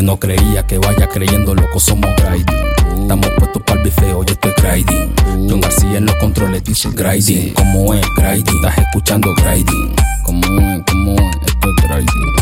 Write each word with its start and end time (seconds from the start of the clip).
que 0.00 0.06
no 0.06 0.18
creía 0.18 0.66
que 0.66 0.78
vaya 0.78 1.06
creyendo, 1.08 1.54
loco, 1.54 1.78
somos 1.78 2.10
grinding. 2.16 3.02
Estamos 3.02 3.28
puestos 3.36 3.62
para 3.64 3.80
el 3.80 3.84
bifeo, 3.84 4.24
yo 4.24 4.32
estoy 4.32 4.52
grinding. 4.56 5.12
John 5.46 5.60
García 5.60 5.98
en 5.98 6.06
los 6.06 6.14
controles 6.16 6.64
dice 6.64 6.88
grinding. 6.90 7.52
Como 7.52 7.92
es 7.92 8.06
grinding? 8.16 8.56
Estás 8.56 8.78
escuchando 8.78 9.28
grinding. 9.34 9.94
Como 10.24 10.40
es? 10.40 10.82
Como 10.90 11.12
es? 11.20 11.36
Esto 11.46 11.68
es 11.68 11.84
grinding. 11.86 12.34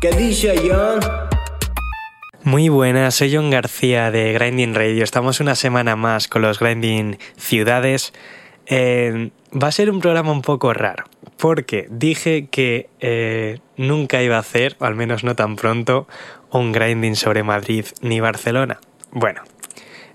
¿Qué 0.00 0.10
dice 0.12 0.54
John? 0.68 1.00
Muy 2.44 2.68
buenas, 2.68 3.16
soy 3.16 3.34
John 3.34 3.50
García 3.50 4.12
de 4.12 4.34
Grinding 4.34 4.74
Radio. 4.74 5.02
Estamos 5.02 5.40
una 5.40 5.56
semana 5.56 5.96
más 5.96 6.28
con 6.28 6.42
los 6.42 6.60
Grinding 6.60 7.18
Ciudades. 7.36 8.12
Eh, 8.66 9.30
va 9.52 9.68
a 9.68 9.72
ser 9.72 9.90
un 9.90 10.00
programa 10.00 10.30
un 10.30 10.42
poco 10.42 10.72
raro, 10.72 11.04
porque 11.36 11.86
dije 11.90 12.48
que 12.50 12.88
eh, 13.00 13.58
nunca 13.76 14.22
iba 14.22 14.36
a 14.36 14.40
hacer, 14.40 14.76
o 14.78 14.84
al 14.84 14.94
menos 14.94 15.24
no 15.24 15.34
tan 15.36 15.56
pronto, 15.56 16.06
un 16.50 16.72
grinding 16.72 17.16
sobre 17.16 17.42
Madrid 17.42 17.86
ni 18.00 18.20
Barcelona. 18.20 18.80
Bueno, 19.10 19.42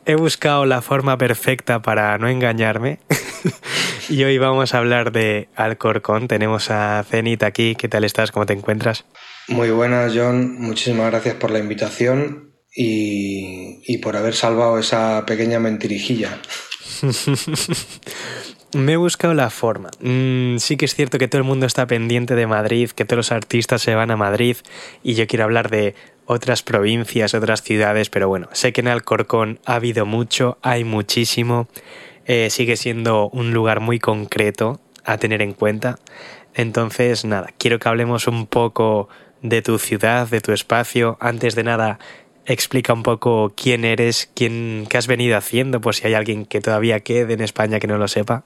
he 0.05 0.15
buscado 0.15 0.65
la 0.65 0.81
forma 0.81 1.17
perfecta 1.17 1.81
para 1.81 2.17
no 2.17 2.27
engañarme. 2.27 2.99
y 4.09 4.23
hoy 4.23 4.37
vamos 4.37 4.73
a 4.73 4.79
hablar 4.79 5.11
de 5.11 5.49
Alcorcón. 5.55 6.27
Tenemos 6.27 6.71
a 6.71 7.03
Zenit 7.03 7.43
aquí. 7.43 7.75
¿Qué 7.75 7.87
tal 7.87 8.03
estás? 8.03 8.31
¿Cómo 8.31 8.45
te 8.45 8.53
encuentras? 8.53 9.05
Muy 9.47 9.69
buenas, 9.71 10.13
John. 10.15 10.59
Muchísimas 10.59 11.11
gracias 11.11 11.35
por 11.35 11.51
la 11.51 11.59
invitación 11.59 12.53
y, 12.75 13.81
y 13.85 13.97
por 13.99 14.15
haber 14.15 14.35
salvado 14.35 14.79
esa 14.79 15.25
pequeña 15.25 15.59
mentirijilla. 15.59 16.39
Me 18.75 18.93
he 18.93 18.97
buscado 18.97 19.33
la 19.33 19.49
forma. 19.49 19.89
Mm, 19.99 20.57
sí 20.57 20.77
que 20.77 20.85
es 20.85 20.93
cierto 20.93 21.17
que 21.17 21.27
todo 21.27 21.39
el 21.39 21.47
mundo 21.47 21.65
está 21.65 21.87
pendiente 21.87 22.35
de 22.35 22.45
Madrid, 22.45 22.91
que 22.91 23.03
todos 23.03 23.17
los 23.17 23.31
artistas 23.31 23.81
se 23.81 23.95
van 23.95 24.11
a 24.11 24.17
Madrid 24.17 24.57
y 25.01 25.15
yo 25.15 25.25
quiero 25.25 25.45
hablar 25.45 25.71
de 25.71 25.95
otras 26.25 26.61
provincias, 26.61 27.33
otras 27.33 27.63
ciudades, 27.63 28.11
pero 28.11 28.27
bueno, 28.27 28.47
sé 28.51 28.71
que 28.71 28.81
en 28.81 28.87
Alcorcón 28.87 29.59
ha 29.65 29.73
habido 29.73 30.05
mucho, 30.05 30.59
hay 30.61 30.83
muchísimo, 30.83 31.67
eh, 32.27 32.51
sigue 32.51 32.77
siendo 32.77 33.29
un 33.29 33.53
lugar 33.53 33.79
muy 33.79 33.97
concreto 33.97 34.79
a 35.03 35.17
tener 35.17 35.41
en 35.41 35.53
cuenta. 35.53 35.97
Entonces, 36.53 37.25
nada, 37.25 37.49
quiero 37.57 37.79
que 37.79 37.89
hablemos 37.89 38.27
un 38.27 38.45
poco 38.45 39.09
de 39.41 39.63
tu 39.63 39.79
ciudad, 39.79 40.27
de 40.27 40.41
tu 40.41 40.51
espacio. 40.51 41.17
Antes 41.19 41.55
de 41.55 41.63
nada, 41.63 41.97
explica 42.45 42.93
un 42.93 43.01
poco 43.01 43.51
quién 43.55 43.83
eres, 43.83 44.29
quién, 44.35 44.85
qué 44.87 44.99
has 44.99 45.07
venido 45.07 45.35
haciendo, 45.35 45.81
por 45.81 45.95
si 45.95 46.05
hay 46.05 46.13
alguien 46.13 46.45
que 46.45 46.61
todavía 46.61 46.99
quede 46.99 47.33
en 47.33 47.41
España 47.41 47.79
que 47.79 47.87
no 47.87 47.97
lo 47.97 48.07
sepa. 48.07 48.43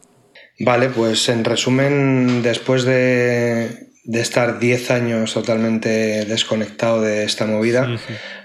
Vale, 0.59 0.89
pues 0.89 1.29
en 1.29 1.43
resumen, 1.43 2.43
después 2.43 2.83
de, 2.83 3.89
estar 4.11 4.59
10 4.59 4.91
años 4.91 5.33
totalmente 5.33 6.25
desconectado 6.25 7.01
de 7.01 7.23
esta 7.23 7.45
movida, 7.45 7.97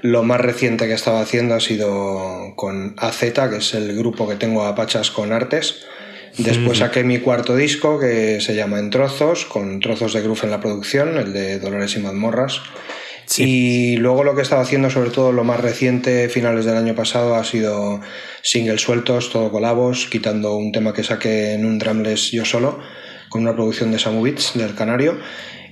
lo 0.03 0.23
más 0.23 0.41
reciente 0.41 0.87
que 0.87 0.95
estaba 0.95 1.21
haciendo 1.21 1.55
ha 1.55 1.61
sido 1.61 2.55
con 2.57 2.95
AZ, 2.97 3.21
que 3.21 3.57
es 3.59 3.75
el 3.75 3.97
grupo 3.97 4.29
que 4.29 4.37
tengo 4.37 4.65
a 4.65 4.75
Pachas 4.75 5.11
con 5.11 5.33
Artes. 5.33 5.85
Después 6.39 6.79
saqué 6.79 7.05
mi 7.05 7.19
cuarto 7.19 7.57
disco 7.57 7.99
que 7.99 8.41
se 8.41 8.55
llama 8.55 8.79
En 8.79 8.91
Trozos, 8.91 9.45
con 9.45 9.81
trozos 9.81 10.13
de 10.13 10.23
groove 10.23 10.45
en 10.45 10.51
la 10.51 10.61
producción, 10.61 11.17
el 11.17 11.33
de 11.33 11.59
Dolores 11.59 11.97
y 11.97 12.01
Mazmorras. 12.01 12.61
Y 13.37 13.97
luego 13.97 14.25
lo 14.25 14.35
que 14.35 14.41
he 14.41 14.43
estado 14.43 14.63
haciendo, 14.63 14.89
sobre 14.91 15.11
todo 15.11 15.33
lo 15.33 15.45
más 15.45 15.61
reciente, 15.61 16.29
finales 16.29 16.65
del 16.65 16.77
año 16.77 16.95
pasado, 16.95 17.35
ha 17.35 17.45
sido 17.45 18.01
singles 18.43 18.81
sueltos, 18.81 19.31
todo 19.31 19.51
colabos, 19.51 20.07
quitando 20.11 20.57
un 20.57 20.73
tema 20.73 20.95
que 20.95 21.05
saqué 21.05 21.53
en 21.53 21.67
un 21.67 21.79
drumless 21.79 22.31
yo 22.31 22.45
solo, 22.45 22.81
con 23.29 23.43
una 23.43 23.55
producción 23.55 23.93
de 23.93 23.99
Samu 23.99 24.23
Beats, 24.23 24.53
del 24.55 24.75
Canario. 24.75 25.19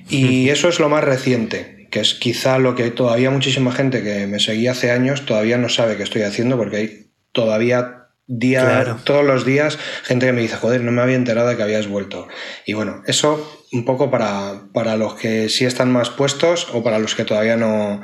Y 0.09 0.51
eso 0.51 0.69
es 0.69 0.79
lo 0.79 0.89
más 0.89 1.03
reciente, 1.03 1.89
que 1.91 2.01
es 2.01 2.15
quizá 2.15 2.59
lo 2.59 2.75
que 2.75 2.91
todavía 2.91 3.31
muchísima 3.31 3.73
gente 3.73 4.03
que 4.03 4.27
me 4.27 4.39
seguía 4.39 4.73
hace 4.73 4.91
años 4.91 5.27
todavía 5.27 5.57
no 5.57 5.69
sabe 5.69 5.97
que 5.97 6.03
estoy 6.03 6.23
haciendo, 6.23 6.57
porque 6.57 6.77
hay 6.77 7.07
todavía 7.33 8.06
día, 8.27 8.97
todos 9.05 9.25
los 9.25 9.45
días, 9.45 9.79
gente 10.03 10.27
que 10.27 10.33
me 10.33 10.43
dice, 10.43 10.57
joder, 10.57 10.83
no 10.83 10.93
me 10.93 11.03
había 11.03 11.17
enterado 11.17 11.49
de 11.49 11.57
que 11.57 11.63
habías 11.63 11.87
vuelto. 11.87 12.29
Y 12.65 12.75
bueno, 12.75 13.03
eso 13.07 13.65
un 13.73 13.85
poco 13.85 14.11
para, 14.11 14.63
para 14.73 14.97
los 14.97 15.15
que 15.15 15.49
sí 15.49 15.65
están 15.65 15.93
más 15.93 16.11
puestos 16.11 16.69
o 16.73 16.83
para 16.83 16.99
los 16.99 17.15
que 17.15 17.25
todavía 17.25 17.57
no, 17.57 18.01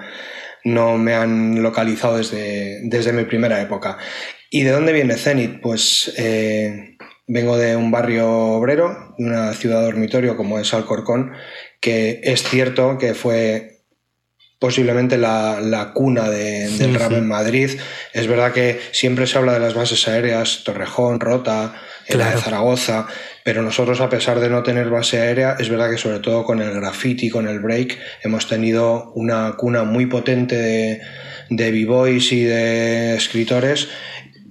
no 0.64 0.98
me 0.98 1.14
han 1.14 1.62
localizado 1.62 2.18
desde, 2.18 2.80
desde 2.84 3.12
mi 3.12 3.24
primera 3.24 3.60
época. 3.60 3.98
¿Y 4.50 4.62
de 4.62 4.70
dónde 4.70 4.92
viene 4.92 5.16
Zenit? 5.16 5.60
Pues 5.60 6.12
eh, 6.16 6.96
vengo 7.26 7.56
de 7.56 7.76
un 7.76 7.90
barrio 7.90 8.30
obrero, 8.30 9.14
una 9.18 9.52
ciudad 9.54 9.82
dormitorio 9.82 10.36
como 10.36 10.58
es 10.58 10.74
Alcorcón, 10.74 11.32
que 11.80 12.20
es 12.22 12.42
cierto 12.42 12.98
que 12.98 13.14
fue 13.14 13.71
posiblemente 14.62 15.18
la, 15.18 15.90
cuna 15.92 16.30
del 16.30 16.94
rap 16.94 17.10
en 17.10 17.26
Madrid. 17.26 17.80
Es 18.12 18.28
verdad 18.28 18.52
que 18.52 18.78
siempre 18.92 19.26
se 19.26 19.36
habla 19.36 19.54
de 19.54 19.58
las 19.58 19.74
bases 19.74 20.06
aéreas, 20.06 20.62
Torrejón, 20.62 21.18
Rota, 21.18 21.74
la 22.08 22.30
de 22.30 22.40
Zaragoza, 22.40 23.08
pero 23.42 23.62
nosotros 23.62 24.00
a 24.00 24.08
pesar 24.08 24.38
de 24.38 24.48
no 24.48 24.62
tener 24.62 24.88
base 24.88 25.20
aérea, 25.20 25.56
es 25.58 25.68
verdad 25.68 25.90
que 25.90 25.98
sobre 25.98 26.20
todo 26.20 26.44
con 26.44 26.62
el 26.62 26.72
graffiti, 26.74 27.28
con 27.28 27.48
el 27.48 27.58
break, 27.58 27.98
hemos 28.22 28.46
tenido 28.46 29.10
una 29.16 29.54
cuna 29.56 29.82
muy 29.82 30.06
potente 30.06 30.54
de, 30.54 31.00
de 31.50 31.70
b-boys 31.72 32.30
y 32.30 32.44
de 32.44 33.16
escritores 33.16 33.88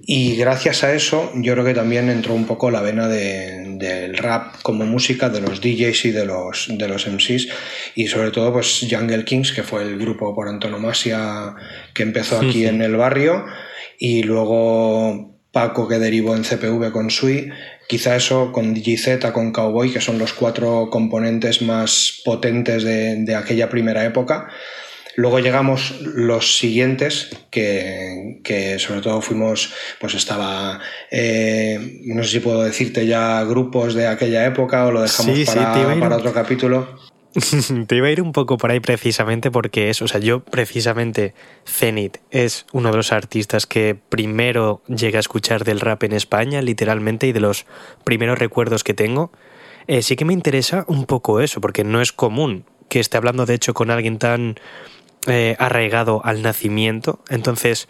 y 0.04 0.36
gracias 0.36 0.82
a 0.82 0.92
eso 0.94 1.30
yo 1.36 1.52
creo 1.52 1.64
que 1.64 1.74
también 1.74 2.08
entró 2.08 2.34
un 2.34 2.46
poco 2.46 2.70
la 2.70 2.82
vena 2.82 3.06
del 3.06 4.16
rap 4.16 4.56
como 4.62 4.84
música, 4.84 5.28
de 5.28 5.40
los 5.40 5.60
DJs 5.60 6.06
y 6.06 6.10
de 6.10 6.24
los, 6.24 6.66
de 6.68 6.88
los 6.88 7.06
MCs 7.06 7.48
y 7.94 8.08
sobre 8.08 8.32
todo 8.32 8.52
pues 8.52 8.84
Jungle 8.90 9.24
Kings, 9.24 9.52
que 9.52 9.62
fue 9.62 9.82
el 9.82 9.98
grupo 9.98 10.34
por 10.34 10.48
antonomasia 10.48 11.54
que 11.94 12.02
empezó 12.02 12.38
aquí 12.40 12.66
en 12.66 12.82
el 12.82 12.96
barrio 12.96 13.44
y 13.98 14.24
luego 14.24 15.38
Paco 15.52 15.86
que 15.86 15.98
derivó 15.98 16.34
en 16.34 16.44
CPV 16.44 16.90
con 16.92 17.10
Sui, 17.10 17.50
quizá 17.86 18.16
eso 18.16 18.50
con 18.52 18.74
DJZ, 18.74 19.32
con 19.32 19.52
Cowboy, 19.52 19.92
que 19.92 20.00
son 20.00 20.18
los 20.18 20.32
cuatro 20.32 20.88
componentes 20.90 21.62
más 21.62 22.22
potentes 22.24 22.82
de, 22.82 23.16
de 23.24 23.36
aquella 23.36 23.68
primera 23.68 24.04
época 24.04 24.48
Luego 25.16 25.40
llegamos 25.40 26.00
los 26.00 26.56
siguientes, 26.56 27.30
que, 27.50 28.40
que 28.42 28.78
sobre 28.78 29.00
todo 29.00 29.20
fuimos, 29.20 29.72
pues 30.00 30.14
estaba, 30.14 30.80
eh, 31.10 32.00
no 32.04 32.22
sé 32.24 32.30
si 32.30 32.40
puedo 32.40 32.62
decirte 32.62 33.06
ya 33.06 33.44
grupos 33.44 33.94
de 33.94 34.06
aquella 34.06 34.46
época 34.46 34.86
o 34.86 34.92
lo 34.92 35.02
dejamos 35.02 35.38
para, 35.40 36.00
para 36.00 36.16
otro 36.16 36.32
capítulo. 36.32 37.02
te 37.86 37.96
iba 37.96 38.08
a 38.08 38.10
ir 38.10 38.20
un 38.20 38.32
poco 38.32 38.58
por 38.58 38.70
ahí 38.70 38.80
precisamente 38.80 39.50
porque 39.50 39.90
es, 39.90 40.02
o 40.02 40.08
sea, 40.08 40.20
yo 40.20 40.40
precisamente 40.40 41.34
Zenit 41.66 42.18
es 42.30 42.66
uno 42.72 42.90
de 42.90 42.96
los 42.96 43.12
artistas 43.12 43.66
que 43.66 43.96
primero 44.08 44.82
llega 44.86 45.18
a 45.18 45.20
escuchar 45.20 45.64
del 45.64 45.80
rap 45.80 46.02
en 46.04 46.12
España, 46.12 46.60
literalmente, 46.60 47.26
y 47.26 47.32
de 47.32 47.40
los 47.40 47.64
primeros 48.04 48.38
recuerdos 48.38 48.84
que 48.84 48.94
tengo. 48.94 49.32
Eh, 49.86 50.02
sí 50.02 50.16
que 50.16 50.24
me 50.24 50.32
interesa 50.32 50.84
un 50.88 51.06
poco 51.06 51.40
eso, 51.40 51.60
porque 51.60 51.84
no 51.84 52.00
es 52.00 52.12
común 52.12 52.64
que 52.88 53.00
esté 53.00 53.16
hablando 53.16 53.46
de 53.46 53.54
hecho 53.54 53.72
con 53.72 53.90
alguien 53.90 54.18
tan 54.18 54.56
eh, 55.26 55.56
arraigado 55.58 56.20
al 56.24 56.42
nacimiento. 56.42 57.20
Entonces, 57.28 57.88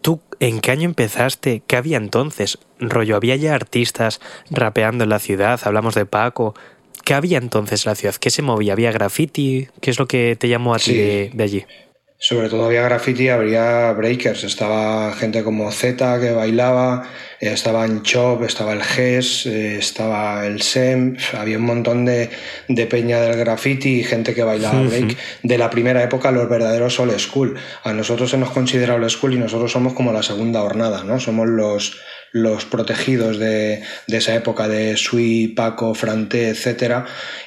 ¿tú 0.00 0.20
en 0.40 0.60
qué 0.60 0.70
año 0.70 0.84
empezaste? 0.84 1.62
¿Qué 1.66 1.76
había 1.76 1.96
entonces? 1.96 2.58
Rollo, 2.78 3.16
¿había 3.16 3.36
ya 3.36 3.54
artistas 3.54 4.20
rapeando 4.50 5.04
en 5.04 5.10
la 5.10 5.18
ciudad? 5.18 5.60
Hablamos 5.64 5.94
de 5.94 6.06
Paco. 6.06 6.54
¿Qué 7.04 7.14
había 7.14 7.38
entonces 7.38 7.86
en 7.86 7.90
la 7.90 7.94
ciudad? 7.94 8.14
¿Qué 8.16 8.30
se 8.30 8.42
movía? 8.42 8.72
¿Había 8.72 8.92
graffiti? 8.92 9.68
¿Qué 9.80 9.90
es 9.90 9.98
lo 9.98 10.06
que 10.06 10.36
te 10.36 10.48
llamó 10.48 10.74
a 10.74 10.78
ti 10.78 10.94
de 10.94 11.42
allí? 11.42 11.64
Sobre 12.20 12.48
todo 12.48 12.66
había 12.66 12.82
graffiti, 12.82 13.28
habría 13.28 13.92
breakers, 13.92 14.42
estaba 14.42 15.12
gente 15.14 15.44
como 15.44 15.70
Z 15.70 16.18
que 16.18 16.32
bailaba, 16.32 17.08
eh, 17.38 17.52
estaba 17.52 17.86
en 17.86 18.02
Chop, 18.02 18.42
estaba 18.42 18.72
el 18.72 18.82
GES, 18.82 19.46
eh, 19.46 19.76
estaba 19.78 20.44
el 20.44 20.60
SEM, 20.60 21.16
había 21.38 21.58
un 21.58 21.64
montón 21.64 22.04
de, 22.04 22.28
de 22.66 22.86
peña 22.86 23.20
del 23.20 23.36
graffiti 23.36 24.00
y 24.00 24.02
gente 24.02 24.34
que 24.34 24.42
bailaba 24.42 24.82
break 24.82 25.16
de 25.44 25.58
la 25.58 25.70
primera 25.70 26.02
época, 26.02 26.32
los 26.32 26.48
verdaderos 26.48 26.98
old 26.98 27.16
school. 27.20 27.54
A 27.84 27.92
nosotros 27.92 28.30
se 28.30 28.36
nos 28.36 28.50
considera 28.50 28.96
old 28.96 29.08
school 29.10 29.34
y 29.34 29.38
nosotros 29.38 29.70
somos 29.70 29.92
como 29.92 30.12
la 30.12 30.24
segunda 30.24 30.64
hornada, 30.64 31.04
¿no? 31.04 31.20
Somos 31.20 31.46
los, 31.46 32.00
los 32.32 32.64
protegidos 32.64 33.38
de, 33.38 33.82
de 34.06 34.16
esa 34.16 34.34
época 34.34 34.68
de 34.68 34.96
Sui, 34.96 35.48
Paco, 35.48 35.94
Frante, 35.94 36.48
etcétera, 36.48 37.06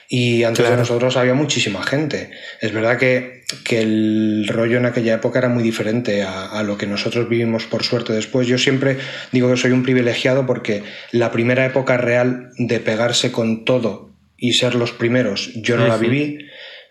y 0.09 0.43
antes 0.43 0.69
de 0.69 0.75
nosotros 0.75 1.17
había 1.17 1.33
muchísima 1.33 1.83
gente. 1.83 2.31
Es 2.59 2.73
verdad 2.73 2.97
que, 2.97 3.43
que, 3.63 3.81
el 3.81 4.47
rollo 4.49 4.77
en 4.77 4.85
aquella 4.85 5.15
época 5.15 5.39
era 5.39 5.49
muy 5.49 5.63
diferente 5.63 6.23
a, 6.23 6.47
a, 6.47 6.63
lo 6.63 6.77
que 6.77 6.87
nosotros 6.87 7.29
vivimos 7.29 7.65
por 7.65 7.83
suerte 7.83 8.13
después. 8.13 8.47
Yo 8.47 8.57
siempre 8.57 8.97
digo 9.31 9.49
que 9.49 9.57
soy 9.57 9.71
un 9.71 9.83
privilegiado 9.83 10.45
porque 10.45 10.83
la 11.11 11.31
primera 11.31 11.65
época 11.65 11.97
real 11.97 12.49
de 12.57 12.79
pegarse 12.79 13.31
con 13.31 13.63
todo 13.65 14.11
y 14.37 14.53
ser 14.53 14.75
los 14.75 14.91
primeros, 14.91 15.51
yo 15.55 15.77
no 15.77 15.87
la 15.87 15.97
viví. 15.97 16.39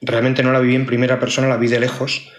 Realmente 0.00 0.42
no 0.42 0.52
la 0.52 0.60
viví 0.60 0.76
en 0.76 0.87
primera 0.87 1.20
persona, 1.20 1.48
la 1.48 1.58
vi 1.58 1.69
de 1.69 1.81
lejos 1.81 2.31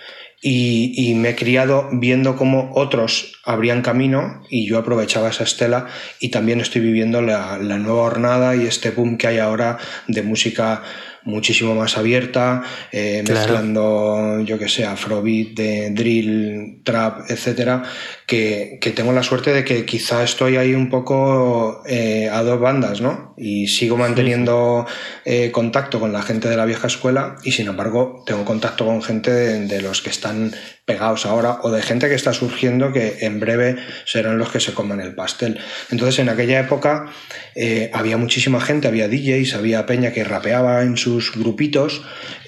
y, 0.43 1.13
me 1.15 1.29
he 1.29 1.35
criado 1.35 1.87
viendo 1.91 2.35
cómo 2.35 2.71
otros 2.73 3.39
abrían 3.45 3.83
camino 3.83 4.41
y 4.49 4.67
yo 4.67 4.79
aprovechaba 4.79 5.29
esa 5.29 5.43
estela 5.43 5.87
y 6.19 6.29
también 6.29 6.59
estoy 6.61 6.81
viviendo 6.81 7.21
la, 7.21 7.57
nueva 7.59 8.01
hornada 8.01 8.55
y 8.55 8.65
este 8.65 8.89
boom 8.89 9.17
que 9.17 9.27
hay 9.27 9.37
ahora 9.37 9.77
de 10.07 10.23
música 10.23 10.81
muchísimo 11.23 11.75
más 11.75 11.97
abierta, 11.97 12.63
eh, 12.91 13.23
mezclando, 13.27 14.41
yo 14.41 14.57
que 14.57 14.67
sé, 14.67 14.85
afrobeat, 14.85 15.49
de 15.49 15.89
drill, 15.91 16.81
trap, 16.83 17.29
etcétera, 17.29 17.83
que, 18.25 18.77
que, 18.81 18.91
tengo 18.91 19.11
la 19.11 19.23
suerte 19.23 19.53
de 19.53 19.63
que 19.63 19.85
quizá 19.85 20.23
estoy 20.23 20.57
ahí 20.57 20.73
un 20.73 20.89
poco 20.89 21.83
eh, 21.85 22.29
a 22.31 22.43
dos 22.43 22.59
bandas, 22.59 23.01
¿no? 23.01 23.33
Y 23.37 23.67
sigo 23.67 23.97
manteniendo 23.97 24.85
eh, 25.25 25.51
contacto 25.51 25.99
con 25.99 26.13
la 26.13 26.21
gente 26.21 26.49
de 26.49 26.57
la 26.57 26.65
vieja 26.65 26.87
escuela 26.87 27.35
y 27.43 27.51
sin 27.51 27.67
embargo 27.67 28.23
tengo 28.25 28.45
contacto 28.45 28.85
con 28.85 29.01
gente 29.01 29.31
de 29.31 29.81
los 29.81 30.01
que 30.01 30.09
están 30.09 30.53
pegados 30.85 31.25
ahora 31.25 31.59
o 31.61 31.69
de 31.69 31.81
gente 31.81 32.09
que 32.09 32.15
está 32.15 32.33
surgiendo 32.33 32.91
que 32.91 33.19
en 33.21 33.39
breve 33.39 33.77
serán 34.05 34.37
los 34.37 34.51
que 34.51 34.59
se 34.59 34.73
coman 34.73 34.99
el 34.99 35.13
pastel. 35.13 35.59
Entonces 35.91 36.19
en 36.19 36.29
aquella 36.29 36.59
época 36.59 37.11
eh, 37.55 37.91
había 37.93 38.17
muchísima 38.17 38.59
gente, 38.59 38.87
había 38.87 39.07
DJs, 39.07 39.53
había 39.53 39.85
Peña 39.85 40.11
que 40.11 40.23
rapeaba 40.23 40.81
en 40.81 40.97
sus 40.97 41.35
grupitos, 41.35 42.01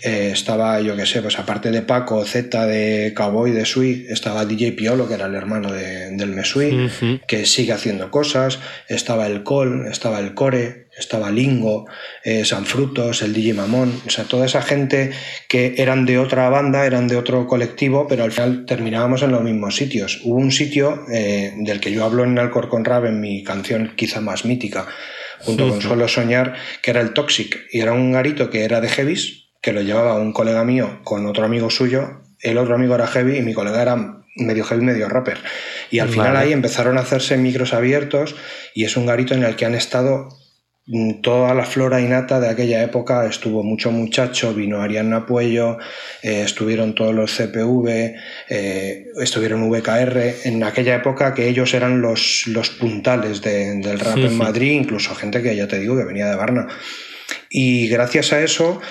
eh, 0.03 0.31
estaba 0.33 0.81
yo 0.81 0.95
que 0.95 1.06
sé, 1.06 1.21
pues 1.21 1.38
aparte 1.38 1.71
de 1.71 1.83
Paco, 1.83 2.25
Z, 2.25 2.65
de 2.65 3.13
Cowboy, 3.15 3.51
de 3.51 3.65
Sui, 3.65 4.07
estaba 4.09 4.45
DJ 4.45 4.74
Piolo, 4.74 5.07
que 5.07 5.13
era 5.13 5.27
el 5.27 5.36
hermano 5.36 5.71
del 5.71 6.29
Mesui, 6.29 6.89
que 7.27 7.45
sigue 7.45 7.74
haciendo 7.74 8.09
cosas, 8.09 8.59
estaba 8.88 9.27
el 9.27 9.44
Col, 9.44 9.88
estaba 9.88 10.19
el 10.19 10.33
Core, 10.33 10.82
estaba 10.98 11.31
Lingo, 11.31 11.86
eh, 12.24 12.45
San 12.45 12.66
Frutos, 12.66 13.22
el 13.22 13.34
DJ 13.34 13.54
Mamón, 13.54 14.01
o 14.06 14.10
sea, 14.10 14.25
toda 14.25 14.45
esa 14.45 14.62
gente 14.62 15.12
que 15.48 15.75
eran 15.78 16.06
de 16.06 16.19
otra 16.19 16.50
banda, 16.50 16.86
eran 16.86 17.07
de 17.07 17.16
otro 17.16 17.48
colectivo, 17.48 18.07
pero 18.07 18.24
al 18.24 18.31
final 18.31 18.66
terminábamos 18.66 19.24
en 19.24 19.31
los 19.31 19.42
mismos 19.42 19.75
sitios. 19.75 20.22
Hubo 20.24 20.36
un 20.36 20.51
sitio 20.51 21.06
eh, 21.12 21.54
del 21.57 21.80
que 21.80 21.92
yo 21.92 22.06
hablo 22.06 22.24
en 22.24 22.38
Alcorcón 22.38 22.86
Rap, 22.86 23.06
en 23.06 23.19
mi 23.19 23.44
canción 23.44 23.94
quizá 23.95 24.22
más 24.22 24.45
mítica, 24.45 24.88
junto 25.40 25.68
con 25.68 25.81
Suelo 25.81 26.07
Soñar, 26.07 26.54
que 26.81 26.92
era 26.92 27.01
el 27.01 27.13
Toxic, 27.13 27.68
y 27.72 27.81
era 27.81 27.94
un 27.94 28.12
garito 28.12 28.50
que 28.50 28.63
era 28.63 28.80
de 28.80 28.89
Heavis, 28.89 29.50
que 29.62 29.74
lo 29.74 29.81
llevaba 29.81 30.16
un 30.16 30.34
colega 30.34 30.63
mío 30.63 31.00
con 31.04 31.25
otro 31.25 31.46
amigo 31.46 31.69
suyo, 31.69 32.22
el 32.42 32.57
otro 32.57 32.75
amigo 32.75 32.94
era 32.96 33.07
heavy 33.07 33.38
y 33.38 33.42
mi 33.42 33.54
colega 33.54 33.81
era 33.81 33.96
medio 34.36 34.66
heavy, 34.66 34.84
medio 34.84 35.07
rapper. 35.07 35.38
Y 35.89 36.00
al 36.00 36.10
final 36.10 36.36
ahí 36.36 36.51
empezaron 36.51 36.98
a 36.98 37.01
hacerse 37.01 37.38
micros 37.38 37.74
abiertos 37.74 38.36
y 38.75 38.84
es 38.84 38.98
un 38.98 39.06
garito 39.06 39.34
en 39.34 39.44
el 39.44 39.56
que 39.56 39.66
han 39.66 39.75
estado 39.75 40.30
toda 41.21 41.53
la 41.53 41.63
flora 41.63 42.01
innata 42.01 42.39
de 42.41 42.50
aquella 42.50 42.83
época 42.83 43.25
estuvo 43.25 43.63
mucho 43.63 43.91
muchacho, 43.91 44.53
vino 44.53 44.81
Ariana 44.81 45.25
Puello, 45.25 45.77
eh, 46.21 46.41
estuvieron 46.44 46.94
todos 46.94 47.15
los 47.15 47.31
CPV, 47.31 48.15
eh, 48.50 49.06
estuvieron 49.21 49.69
VKR, 49.69 50.35
en 50.44 50.63
aquella 50.63 50.95
época 50.95 51.33
que 51.33 51.47
ellos 51.47 51.74
eran 51.74 52.01
los, 52.01 52.47
los 52.47 52.69
puntales 52.69 53.41
del 53.41 54.00
rap 54.00 54.18
en 54.18 54.38
Madrid, 54.38 54.71
incluso 54.71 55.15
gente 55.15 55.41
que 55.41 55.56
ya 55.56 55.68
te 55.68 55.80
digo 55.80 55.97
que 55.97 56.03
venía 56.03 56.27
de 56.27 56.35
Varna. 56.35 56.68
Y 57.50 57.88
gracias 57.88 58.33
a 58.33 58.41
eso 58.41 58.81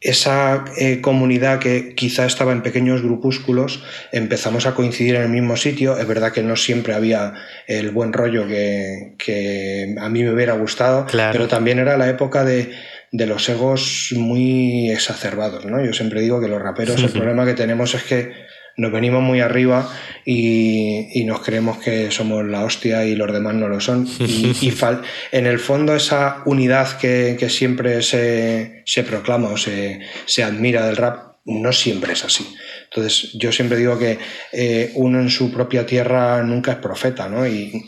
esa 0.00 0.64
eh, 0.76 1.00
comunidad 1.00 1.58
que 1.58 1.94
quizá 1.94 2.24
estaba 2.24 2.52
en 2.52 2.62
pequeños 2.62 3.02
grupúsculos, 3.02 3.82
empezamos 4.12 4.66
a 4.66 4.74
coincidir 4.74 5.16
en 5.16 5.22
el 5.22 5.28
mismo 5.28 5.56
sitio. 5.56 5.98
Es 5.98 6.06
verdad 6.06 6.32
que 6.32 6.42
no 6.42 6.54
siempre 6.56 6.94
había 6.94 7.34
el 7.66 7.90
buen 7.90 8.12
rollo 8.12 8.46
que, 8.46 9.14
que 9.18 9.96
a 9.98 10.08
mí 10.08 10.22
me 10.22 10.32
hubiera 10.32 10.52
gustado, 10.54 11.06
pero 11.10 11.48
también 11.48 11.80
era 11.80 11.96
la 11.96 12.08
época 12.08 12.44
de, 12.44 12.70
de, 13.10 13.26
los 13.26 13.48
egos 13.48 14.12
muy 14.14 14.90
exacerbados. 14.90 15.64
¿no? 15.64 15.84
Yo 15.84 15.92
siempre 15.92 16.20
digo 16.20 16.40
que 16.40 16.48
los 16.48 16.62
raperos, 16.62 17.02
el 17.02 17.10
problema 17.10 17.44
que 17.44 17.54
tenemos 17.54 17.94
es 17.94 18.04
que 18.04 18.32
nos 18.78 18.92
venimos 18.92 19.22
muy 19.22 19.40
arriba 19.40 19.90
y, 20.24 21.24
nos 21.26 21.40
creemos 21.40 21.78
que 21.78 22.10
somos 22.10 22.46
la 22.46 22.64
hostia 22.64 23.04
y 23.04 23.16
los 23.16 23.30
demás 23.30 23.54
no 23.54 23.68
lo 23.68 23.80
son. 23.80 24.08
Y, 24.20 24.72
en 25.32 25.46
el 25.46 25.58
fondo 25.58 25.94
esa 25.94 26.42
unidad 26.46 26.96
que, 26.96 27.36
siempre 27.50 28.02
se, 28.02 28.84
proclama 29.06 29.48
o 29.50 29.56
se, 29.56 30.00
admira 30.42 30.86
del 30.86 30.96
rap 30.96 31.28
no 31.44 31.72
siempre 31.72 32.12
es 32.12 32.24
así. 32.24 32.46
Entonces 32.84 33.32
yo 33.34 33.50
siempre 33.52 33.78
digo 33.78 33.98
que 33.98 34.18
eh, 34.52 34.92
uno 34.94 35.20
en 35.20 35.30
su 35.30 35.50
propia 35.50 35.84
tierra 35.84 36.42
nunca 36.42 36.72
es 36.72 36.78
profeta, 36.78 37.28
¿no? 37.28 37.46
Y, 37.46 37.86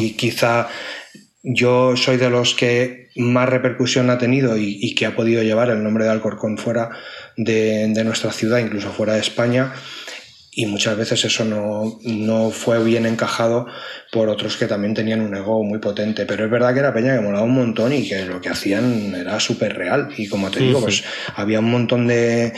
y 0.00 0.10
quizá 0.12 0.68
yo 1.42 1.96
soy 1.96 2.16
de 2.16 2.30
los 2.30 2.54
que 2.54 3.08
más 3.16 3.48
repercusión 3.48 4.08
ha 4.10 4.18
tenido 4.18 4.56
y, 4.56 4.94
que 4.94 5.06
ha 5.06 5.16
podido 5.16 5.42
llevar 5.42 5.70
el 5.70 5.82
nombre 5.82 6.04
de 6.04 6.10
Alcorcón 6.10 6.56
fuera 6.56 6.90
de, 7.36 7.88
de 7.88 8.04
nuestra 8.04 8.32
ciudad, 8.32 8.58
incluso 8.58 8.92
fuera 8.92 9.14
de 9.14 9.20
España 9.20 9.74
y 10.60 10.66
muchas 10.66 10.94
veces 10.94 11.24
eso 11.24 11.42
no, 11.46 12.50
fue 12.50 12.84
bien 12.84 13.06
encajado 13.06 13.66
por 14.12 14.28
otros 14.28 14.58
que 14.58 14.66
también 14.66 14.92
tenían 14.92 15.22
un 15.22 15.34
ego 15.34 15.64
muy 15.64 15.78
potente. 15.78 16.26
Pero 16.26 16.44
es 16.44 16.50
verdad 16.50 16.74
que 16.74 16.80
era 16.80 16.92
Peña 16.92 17.14
que 17.14 17.22
molaba 17.22 17.44
un 17.46 17.54
montón 17.54 17.94
y 17.94 18.06
que 18.06 18.26
lo 18.26 18.42
que 18.42 18.50
hacían 18.50 19.14
era 19.14 19.40
súper 19.40 19.74
real. 19.74 20.10
Y 20.18 20.28
como 20.28 20.50
te 20.50 20.60
digo, 20.60 20.82
pues 20.82 21.02
había 21.34 21.60
un 21.60 21.70
montón 21.70 22.06
de, 22.06 22.52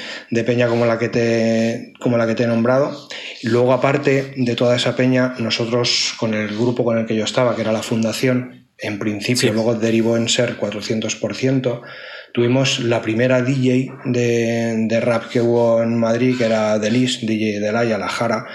Peña 0.44 0.66
como 0.66 0.84
la, 0.84 0.98
que 0.98 1.10
te, 1.10 1.92
como 2.00 2.18
la 2.18 2.26
que 2.26 2.34
te 2.34 2.42
he 2.42 2.48
nombrado. 2.48 3.08
Luego, 3.44 3.72
aparte 3.72 4.34
de 4.36 4.56
toda 4.56 4.74
esa 4.74 4.96
Peña, 4.96 5.34
nosotros 5.38 6.14
con 6.18 6.34
el 6.34 6.48
grupo 6.48 6.84
con 6.84 6.98
el 6.98 7.06
que 7.06 7.14
yo 7.14 7.22
estaba, 7.22 7.54
que 7.54 7.62
era 7.62 7.70
la 7.70 7.84
Fundación, 7.84 8.66
en 8.78 8.98
principio, 8.98 9.52
luego 9.52 9.76
derivó 9.76 10.16
en 10.16 10.28
ser 10.28 10.58
400%. 10.58 11.82
Tuvimos 12.32 12.80
la 12.80 13.02
primera 13.02 13.42
DJ 13.42 13.92
de, 14.04 15.00
rap 15.00 15.28
que 15.28 15.40
hubo 15.40 15.82
en 15.82 15.98
Madrid, 15.98 16.36
que 16.38 16.44
era 16.44 16.78
Delis, 16.78 17.26
DJ 17.26 17.60
de 17.60 17.72
La 17.72 17.84
La 17.84 18.08
Jara. 18.08 18.46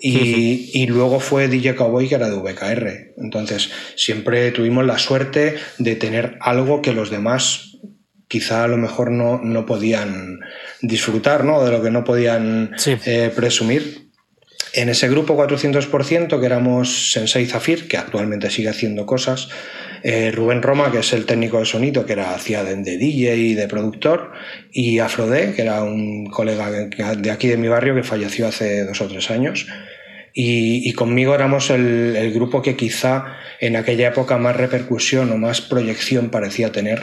Y, 0.00 0.70
y, 0.72 0.86
luego 0.86 1.18
fue 1.18 1.48
DJ 1.48 1.74
Cowboy 1.74 2.08
que 2.08 2.14
era 2.14 2.30
de 2.30 2.36
VKR. 2.36 3.14
Entonces, 3.18 3.70
siempre 3.96 4.52
tuvimos 4.52 4.86
la 4.86 4.96
suerte 4.96 5.56
de 5.78 5.96
tener 5.96 6.38
algo 6.40 6.82
que 6.82 6.92
los 6.92 7.10
demás 7.10 7.68
quizá 8.28 8.64
a 8.64 8.68
lo 8.68 8.76
mejor 8.76 9.10
no, 9.10 9.40
no 9.42 9.66
podían 9.66 10.40
disfrutar, 10.82 11.44
¿no? 11.44 11.64
De 11.64 11.72
lo 11.72 11.82
que 11.82 11.90
no 11.90 12.04
podían 12.04 12.76
eh, 12.86 13.32
presumir. 13.34 14.10
En 14.74 14.90
ese 14.90 15.08
grupo 15.08 15.36
400%, 15.36 16.38
que 16.38 16.46
éramos 16.46 17.10
Sensei 17.10 17.46
Zafir, 17.46 17.88
que 17.88 17.96
actualmente 17.96 18.50
sigue 18.50 18.68
haciendo 18.68 19.06
cosas, 19.06 19.48
eh, 20.02 20.30
Rubén 20.30 20.62
Roma, 20.62 20.90
que 20.90 20.98
es 20.98 21.12
el 21.12 21.26
técnico 21.26 21.58
de 21.58 21.66
sonido, 21.66 22.06
que 22.06 22.12
era 22.12 22.34
hacía 22.34 22.64
de, 22.64 22.76
DJ 22.76 23.36
y 23.36 23.54
de 23.54 23.68
productor, 23.68 24.32
y 24.72 24.98
Afrodé, 24.98 25.54
que 25.54 25.62
era 25.62 25.82
un 25.82 26.26
colega 26.30 26.70
de 26.70 27.30
aquí 27.30 27.48
de 27.48 27.56
mi 27.56 27.68
barrio 27.68 27.94
que 27.94 28.02
falleció 28.02 28.48
hace 28.48 28.84
dos 28.84 29.00
o 29.00 29.08
tres 29.08 29.30
años. 29.30 29.66
Y, 30.40 30.92
conmigo 30.92 31.34
éramos 31.34 31.68
el, 31.70 32.32
grupo 32.32 32.62
que 32.62 32.76
quizá 32.76 33.36
en 33.60 33.74
aquella 33.74 34.08
época 34.08 34.38
más 34.38 34.54
repercusión 34.54 35.32
o 35.32 35.36
más 35.36 35.60
proyección 35.60 36.30
parecía 36.30 36.70
tener. 36.70 37.02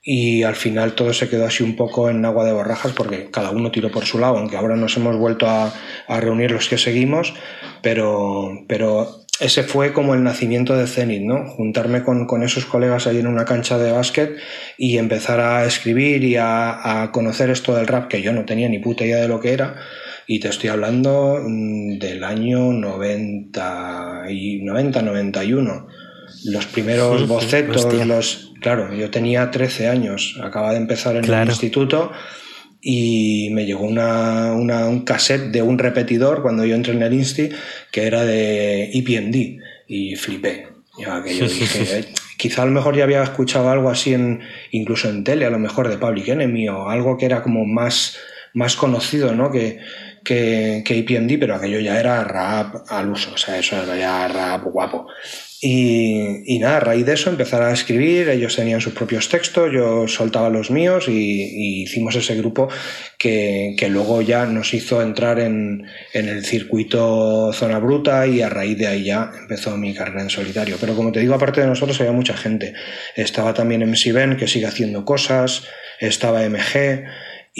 Y 0.00 0.44
al 0.44 0.54
final 0.54 0.94
todo 0.94 1.12
se 1.12 1.28
quedó 1.28 1.44
así 1.44 1.64
un 1.64 1.74
poco 1.74 2.08
en 2.08 2.24
agua 2.24 2.44
de 2.44 2.52
borrajas 2.52 2.92
porque 2.92 3.30
cada 3.32 3.50
uno 3.50 3.72
tiró 3.72 3.90
por 3.90 4.06
su 4.06 4.18
lado, 4.18 4.38
aunque 4.38 4.56
ahora 4.56 4.76
nos 4.76 4.96
hemos 4.96 5.16
vuelto 5.16 5.48
a, 5.48 5.74
a 6.06 6.20
reunir 6.20 6.52
los 6.52 6.68
que 6.68 6.78
seguimos, 6.78 7.34
pero, 7.82 8.64
pero 8.68 9.26
ese 9.40 9.62
fue 9.62 9.92
como 9.92 10.14
el 10.14 10.24
nacimiento 10.24 10.76
de 10.76 10.86
Zenith, 10.86 11.22
¿no? 11.22 11.48
Juntarme 11.48 12.02
con, 12.02 12.26
con, 12.26 12.42
esos 12.42 12.66
colegas 12.66 13.06
ahí 13.06 13.18
en 13.18 13.26
una 13.26 13.44
cancha 13.44 13.78
de 13.78 13.92
básquet 13.92 14.36
y 14.76 14.98
empezar 14.98 15.40
a 15.40 15.64
escribir 15.64 16.24
y 16.24 16.36
a, 16.36 17.02
a, 17.02 17.12
conocer 17.12 17.50
esto 17.50 17.74
del 17.74 17.86
rap 17.86 18.08
que 18.08 18.20
yo 18.20 18.32
no 18.32 18.44
tenía 18.44 18.68
ni 18.68 18.78
puta 18.78 19.04
idea 19.04 19.18
de 19.18 19.28
lo 19.28 19.40
que 19.40 19.52
era. 19.52 19.76
Y 20.26 20.40
te 20.40 20.48
estoy 20.48 20.70
hablando 20.70 21.40
mm, 21.40 21.98
del 21.98 22.24
año 22.24 22.72
90 22.72 24.24
y 24.30 24.60
90, 24.62 25.02
91. 25.02 25.86
Los 26.44 26.66
primeros 26.66 27.26
bocetos, 27.26 28.06
los... 28.06 28.52
Claro, 28.60 28.92
yo 28.92 29.08
tenía 29.10 29.50
13 29.50 29.88
años, 29.88 30.38
acaba 30.42 30.72
de 30.72 30.78
empezar 30.78 31.16
en 31.16 31.24
el 31.24 31.48
instituto 31.48 32.10
y 32.80 33.48
me 33.52 33.66
llegó 33.66 33.84
una, 33.84 34.52
una, 34.52 34.86
un 34.86 35.04
cassette 35.04 35.50
de 35.50 35.62
un 35.62 35.78
repetidor 35.78 36.42
cuando 36.42 36.64
yo 36.64 36.74
entré 36.74 36.94
en 36.94 37.02
el 37.02 37.12
Insti 37.12 37.50
que 37.90 38.06
era 38.06 38.24
de 38.24 38.90
EPMD 38.92 39.62
y 39.88 40.16
flipé. 40.16 40.68
Yo 40.98 41.20
dije, 41.22 41.98
eh, 41.98 42.04
quizá 42.36 42.62
a 42.62 42.66
lo 42.66 42.72
mejor 42.72 42.96
ya 42.96 43.04
había 43.04 43.22
escuchado 43.22 43.70
algo 43.70 43.90
así 43.90 44.14
en, 44.14 44.40
incluso 44.70 45.08
en 45.08 45.24
tele, 45.24 45.46
a 45.46 45.50
lo 45.50 45.58
mejor 45.58 45.88
de 45.88 45.98
Public 45.98 46.28
Enemy 46.28 46.68
o 46.68 46.88
algo 46.88 47.16
que 47.16 47.26
era 47.26 47.42
como 47.42 47.64
más, 47.64 48.16
más 48.54 48.76
conocido, 48.76 49.34
¿no? 49.34 49.50
Que, 49.50 49.80
que, 50.24 50.82
que 50.84 50.98
EPMD, 50.98 51.38
pero 51.38 51.54
aquello 51.54 51.80
ya 51.80 51.98
era 51.98 52.22
rap 52.24 52.84
al 52.88 53.10
uso, 53.10 53.32
o 53.34 53.36
sea, 53.36 53.58
eso 53.58 53.80
era 53.82 53.96
ya 53.96 54.28
rap 54.28 54.64
guapo. 54.64 55.08
Y, 55.60 56.54
y, 56.54 56.60
nada, 56.60 56.76
a 56.76 56.80
raíz 56.80 57.04
de 57.04 57.14
eso 57.14 57.30
empezar 57.30 57.62
a 57.62 57.72
escribir, 57.72 58.28
ellos 58.28 58.54
tenían 58.54 58.80
sus 58.80 58.92
propios 58.92 59.28
textos, 59.28 59.72
yo 59.72 60.06
soltaba 60.06 60.50
los 60.50 60.70
míos 60.70 61.08
y, 61.08 61.82
hicimos 61.82 62.14
ese 62.14 62.36
grupo 62.36 62.68
que, 63.18 63.74
que, 63.76 63.88
luego 63.88 64.22
ya 64.22 64.46
nos 64.46 64.72
hizo 64.72 65.02
entrar 65.02 65.40
en, 65.40 65.84
en, 66.12 66.28
el 66.28 66.44
circuito 66.44 67.52
Zona 67.52 67.80
Bruta 67.80 68.24
y 68.28 68.40
a 68.40 68.48
raíz 68.48 68.78
de 68.78 68.86
ahí 68.86 69.04
ya 69.04 69.32
empezó 69.36 69.76
mi 69.76 69.94
carrera 69.94 70.22
en 70.22 70.30
solitario. 70.30 70.76
Pero 70.80 70.94
como 70.94 71.10
te 71.10 71.18
digo, 71.18 71.34
aparte 71.34 71.60
de 71.60 71.66
nosotros 71.66 71.98
había 72.00 72.12
mucha 72.12 72.36
gente. 72.36 72.74
Estaba 73.16 73.52
también 73.52 73.82
MC 73.82 74.12
Ben, 74.12 74.36
que 74.36 74.46
sigue 74.46 74.66
haciendo 74.66 75.04
cosas, 75.04 75.64
estaba 75.98 76.48
MG, 76.48 77.04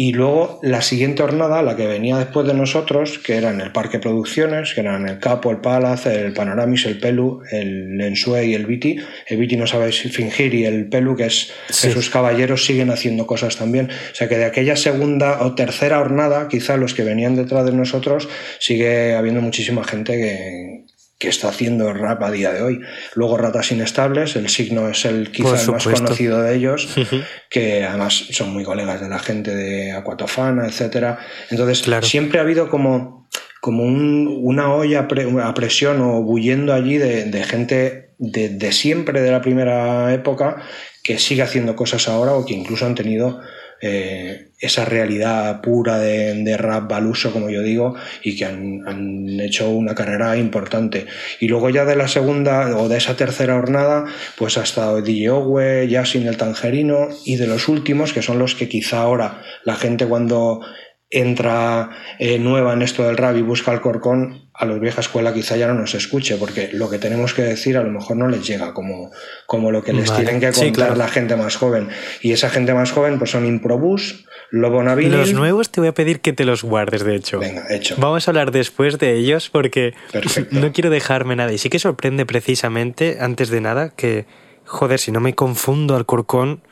Y 0.01 0.13
luego 0.13 0.61
la 0.63 0.81
siguiente 0.81 1.25
jornada, 1.25 1.61
la 1.61 1.75
que 1.75 1.89
venía 1.89 2.19
después 2.19 2.47
de 2.47 2.55
nosotros, 2.55 3.19
que 3.19 3.35
era 3.35 3.51
en 3.51 3.61
el 3.61 3.73
Parque 3.73 3.99
Producciones, 3.99 4.73
que 4.73 4.83
eran 4.83 5.09
el 5.09 5.19
Capo, 5.19 5.51
el 5.51 5.57
Palace, 5.57 6.25
el 6.25 6.33
Panoramis, 6.33 6.87
el 6.87 7.01
Pelu, 7.01 7.43
el 7.51 8.01
Ensue 8.01 8.47
y 8.47 8.55
el 8.55 8.65
Viti. 8.65 8.97
El 9.27 9.39
Viti 9.39 9.57
no 9.57 9.67
sabe 9.67 9.91
fingir 9.91 10.55
y 10.55 10.67
el 10.67 10.89
Pelu, 10.89 11.17
que 11.17 11.25
es 11.25 11.53
que 11.67 11.91
sus 11.91 12.11
caballeros 12.11 12.65
siguen 12.65 12.91
haciendo 12.91 13.27
cosas 13.27 13.57
también. 13.57 13.91
O 13.91 14.15
sea 14.15 14.29
que 14.29 14.39
de 14.39 14.45
aquella 14.45 14.77
segunda 14.77 15.43
o 15.43 15.57
tercera 15.57 15.99
jornada, 15.99 16.47
quizá 16.47 16.77
los 16.77 16.95
que 16.95 17.03
venían 17.03 17.35
detrás 17.35 17.67
de 17.67 17.73
nosotros, 17.73 18.29
sigue 18.61 19.17
habiendo 19.17 19.41
muchísima 19.41 19.83
gente 19.83 20.13
que, 20.13 20.85
que 21.19 21.29
está 21.29 21.49
haciendo 21.49 21.93
rap 21.93 22.23
a 22.23 22.31
día 22.31 22.53
de 22.53 22.63
hoy. 22.63 22.81
Luego 23.15 23.37
Ratas 23.37 23.73
Inestables, 23.73 24.37
el 24.37 24.49
signo 24.49 24.89
es 24.89 25.05
el 25.05 25.33
quizás 25.33 25.65
el 25.65 25.73
más 25.73 25.85
conocido 25.85 26.41
de 26.43 26.55
ellos, 26.55 26.89
que 27.51 27.85
además 27.85 28.15
son 28.31 28.53
muy 28.53 28.63
colegas 28.63 29.01
de 29.01 29.09
la 29.09 29.19
gente 29.19 29.55
de 29.55 29.93
Aquatofana, 29.93 30.67
etcétera. 30.67 31.19
Entonces, 31.51 31.85
siempre 32.03 32.39
ha 32.39 32.43
habido 32.43 32.71
como, 32.71 33.29
como 33.61 33.83
una 33.85 34.73
olla 34.73 35.09
a 35.43 35.55
presión 35.55 36.01
o 36.01 36.23
bullendo 36.23 36.73
allí 36.73 36.99
de, 36.99 37.43
gente 37.43 38.11
de, 38.19 38.51
de, 38.51 38.73
siempre 38.73 39.21
de 39.21 39.33
la 39.33 39.41
primera 39.41 40.15
época 40.15 40.63
que 41.03 41.19
sigue 41.19 41.43
haciendo 41.43 41.75
cosas 41.75 42.07
ahora 42.07 42.35
o 42.35 42.45
que 42.45 42.55
incluso 42.55 42.87
han 42.87 42.95
tenido 42.95 43.41
eh, 43.81 44.49
esa 44.61 44.85
realidad 44.85 45.61
pura 45.61 45.99
de, 45.99 46.57
rap 46.57 46.91
baluso, 46.91 47.33
como 47.33 47.49
yo 47.49 47.63
digo, 47.63 47.95
y 48.23 48.37
que 48.37 48.45
han, 48.45 49.41
hecho 49.41 49.71
una 49.71 49.95
carrera 49.95 50.37
importante. 50.37 51.07
Y 51.39 51.47
luego 51.47 51.71
ya 51.71 51.85
de 51.85 51.95
la 51.95 52.09
segunda 52.09 52.77
o 52.77 52.89
de 52.89 52.97
esa 52.97 53.17
tercera 53.17 53.55
jornada, 53.55 54.07
pues 54.37 54.59
ha 54.59 54.63
estado 54.63 55.01
DJ 55.01 55.31
Owe, 55.31 55.87
Yasin 55.89 56.27
el 56.27 56.37
Tangerino, 56.37 57.09
y 57.25 57.37
de 57.37 57.47
los 57.47 57.69
últimos, 57.69 58.13
que 58.13 58.23
son 58.23 58.39
los 58.39 58.57
que 58.57 58.69
quizá 58.69 58.99
ahora 58.99 59.43
la 59.65 59.77
gente 59.77 60.07
cuando 60.07 60.61
entra 61.11 61.91
eh, 62.19 62.39
nueva 62.39 62.75
en 62.75 62.83
esto 62.83 63.05
del 63.05 63.17
rap 63.17 63.37
y 63.37 63.43
busca 63.43 63.73
el 63.73 63.81
corcón, 63.81 64.49
a 64.53 64.67
los 64.67 64.81
vieja 64.81 65.01
escuela 65.01 65.33
quizá 65.33 65.57
ya 65.57 65.67
no 65.69 65.75
nos 65.75 65.95
escuche, 65.95 66.37
porque 66.37 66.71
lo 66.73 66.91
que 66.91 66.99
tenemos 66.99 67.33
que 67.33 67.43
decir 67.43 67.79
a 67.79 67.83
lo 67.83 67.91
mejor 67.91 68.17
no 68.17 68.29
les 68.29 68.47
llega 68.47 68.75
como, 68.75 69.11
como 69.47 69.71
lo 69.71 69.83
que 69.83 69.93
les 69.93 70.13
tienen 70.15 70.41
que 70.41 70.53
contar 70.53 70.99
la 70.99 71.09
gente 71.09 71.37
más 71.37 71.57
joven. 71.57 71.89
Y 72.21 72.33
esa 72.33 72.51
gente 72.51 72.75
más 72.75 72.93
joven 72.93 73.19
pues 73.19 73.31
son 73.31 73.47
Improbus, 73.47 74.27
Lobo 74.51 74.83
Navinil... 74.83 75.13
Los 75.13 75.33
nuevos 75.33 75.71
te 75.71 75.81
voy 75.81 75.89
a 75.89 75.95
pedir 75.95 76.21
que 76.21 76.33
te 76.33 76.45
los 76.45 76.63
guardes, 76.63 77.05
de 77.05 77.15
hecho. 77.15 77.39
Venga, 77.39 77.65
hecho. 77.71 77.95
Vamos 77.99 78.27
a 78.27 78.31
hablar 78.31 78.51
después 78.51 78.99
de 78.99 79.15
ellos 79.15 79.49
porque 79.49 79.95
no 80.51 80.73
quiero 80.73 80.91
dejarme 80.91 81.37
nada. 81.37 81.53
Y 81.53 81.59
sí 81.59 81.71
que 81.71 81.79
sorprende 81.79 82.27
precisamente, 82.27 83.19
antes 83.21 83.49
de 83.49 83.61
nada, 83.63 83.91
que, 83.91 84.27
joder, 84.65 84.99
si 84.99 85.13
no 85.13 85.21
me 85.21 85.35
confundo, 85.35 85.97
al 85.97 86.05
corcón 86.05 86.63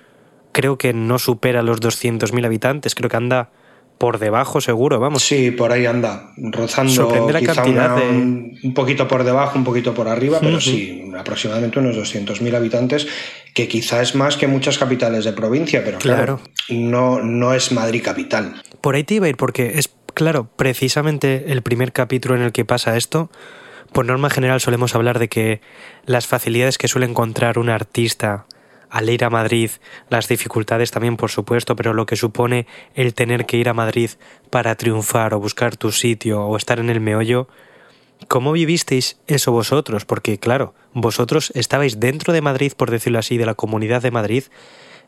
creo 0.52 0.76
que 0.76 0.92
no 0.92 1.18
supera 1.18 1.62
los 1.62 1.80
200.000 1.80 2.44
habitantes, 2.44 2.94
creo 2.94 3.10
que 3.10 3.16
anda 3.16 3.50
por 3.98 4.18
debajo 4.18 4.60
seguro, 4.60 5.00
vamos. 5.00 5.22
Sí, 5.22 5.50
por 5.50 5.72
ahí 5.72 5.86
anda, 5.86 6.32
rozando 6.36 7.08
quizá 7.38 7.64
un 7.64 8.74
poquito 8.74 9.08
por 9.08 9.24
debajo, 9.24 9.58
un 9.58 9.64
poquito 9.64 9.94
por 9.94 10.08
arriba, 10.08 10.38
pero 10.40 10.60
sí, 10.60 11.10
aproximadamente 11.18 11.78
unos 11.78 11.96
200.000 11.96 12.54
habitantes, 12.54 13.06
que 13.54 13.68
quizá 13.68 14.02
es 14.02 14.14
más 14.14 14.36
que 14.36 14.46
muchas 14.46 14.78
capitales 14.78 15.24
de 15.24 15.32
provincia, 15.32 15.82
pero 15.84 15.98
claro, 15.98 16.40
no, 16.68 17.22
no 17.22 17.54
es 17.54 17.72
Madrid 17.72 18.02
capital. 18.04 18.62
Por 18.80 18.94
ahí 18.94 19.04
te 19.04 19.14
iba 19.14 19.26
a 19.26 19.28
ir, 19.30 19.36
porque 19.36 19.78
es, 19.78 19.90
claro, 20.12 20.48
precisamente 20.56 21.52
el 21.52 21.62
primer 21.62 21.92
capítulo 21.92 22.36
en 22.36 22.42
el 22.42 22.52
que 22.52 22.64
pasa 22.64 22.96
esto, 22.96 23.30
por 23.92 24.04
norma 24.04 24.28
general 24.28 24.60
solemos 24.60 24.94
hablar 24.94 25.18
de 25.18 25.28
que 25.28 25.60
las 26.04 26.26
facilidades 26.26 26.76
que 26.76 26.88
suele 26.88 27.06
encontrar 27.06 27.58
un 27.58 27.70
artista 27.70 28.44
al 28.90 29.10
ir 29.10 29.24
a 29.24 29.30
Madrid, 29.30 29.70
las 30.08 30.28
dificultades 30.28 30.90
también, 30.90 31.16
por 31.16 31.30
supuesto, 31.30 31.76
pero 31.76 31.94
lo 31.94 32.06
que 32.06 32.16
supone 32.16 32.66
el 32.94 33.14
tener 33.14 33.46
que 33.46 33.56
ir 33.56 33.68
a 33.68 33.74
Madrid 33.74 34.10
para 34.50 34.74
triunfar 34.74 35.34
o 35.34 35.40
buscar 35.40 35.76
tu 35.76 35.92
sitio 35.92 36.44
o 36.44 36.56
estar 36.56 36.78
en 36.78 36.90
el 36.90 37.00
meollo, 37.00 37.48
¿cómo 38.28 38.52
vivisteis 38.52 39.18
eso 39.26 39.52
vosotros? 39.52 40.04
Porque, 40.04 40.38
claro, 40.38 40.74
vosotros 40.92 41.52
estabais 41.54 42.00
dentro 42.00 42.32
de 42.32 42.42
Madrid, 42.42 42.72
por 42.76 42.90
decirlo 42.90 43.18
así, 43.18 43.36
de 43.36 43.46
la 43.46 43.54
comunidad 43.54 44.02
de 44.02 44.10
Madrid. 44.10 44.44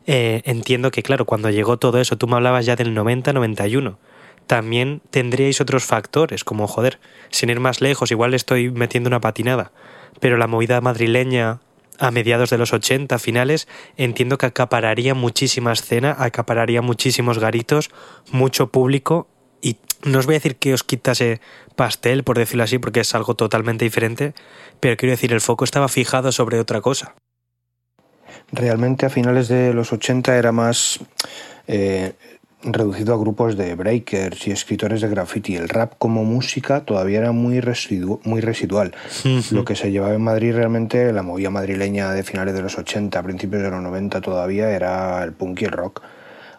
Eh, 0.07 0.41
entiendo 0.45 0.91
que, 0.91 1.03
claro, 1.03 1.25
cuando 1.25 1.49
llegó 1.49 1.77
todo 1.77 1.99
eso, 1.99 2.17
tú 2.17 2.27
me 2.27 2.35
hablabas 2.35 2.65
ya 2.65 2.75
del 2.75 2.95
90-91 2.95 3.97
también 4.49 5.03
tendríais 5.11 5.61
otros 5.61 5.85
factores, 5.85 6.43
como 6.43 6.67
joder, 6.67 6.99
sin 7.29 7.51
ir 7.51 7.59
más 7.59 7.81
lejos, 7.81 8.09
igual 8.09 8.33
estoy 8.33 8.71
metiendo 8.71 9.07
una 9.07 9.21
patinada, 9.21 9.71
pero 10.19 10.37
la 10.37 10.47
movida 10.47 10.81
madrileña 10.81 11.59
a 11.99 12.11
mediados 12.11 12.49
de 12.49 12.57
los 12.57 12.73
80 12.73 13.19
finales, 13.19 13.67
entiendo 13.97 14.37
que 14.37 14.45
acapararía 14.45 15.13
muchísima 15.13 15.73
escena, 15.73 16.15
acapararía 16.17 16.81
muchísimos 16.81 17.39
garitos, 17.39 17.91
mucho 18.31 18.67
público 18.67 19.27
y 19.61 19.77
no 20.03 20.19
os 20.19 20.25
voy 20.25 20.35
a 20.35 20.39
decir 20.39 20.55
que 20.55 20.73
os 20.73 20.83
quitase 20.83 21.41
pastel, 21.75 22.23
por 22.23 22.37
decirlo 22.37 22.63
así, 22.63 22.79
porque 22.79 23.01
es 23.01 23.13
algo 23.13 23.35
totalmente 23.35 23.85
diferente, 23.85 24.33
pero 24.79 24.95
quiero 24.97 25.11
decir, 25.11 25.33
el 25.33 25.41
foco 25.41 25.65
estaba 25.65 25.87
fijado 25.87 26.31
sobre 26.31 26.59
otra 26.59 26.81
cosa. 26.81 27.15
Realmente 28.51 29.05
a 29.05 29.09
finales 29.09 29.47
de 29.47 29.73
los 29.73 29.93
80 29.93 30.37
era 30.37 30.51
más 30.51 30.99
eh, 31.67 32.13
reducido 32.61 33.13
a 33.13 33.17
grupos 33.17 33.55
de 33.55 33.73
breakers 33.75 34.47
y 34.47 34.51
escritores 34.51 35.01
de 35.01 35.07
graffiti. 35.07 35.55
El 35.55 35.69
rap 35.69 35.93
como 35.97 36.25
música 36.25 36.81
todavía 36.81 37.19
era 37.19 37.31
muy, 37.31 37.61
muy 38.23 38.41
residual. 38.41 38.93
Lo 39.51 39.65
que 39.65 39.75
se 39.75 39.91
llevaba 39.91 40.13
en 40.13 40.23
Madrid 40.23 40.53
realmente, 40.53 41.13
la 41.13 41.23
movida 41.23 41.49
madrileña 41.49 42.11
de 42.11 42.23
finales 42.23 42.53
de 42.53 42.61
los 42.61 42.77
80, 42.77 43.21
principios 43.23 43.63
de 43.63 43.69
los 43.69 43.81
90 43.81 44.21
todavía, 44.21 44.71
era 44.71 45.23
el 45.23 45.33
punk 45.33 45.61
y 45.61 45.65
el 45.65 45.71
rock. 45.71 46.01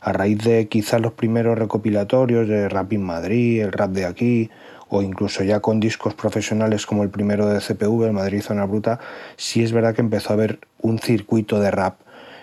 A 0.01 0.13
raíz 0.13 0.39
de 0.39 0.69
quizás 0.69 1.01
los 1.01 1.13
primeros 1.13 1.59
recopilatorios 1.59 2.49
de 2.49 2.71
Rap 2.71 2.95
in 2.95 3.03
Madrid, 3.03 3.61
el 3.61 3.73
rap 3.73 3.91
de 3.91 4.07
aquí, 4.07 4.51
o 4.89 5.03
incluso 5.03 5.45
ya 5.45 5.61
con 5.61 5.79
discos 5.79 6.15
profesionales 6.15 6.87
como 6.87 7.03
el 7.03 7.11
primero 7.11 7.47
de 7.47 7.61
CPV, 7.61 8.07
el 8.07 8.13
Madrid 8.13 8.41
Zona 8.41 8.65
Bruta, 8.65 8.99
sí 9.37 9.63
es 9.63 9.73
verdad 9.73 9.95
que 9.95 10.01
empezó 10.01 10.31
a 10.31 10.33
haber 10.33 10.59
un 10.81 10.99
circuito 10.99 11.61
de 11.61 11.71
rap 11.71 12.01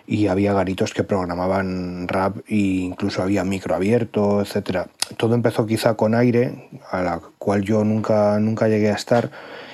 y 0.07 0.27
había 0.27 0.53
garitos 0.53 0.93
que 0.93 1.03
programaban 1.03 2.07
rap 2.07 2.37
e 2.47 2.55
incluso 2.55 3.21
había 3.21 3.43
micro 3.43 3.75
abierto, 3.75 4.41
etcétera. 4.41 4.87
Todo 5.17 5.35
empezó 5.35 5.65
quizá 5.65 5.95
con 5.95 6.15
aire, 6.15 6.69
a 6.89 7.01
la 7.01 7.21
cual 7.37 7.63
yo 7.63 7.83
nunca, 7.83 8.39
nunca 8.39 8.69
llegué 8.69 8.89
a 8.89 8.95
estar, 8.95 9.29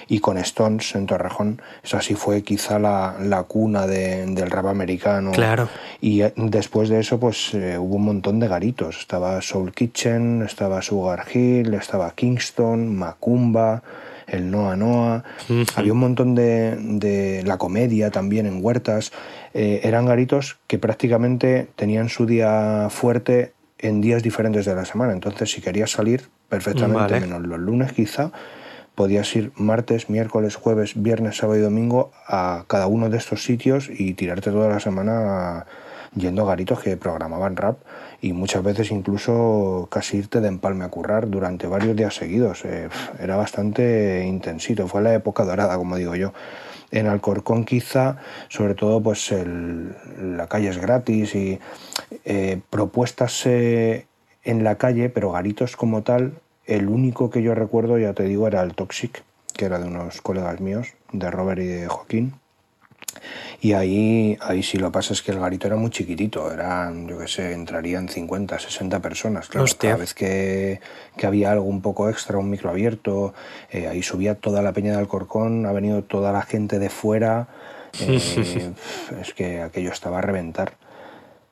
y 0.08 0.20
con 0.20 0.38
Stones 0.40 0.96
en 0.96 1.06
Torrejón. 1.06 1.62
Esa 1.84 2.02
sí 2.02 2.16
fue 2.16 2.42
quizá 2.42 2.80
la, 2.80 3.16
la 3.22 3.44
cuna 3.44 3.88
del 3.88 4.52
rap 4.52 4.66
americano. 4.66 5.32
Claro. 5.32 5.70
Y 6.02 6.22
eh, 6.22 6.34
después 6.36 6.90
de 6.90 7.00
eso, 7.00 7.20
pues 7.20 7.54
eh, 7.54 7.78
hubo 7.78 7.96
un 7.96 8.06
montón 8.06 8.40
de 8.40 8.48
garitos. 8.48 9.00
Estaba 9.00 9.42
Soul 9.42 9.72
Kitchen, 9.72 10.42
estaba 10.44 10.82
Sugar 10.82 11.26
Hill, 11.34 11.74
estaba 11.76 12.12
Kingston, 12.12 12.96
Macumba 12.96 13.82
el 14.28 14.52
Noa 14.52 14.76
Noa, 14.76 15.24
había 15.76 15.94
un 15.94 16.00
montón 16.00 16.36
de, 16.36 16.76
de, 16.78 17.44
la 17.44 17.58
comedia 17.58 18.12
también 18.12 18.46
en 18.46 18.64
huertas. 18.64 19.12
Eh, 19.54 19.82
eran 19.84 20.06
garitos 20.06 20.58
que 20.68 20.80
prácticamente 20.80 21.68
tenían 21.76 22.10
su 22.10 22.26
día 22.26 22.88
fuerte 22.90 23.54
en 23.80 24.02
días 24.02 24.24
diferentes 24.24 24.66
de 24.66 24.76
la 24.76 24.86
semana. 24.86 25.14
Entonces, 25.14 25.52
si 25.52 25.62
querías 25.62 25.92
salir, 25.92 26.30
perfectamente, 26.50 27.20
menos 27.20 27.42
los 27.42 27.60
lunes 27.60 27.92
quizá, 27.92 28.32
podías 28.96 29.36
ir 29.36 29.52
martes, 29.56 30.10
miércoles, 30.10 30.56
jueves, 30.56 31.02
viernes, 31.02 31.38
sábado 31.38 31.60
y 31.60 31.62
domingo 31.62 32.12
a 32.28 32.66
cada 32.68 32.88
uno 32.88 33.10
de 33.10 33.18
estos 33.18 33.44
sitios 33.44 33.90
y 33.90 34.14
tirarte 34.14 34.52
toda 34.52 34.70
la 34.70 34.80
semana 34.80 35.66
yendo 36.16 36.44
a 36.44 36.46
garitos 36.46 36.80
que 36.80 36.96
programaban 36.96 37.56
rap 37.56 37.78
y 38.24 38.32
muchas 38.32 38.64
veces 38.64 38.90
incluso 38.90 39.90
casi 39.92 40.16
irte 40.16 40.40
de 40.40 40.48
empalme 40.48 40.86
a 40.86 40.88
currar 40.88 41.30
durante 41.30 41.68
varios 41.68 41.94
días 41.94 42.16
seguidos. 42.16 42.64
Eh, 42.64 42.88
era 43.20 43.36
bastante 43.36 44.24
intensito, 44.26 44.88
fue 44.88 45.02
la 45.02 45.14
época 45.14 45.44
dorada, 45.44 45.76
como 45.76 45.98
digo 45.98 46.16
yo. 46.16 46.32
En 46.90 47.08
Alcorcón 47.08 47.66
quizá, 47.66 48.16
sobre 48.48 48.76
todo, 48.76 49.04
pues 49.04 49.30
el, 49.34 49.94
la 50.38 50.48
calle 50.48 50.70
es 50.70 50.78
gratis 50.78 51.36
y 51.36 51.60
eh, 52.24 52.62
propuestas 52.70 53.46
eh, 53.46 54.08
en 54.46 54.64
la 54.64 54.76
calle, 54.76 55.10
pero 55.10 55.34
garitos 55.34 55.76
como 55.76 56.04
tal, 56.04 56.40
el 56.66 56.88
único 56.88 57.30
que 57.30 57.44
yo 57.44 57.54
recuerdo, 57.56 58.00
ya 58.00 58.14
te 58.14 58.24
digo, 58.24 58.48
era 58.48 58.62
el 58.62 58.74
Toxic, 58.74 59.22
que 59.54 59.66
era 59.66 59.80
de 59.80 59.88
unos 59.88 60.22
colegas 60.22 60.62
míos, 60.62 60.94
de 61.12 61.30
Robert 61.30 61.60
y 61.62 61.66
de 61.66 61.88
Joaquín. 61.90 62.36
Y 63.62 63.74
ahí, 63.74 64.38
ahí 64.42 64.62
sí 64.64 64.78
lo 64.78 64.92
pasa 64.92 65.14
es 65.14 65.22
que 65.22 65.32
el 65.32 65.40
garito 65.40 65.68
era 65.68 65.76
muy 65.76 65.90
chiquitito, 65.90 66.52
eran, 66.52 67.08
yo 67.08 67.18
qué 67.18 67.28
sé, 67.28 67.54
entrarían 67.54 68.10
50, 68.10 68.60
60 68.60 69.00
personas. 69.00 69.48
Claro, 69.48 69.66
cada 69.78 69.96
vez 69.96 70.14
que, 70.14 70.82
que, 71.16 71.26
había 71.26 71.52
algo 71.52 71.66
un 71.66 71.82
poco 71.82 72.10
extra, 72.10 72.38
un 72.38 72.50
micro 72.50 72.70
abierto, 72.70 73.34
eh, 73.72 73.88
ahí 73.88 74.04
subía 74.04 74.36
toda 74.36 74.62
la 74.62 74.74
peña 74.74 74.92
de 74.92 75.00
Alcorcón, 75.00 75.66
ha 75.66 75.72
venido 75.72 76.04
toda 76.04 76.32
la 76.32 76.42
gente 76.42 76.80
de 76.80 76.90
fuera. 76.90 77.48
Eh, 78.00 78.74
es 79.22 79.34
que 79.34 79.62
aquello 79.62 79.92
estaba 79.92 80.20
a 80.20 80.22
reventar. 80.22 80.74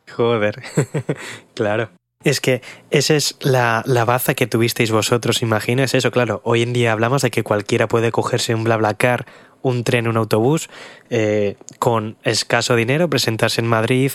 Joder, 0.10 0.62
claro. 1.54 1.90
Es 2.24 2.40
que 2.40 2.62
esa 2.92 3.16
es 3.16 3.36
la, 3.40 3.82
la, 3.86 4.06
baza 4.06 4.36
que 4.36 4.46
tuvisteis 4.46 4.92
vosotros, 4.92 5.42
imagino, 5.42 5.82
es 5.82 5.96
eso, 5.96 6.12
claro. 6.12 6.42
Hoy 6.44 6.62
en 6.62 6.72
día 6.72 6.92
hablamos 6.92 7.24
de 7.24 7.32
que 7.32 7.42
cualquiera 7.42 7.88
puede 7.88 8.12
cogerse 8.12 8.54
un 8.54 8.64
BlaBlaCar 8.64 9.26
un 9.62 9.84
tren, 9.84 10.08
un 10.08 10.18
autobús, 10.18 10.70
eh, 11.10 11.56
con 11.80 12.18
escaso 12.24 12.76
dinero, 12.76 13.10
presentarse 13.10 13.62
en 13.62 13.68
Madrid 13.68 14.12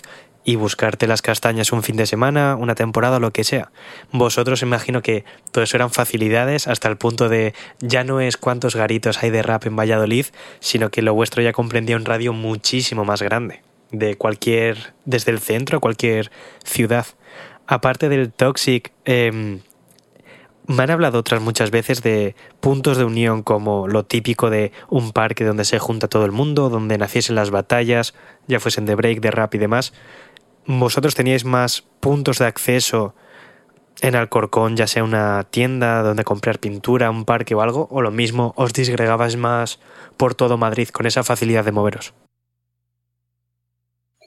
y 0.47 0.55
buscarte 0.55 1.09
las 1.09 1.23
castañas 1.23 1.73
un 1.73 1.83
fin 1.83 1.97
de 1.97 2.07
semana, 2.07 2.55
una 2.55 2.77
temporada 2.77 3.19
lo 3.19 3.33
que 3.33 3.43
sea. 3.43 3.73
Vosotros 4.13 4.63
imagino 4.63 5.03
que 5.03 5.25
todo 5.51 5.65
eso 5.65 5.77
eran 5.77 5.91
facilidades 5.91 6.69
hasta 6.69 6.89
el 6.89 6.97
punto 6.97 7.29
de 7.29 7.53
ya 7.81 8.05
no 8.05 8.21
es 8.21 8.37
cuántos 8.37 8.77
garitos 8.77 9.23
hay 9.23 9.31
de 9.31 9.43
rap 9.43 9.67
en 9.67 9.75
Valladolid, 9.75 10.27
sino 10.61 10.91
que 10.91 11.03
lo 11.03 11.15
vuestro 11.15 11.43
ya 11.43 11.53
comprendía 11.53 11.97
un 11.97 12.05
radio 12.05 12.33
muchísimo 12.33 13.05
más 13.05 13.23
grande, 13.23 13.63
de 13.91 14.15
cualquier, 14.15 14.95
desde 15.05 15.33
el 15.33 15.41
centro 15.41 15.79
a 15.79 15.81
cualquier 15.81 16.31
ciudad. 16.63 17.07
Aparte 17.67 18.09
del 18.09 18.33
Toxic, 18.33 18.93
em, 19.05 19.63
me 20.67 20.83
han 20.83 20.91
hablado 20.91 21.19
otras 21.19 21.41
muchas 21.41 21.71
veces 21.71 22.03
de 22.03 22.35
puntos 22.61 22.97
de 22.97 23.05
unión 23.05 23.43
como 23.43 23.89
lo 23.89 24.05
típico 24.05 24.51
de 24.51 24.73
un 24.89 25.13
parque 25.13 25.45
donde 25.45 25.65
se 25.65 25.79
junta 25.79 26.09
todo 26.09 26.25
el 26.25 26.33
mundo, 26.33 26.69
donde 26.71 26.99
naciesen 26.99 27.37
las 27.37 27.51
batallas, 27.51 28.15
ya 28.47 28.61
fuesen 28.61 28.87
de 28.87 28.95
break, 28.95 29.21
de 29.21 29.31
rap 29.31 29.55
y 29.55 29.59
demás. 29.59 29.93
¿Vosotros 30.67 31.15
teníais 31.15 31.45
más 31.45 31.85
puntos 32.01 32.39
de 32.39 32.47
acceso 32.47 33.15
en 34.01 34.17
Alcorcón, 34.17 34.77
ya 34.77 34.87
sea 34.87 35.05
una 35.05 35.45
tienda 35.45 36.03
donde 36.03 36.25
comprar 36.25 36.59
pintura, 36.59 37.11
un 37.11 37.25
parque 37.25 37.55
o 37.55 37.63
algo? 37.63 37.87
¿O 37.91 38.03
lo 38.03 38.11
mismo 38.11 38.53
os 38.57 38.73
disgregabais 38.73 39.37
más 39.37 39.79
por 40.17 40.35
todo 40.35 40.59
Madrid 40.59 40.89
con 40.89 41.07
esa 41.07 41.23
facilidad 41.23 41.65
de 41.65 41.73
moveros? 41.73 42.15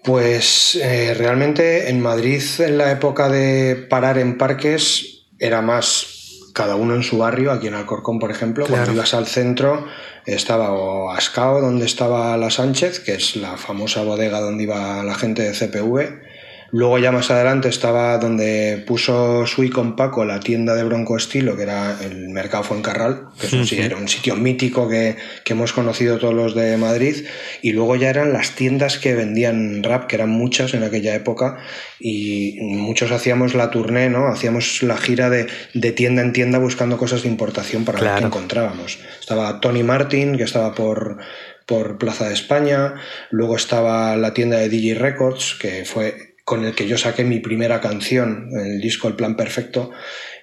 Pues 0.06 0.76
eh, 0.82 1.14
realmente 1.14 1.90
en 1.90 2.02
Madrid 2.02 2.42
en 2.60 2.78
la 2.78 2.92
época 2.92 3.28
de 3.28 3.76
parar 3.76 4.18
en 4.18 4.38
parques 4.38 5.28
era 5.40 5.62
más 5.62 6.19
cada 6.54 6.76
uno 6.76 6.96
en 6.96 7.04
su 7.04 7.18
barrio, 7.18 7.52
aquí 7.52 7.68
en 7.68 7.76
Alcorcón, 7.76 8.20
por 8.20 8.32
ejemplo, 8.32 8.66
cuando 8.68 8.92
ibas 8.92 9.14
al 9.14 9.28
centro 9.28 9.86
estaba 10.26 10.72
o 10.72 11.12
Ascao, 11.12 11.62
donde 11.62 11.86
estaba 11.86 12.36
la 12.38 12.50
Sánchez, 12.50 13.00
que 13.00 13.14
es 13.14 13.36
la 13.36 13.58
famosa 13.58 14.04
bodega 14.04 14.40
donde 14.40 14.64
iba 14.64 15.04
la 15.04 15.16
gente 15.16 15.42
de 15.44 15.52
CPV, 15.52 16.29
Luego 16.72 17.00
ya 17.00 17.12
más 17.12 17.32
adelante 17.32 17.70
estaba 17.70 18.18
donde 18.18 18.84
puso 18.86 19.46
Sui 19.48 19.70
con 19.70 19.96
Paco 19.96 20.26
la 20.26 20.40
tienda 20.40 20.76
de 20.76 20.84
Bronco 20.84 21.18
Estilo, 21.18 21.56
que 21.56 21.64
era 21.64 21.98
el 22.02 22.30
Mercado 22.30 22.64
Fuencarral, 22.64 23.30
que 23.40 23.48
eso 23.48 23.66
sí, 23.66 23.80
era 23.80 23.98
un 23.98 24.08
sitio 24.08 24.36
mítico 24.36 24.88
que, 24.88 25.16
que, 25.44 25.54
hemos 25.54 25.74
conocido 25.74 26.20
todos 26.20 26.34
los 26.34 26.56
de 26.56 26.78
Madrid. 26.78 27.26
Y 27.62 27.72
luego 27.72 27.96
ya 27.96 28.10
eran 28.10 28.34
las 28.34 28.52
tiendas 28.56 28.98
que 28.98 29.16
vendían 29.16 29.84
rap, 29.84 30.08
que 30.08 30.16
eran 30.16 30.30
muchas 30.30 30.74
en 30.74 30.84
aquella 30.84 31.16
época, 31.16 31.58
y 32.00 32.58
muchos 32.62 33.12
hacíamos 33.12 33.56
la 33.56 33.72
tournée, 33.72 34.10
¿no? 34.10 34.28
Hacíamos 34.28 34.84
la 34.84 34.98
gira 34.98 35.30
de, 35.30 35.48
de 35.74 35.92
tienda 35.92 36.22
en 36.22 36.34
tienda 36.34 36.60
buscando 36.60 36.98
cosas 36.98 37.24
de 37.24 37.30
importación 37.30 37.86
para 37.86 38.00
ver 38.00 38.20
qué 38.20 38.26
encontrábamos. 38.26 39.00
Estaba 39.20 39.60
Tony 39.60 39.84
Martin, 39.84 40.38
que 40.38 40.44
estaba 40.44 40.74
por 40.76 41.18
por 41.66 42.00
Plaza 42.00 42.28
de 42.28 42.34
España, 42.34 42.96
luego 43.30 43.56
estaba 43.56 44.18
la 44.18 44.34
tienda 44.34 44.58
de 44.58 44.70
DJ 44.70 44.96
Records, 44.96 45.56
que 45.62 45.86
fue 45.86 46.29
con 46.50 46.66
el 46.66 46.74
que 46.74 46.88
yo 46.88 46.98
saqué 46.98 47.24
mi 47.24 47.38
primera 47.38 47.80
canción, 47.80 48.50
el 48.60 48.82
disco 48.82 49.08
El 49.08 49.14
Plan 49.14 49.36
Perfecto, 49.36 49.92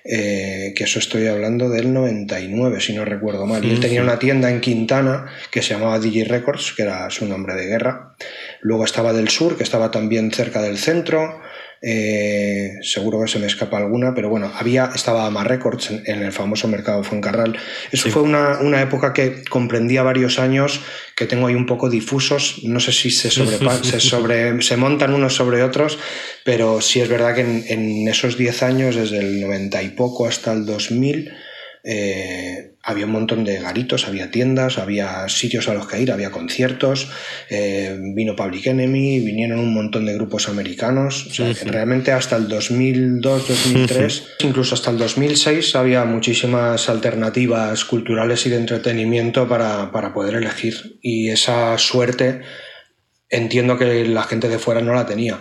eh, 0.04 0.72
que 0.76 0.84
eso 0.84 1.00
estoy 1.00 1.26
hablando 1.26 1.68
del 1.68 1.92
99, 1.92 2.80
si 2.80 2.92
no 2.92 3.04
recuerdo 3.04 3.44
mal. 3.44 3.64
Y 3.64 3.72
él 3.72 3.80
tenía 3.80 4.02
una 4.02 4.20
tienda 4.20 4.48
en 4.48 4.60
Quintana 4.60 5.26
que 5.50 5.62
se 5.62 5.74
llamaba 5.74 5.98
DJ 5.98 6.26
Records, 6.26 6.74
que 6.76 6.82
era 6.82 7.10
su 7.10 7.26
nombre 7.26 7.56
de 7.56 7.66
guerra. 7.66 8.14
Luego 8.60 8.84
estaba 8.84 9.12
del 9.12 9.30
sur, 9.30 9.56
que 9.56 9.64
estaba 9.64 9.90
también 9.90 10.30
cerca 10.30 10.62
del 10.62 10.78
centro. 10.78 11.40
Eh, 11.82 12.78
seguro 12.82 13.20
que 13.20 13.28
se 13.28 13.38
me 13.38 13.46
escapa 13.46 13.76
alguna, 13.76 14.14
pero 14.14 14.28
bueno, 14.30 14.50
había, 14.54 14.90
estaba 14.94 15.26
Ama 15.26 15.44
Records 15.44 15.90
en, 15.90 16.22
el 16.22 16.32
famoso 16.32 16.68
mercado 16.68 17.04
Fuencarral. 17.04 17.56
Eso 17.92 18.08
fue 18.10 18.22
una, 18.22 18.58
una, 18.60 18.80
época 18.80 19.12
que 19.12 19.44
comprendía 19.44 20.02
varios 20.02 20.38
años, 20.38 20.80
que 21.14 21.26
tengo 21.26 21.46
ahí 21.46 21.54
un 21.54 21.66
poco 21.66 21.90
difusos, 21.90 22.60
no 22.64 22.80
sé 22.80 22.92
si 22.92 23.10
se, 23.10 23.30
se, 23.82 24.00
sobre, 24.00 24.62
se 24.62 24.76
montan 24.76 25.12
unos 25.12 25.34
sobre 25.34 25.62
otros, 25.62 25.98
pero 26.44 26.80
sí 26.80 27.00
es 27.00 27.08
verdad 27.08 27.34
que 27.34 27.42
en, 27.42 27.64
en 27.68 28.08
esos 28.08 28.38
10 28.38 28.62
años, 28.62 28.96
desde 28.96 29.18
el 29.18 29.40
90 29.40 29.82
y 29.82 29.88
poco 29.90 30.26
hasta 30.26 30.52
el 30.52 30.64
2000, 30.64 31.32
eh, 31.88 32.72
había 32.82 33.06
un 33.06 33.12
montón 33.12 33.44
de 33.44 33.60
garitos, 33.60 34.08
había 34.08 34.32
tiendas, 34.32 34.76
había 34.76 35.28
sitios 35.28 35.68
a 35.68 35.74
los 35.74 35.86
que 35.86 36.02
ir, 36.02 36.10
había 36.10 36.32
conciertos, 36.32 37.08
eh, 37.48 37.96
vino 38.12 38.34
Public 38.34 38.66
Enemy, 38.66 39.20
vinieron 39.20 39.60
un 39.60 39.72
montón 39.72 40.04
de 40.04 40.14
grupos 40.14 40.48
americanos. 40.48 41.30
realmente 41.64 42.10
hasta 42.10 42.34
el 42.36 42.48
2002, 42.48 43.48
2003, 43.48 44.24
incluso 44.40 44.74
hasta 44.74 44.90
el 44.90 44.98
2006 44.98 45.76
había 45.76 46.04
muchísimas 46.04 46.88
alternativas 46.88 47.84
culturales 47.84 48.44
y 48.46 48.50
de 48.50 48.56
entretenimiento 48.56 49.46
para, 49.46 49.92
para 49.92 50.12
poder 50.12 50.34
elegir. 50.34 50.98
Y 51.02 51.28
esa 51.30 51.78
suerte 51.78 52.40
entiendo 53.28 53.78
que 53.78 54.04
la 54.06 54.24
gente 54.24 54.48
de 54.48 54.58
fuera 54.58 54.80
no 54.80 54.92
la 54.92 55.06
tenía. 55.06 55.38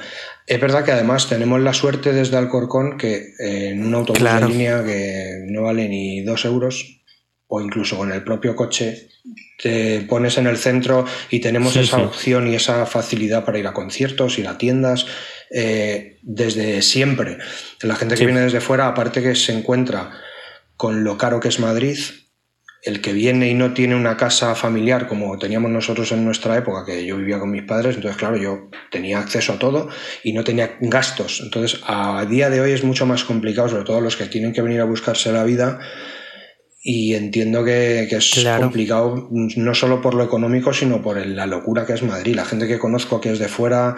Es 0.47 0.61
verdad 0.61 0.85
que 0.85 0.91
además 0.91 1.27
tenemos 1.27 1.59
la 1.59 1.73
suerte 1.73 2.13
desde 2.13 2.37
Alcorcón 2.37 2.97
que 2.97 3.33
eh, 3.39 3.69
en 3.69 3.85
un 3.85 3.95
autobús 3.95 4.21
de 4.21 4.47
línea 4.47 4.83
que 4.83 5.43
no 5.47 5.63
vale 5.63 5.89
ni 5.89 6.21
dos 6.21 6.45
euros 6.45 7.01
o 7.47 7.61
incluso 7.61 7.97
con 7.97 8.11
el 8.11 8.23
propio 8.23 8.55
coche 8.55 9.09
te 9.57 10.01
pones 10.01 10.37
en 10.37 10.47
el 10.47 10.57
centro 10.57 11.05
y 11.29 11.39
tenemos 11.39 11.75
esa 11.75 11.97
opción 11.97 12.47
y 12.47 12.55
esa 12.55 12.85
facilidad 12.85 13.45
para 13.45 13.57
ir 13.57 13.67
a 13.67 13.73
conciertos, 13.73 14.37
ir 14.37 14.47
a 14.47 14.57
tiendas, 14.57 15.07
eh, 15.51 16.19
desde 16.21 16.81
siempre. 16.81 17.37
La 17.81 17.95
gente 17.95 18.15
que 18.15 18.25
viene 18.25 18.41
desde 18.41 18.61
fuera, 18.61 18.87
aparte 18.87 19.23
que 19.23 19.33
se 19.35 19.53
encuentra 19.53 20.11
con 20.75 21.03
lo 21.03 21.17
caro 21.17 21.39
que 21.39 21.47
es 21.47 21.59
Madrid, 21.59 21.97
el 22.85 23.01
que 23.01 23.13
viene 23.13 23.49
y 23.49 23.55
no 23.55 23.73
tiene 23.73 23.95
una 23.95 24.15
casa 24.15 24.53
familiar 24.53 25.07
como 25.07 25.37
teníamos 25.39 25.71
nosotros 25.71 26.11
en 26.11 26.23
nuestra 26.23 26.55
época, 26.55 26.85
que 26.85 27.03
yo 27.03 27.17
vivía 27.17 27.39
con 27.39 27.49
mis 27.49 27.63
padres, 27.63 27.95
entonces 27.95 28.17
claro, 28.17 28.37
yo 28.37 28.69
tenía 28.91 29.19
acceso 29.19 29.53
a 29.53 29.59
todo 29.59 29.89
y 30.23 30.33
no 30.33 30.43
tenía 30.43 30.77
gastos. 30.79 31.41
Entonces 31.43 31.81
a 31.85 32.23
día 32.25 32.51
de 32.51 32.61
hoy 32.61 32.71
es 32.71 32.83
mucho 32.83 33.07
más 33.07 33.23
complicado, 33.23 33.69
sobre 33.69 33.85
todo 33.85 34.01
los 34.01 34.15
que 34.15 34.27
tienen 34.27 34.53
que 34.53 34.61
venir 34.61 34.81
a 34.81 34.85
buscarse 34.85 35.31
la 35.31 35.43
vida. 35.43 35.79
Y 36.87 37.15
entiendo 37.15 37.65
que, 37.65 38.03
es 38.03 38.45
complicado 38.59 39.29
no 39.31 39.73
solo 39.73 40.03
por 40.03 40.13
lo 40.13 40.23
económico, 40.23 40.71
sino 40.71 41.01
por 41.01 41.17
la 41.25 41.47
locura 41.47 41.87
que 41.87 41.93
es 41.93 42.03
Madrid. 42.03 42.35
La 42.35 42.45
gente 42.45 42.67
que 42.67 42.77
conozco 42.77 43.19
que 43.19 43.31
es 43.31 43.39
de 43.39 43.47
fuera 43.47 43.95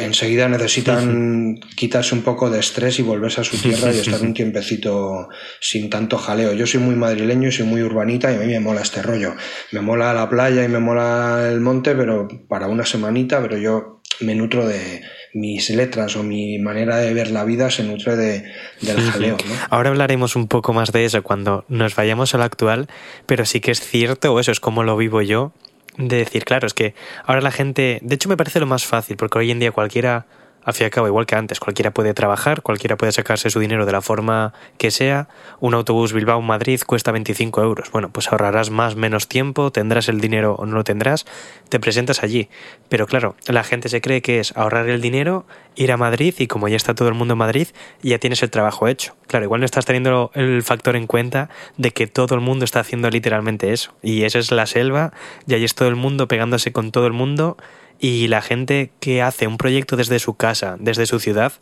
enseguida 0.00 0.48
necesitan 0.48 1.60
quitarse 1.76 2.14
un 2.14 2.22
poco 2.22 2.50
de 2.50 2.58
estrés 2.58 2.98
y 2.98 3.02
volverse 3.02 3.40
a 3.40 3.44
su 3.44 3.56
tierra 3.58 3.92
y 3.92 3.98
estar 3.98 4.20
un 4.22 4.34
tiempecito 4.34 5.28
sin 5.60 5.88
tanto 5.88 6.18
jaleo. 6.18 6.52
Yo 6.52 6.66
soy 6.66 6.80
muy 6.80 6.96
madrileño 6.96 7.48
y 7.48 7.52
soy 7.52 7.66
muy 7.66 7.82
urbanita 7.82 8.32
y 8.32 8.36
a 8.36 8.38
mí 8.38 8.46
me 8.46 8.60
mola 8.60 8.82
este 8.82 9.02
rollo. 9.02 9.34
Me 9.72 9.80
mola 9.80 10.12
la 10.12 10.28
playa 10.28 10.64
y 10.64 10.68
me 10.68 10.80
mola 10.80 11.48
el 11.50 11.60
monte, 11.60 11.94
pero 11.94 12.28
para 12.48 12.66
una 12.66 12.84
semanita, 12.84 13.40
pero 13.40 13.56
yo 13.56 14.02
me 14.20 14.34
nutro 14.34 14.66
de 14.66 15.02
mis 15.34 15.68
letras 15.70 16.16
o 16.16 16.22
mi 16.22 16.58
manera 16.58 16.96
de 16.96 17.12
ver 17.12 17.30
la 17.30 17.44
vida 17.44 17.70
se 17.70 17.84
nutre 17.84 18.16
de, 18.16 18.44
del 18.80 19.00
jaleo. 19.00 19.36
Ahora 19.68 19.90
hablaremos 19.90 20.34
un 20.34 20.48
poco 20.48 20.72
más 20.72 20.92
de 20.92 21.04
eso 21.04 21.22
cuando 21.22 21.64
nos 21.68 21.94
vayamos 21.94 22.34
al 22.34 22.42
actual, 22.42 22.88
pero 23.26 23.44
sí 23.44 23.60
que 23.60 23.70
es 23.70 23.80
cierto, 23.80 24.32
o 24.32 24.40
eso 24.40 24.50
es 24.50 24.60
como 24.60 24.82
lo 24.82 24.96
vivo 24.96 25.20
yo, 25.20 25.52
de 25.96 26.16
decir, 26.18 26.44
claro, 26.44 26.66
es 26.66 26.74
que 26.74 26.94
ahora 27.24 27.40
la 27.40 27.50
gente, 27.50 27.98
de 28.02 28.14
hecho 28.14 28.28
me 28.28 28.36
parece 28.36 28.60
lo 28.60 28.66
más 28.66 28.84
fácil, 28.84 29.16
porque 29.16 29.38
hoy 29.38 29.50
en 29.50 29.58
día 29.58 29.72
cualquiera 29.72 30.26
al 30.66 30.74
fin 30.74 30.82
y 30.82 30.86
al 30.86 30.90
cabo, 30.90 31.06
igual 31.06 31.26
que 31.26 31.36
antes, 31.36 31.60
cualquiera 31.60 31.92
puede 31.92 32.12
trabajar, 32.12 32.60
cualquiera 32.60 32.96
puede 32.96 33.12
sacarse 33.12 33.50
su 33.50 33.60
dinero 33.60 33.86
de 33.86 33.92
la 33.92 34.02
forma 34.02 34.52
que 34.78 34.90
sea. 34.90 35.28
Un 35.60 35.74
autobús 35.74 36.12
Bilbao-Madrid 36.12 36.80
cuesta 36.84 37.12
25 37.12 37.62
euros. 37.62 37.92
Bueno, 37.92 38.10
pues 38.10 38.32
ahorrarás 38.32 38.70
más, 38.70 38.96
menos 38.96 39.28
tiempo, 39.28 39.70
tendrás 39.70 40.08
el 40.08 40.20
dinero 40.20 40.56
o 40.58 40.66
no 40.66 40.74
lo 40.74 40.82
tendrás, 40.82 41.24
te 41.68 41.78
presentas 41.78 42.24
allí. 42.24 42.48
Pero 42.88 43.06
claro, 43.06 43.36
la 43.46 43.62
gente 43.62 43.88
se 43.88 44.00
cree 44.00 44.22
que 44.22 44.40
es 44.40 44.56
ahorrar 44.56 44.88
el 44.88 45.00
dinero, 45.00 45.46
ir 45.76 45.92
a 45.92 45.96
Madrid 45.96 46.34
y 46.36 46.48
como 46.48 46.66
ya 46.66 46.74
está 46.74 46.96
todo 46.96 47.06
el 47.06 47.14
mundo 47.14 47.34
en 47.34 47.38
Madrid, 47.38 47.68
ya 48.02 48.18
tienes 48.18 48.42
el 48.42 48.50
trabajo 48.50 48.88
hecho. 48.88 49.14
Claro, 49.28 49.44
igual 49.44 49.60
no 49.60 49.66
estás 49.66 49.86
teniendo 49.86 50.32
el 50.34 50.64
factor 50.64 50.96
en 50.96 51.06
cuenta 51.06 51.48
de 51.76 51.92
que 51.92 52.08
todo 52.08 52.34
el 52.34 52.40
mundo 52.40 52.64
está 52.64 52.80
haciendo 52.80 53.08
literalmente 53.08 53.72
eso. 53.72 53.94
Y 54.02 54.24
esa 54.24 54.40
es 54.40 54.50
la 54.50 54.66
selva, 54.66 55.12
y 55.46 55.54
ahí 55.54 55.62
es 55.62 55.76
todo 55.76 55.86
el 55.86 55.96
mundo 55.96 56.26
pegándose 56.26 56.72
con 56.72 56.90
todo 56.90 57.06
el 57.06 57.12
mundo 57.12 57.56
y 57.98 58.28
la 58.28 58.42
gente 58.42 58.92
que 59.00 59.22
hace 59.22 59.46
un 59.46 59.58
proyecto 59.58 59.96
desde 59.96 60.18
su 60.18 60.34
casa, 60.34 60.76
desde 60.78 61.06
su 61.06 61.20
ciudad, 61.20 61.52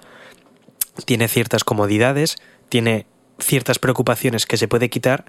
tiene 1.06 1.28
ciertas 1.28 1.64
comodidades, 1.64 2.36
tiene 2.68 3.06
ciertas 3.38 3.78
preocupaciones 3.78 4.46
que 4.46 4.56
se 4.56 4.68
puede 4.68 4.90
quitar, 4.90 5.24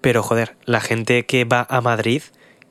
pero 0.00 0.22
joder, 0.22 0.56
la 0.64 0.80
gente 0.80 1.26
que 1.26 1.44
va 1.44 1.66
a 1.68 1.80
Madrid, 1.80 2.22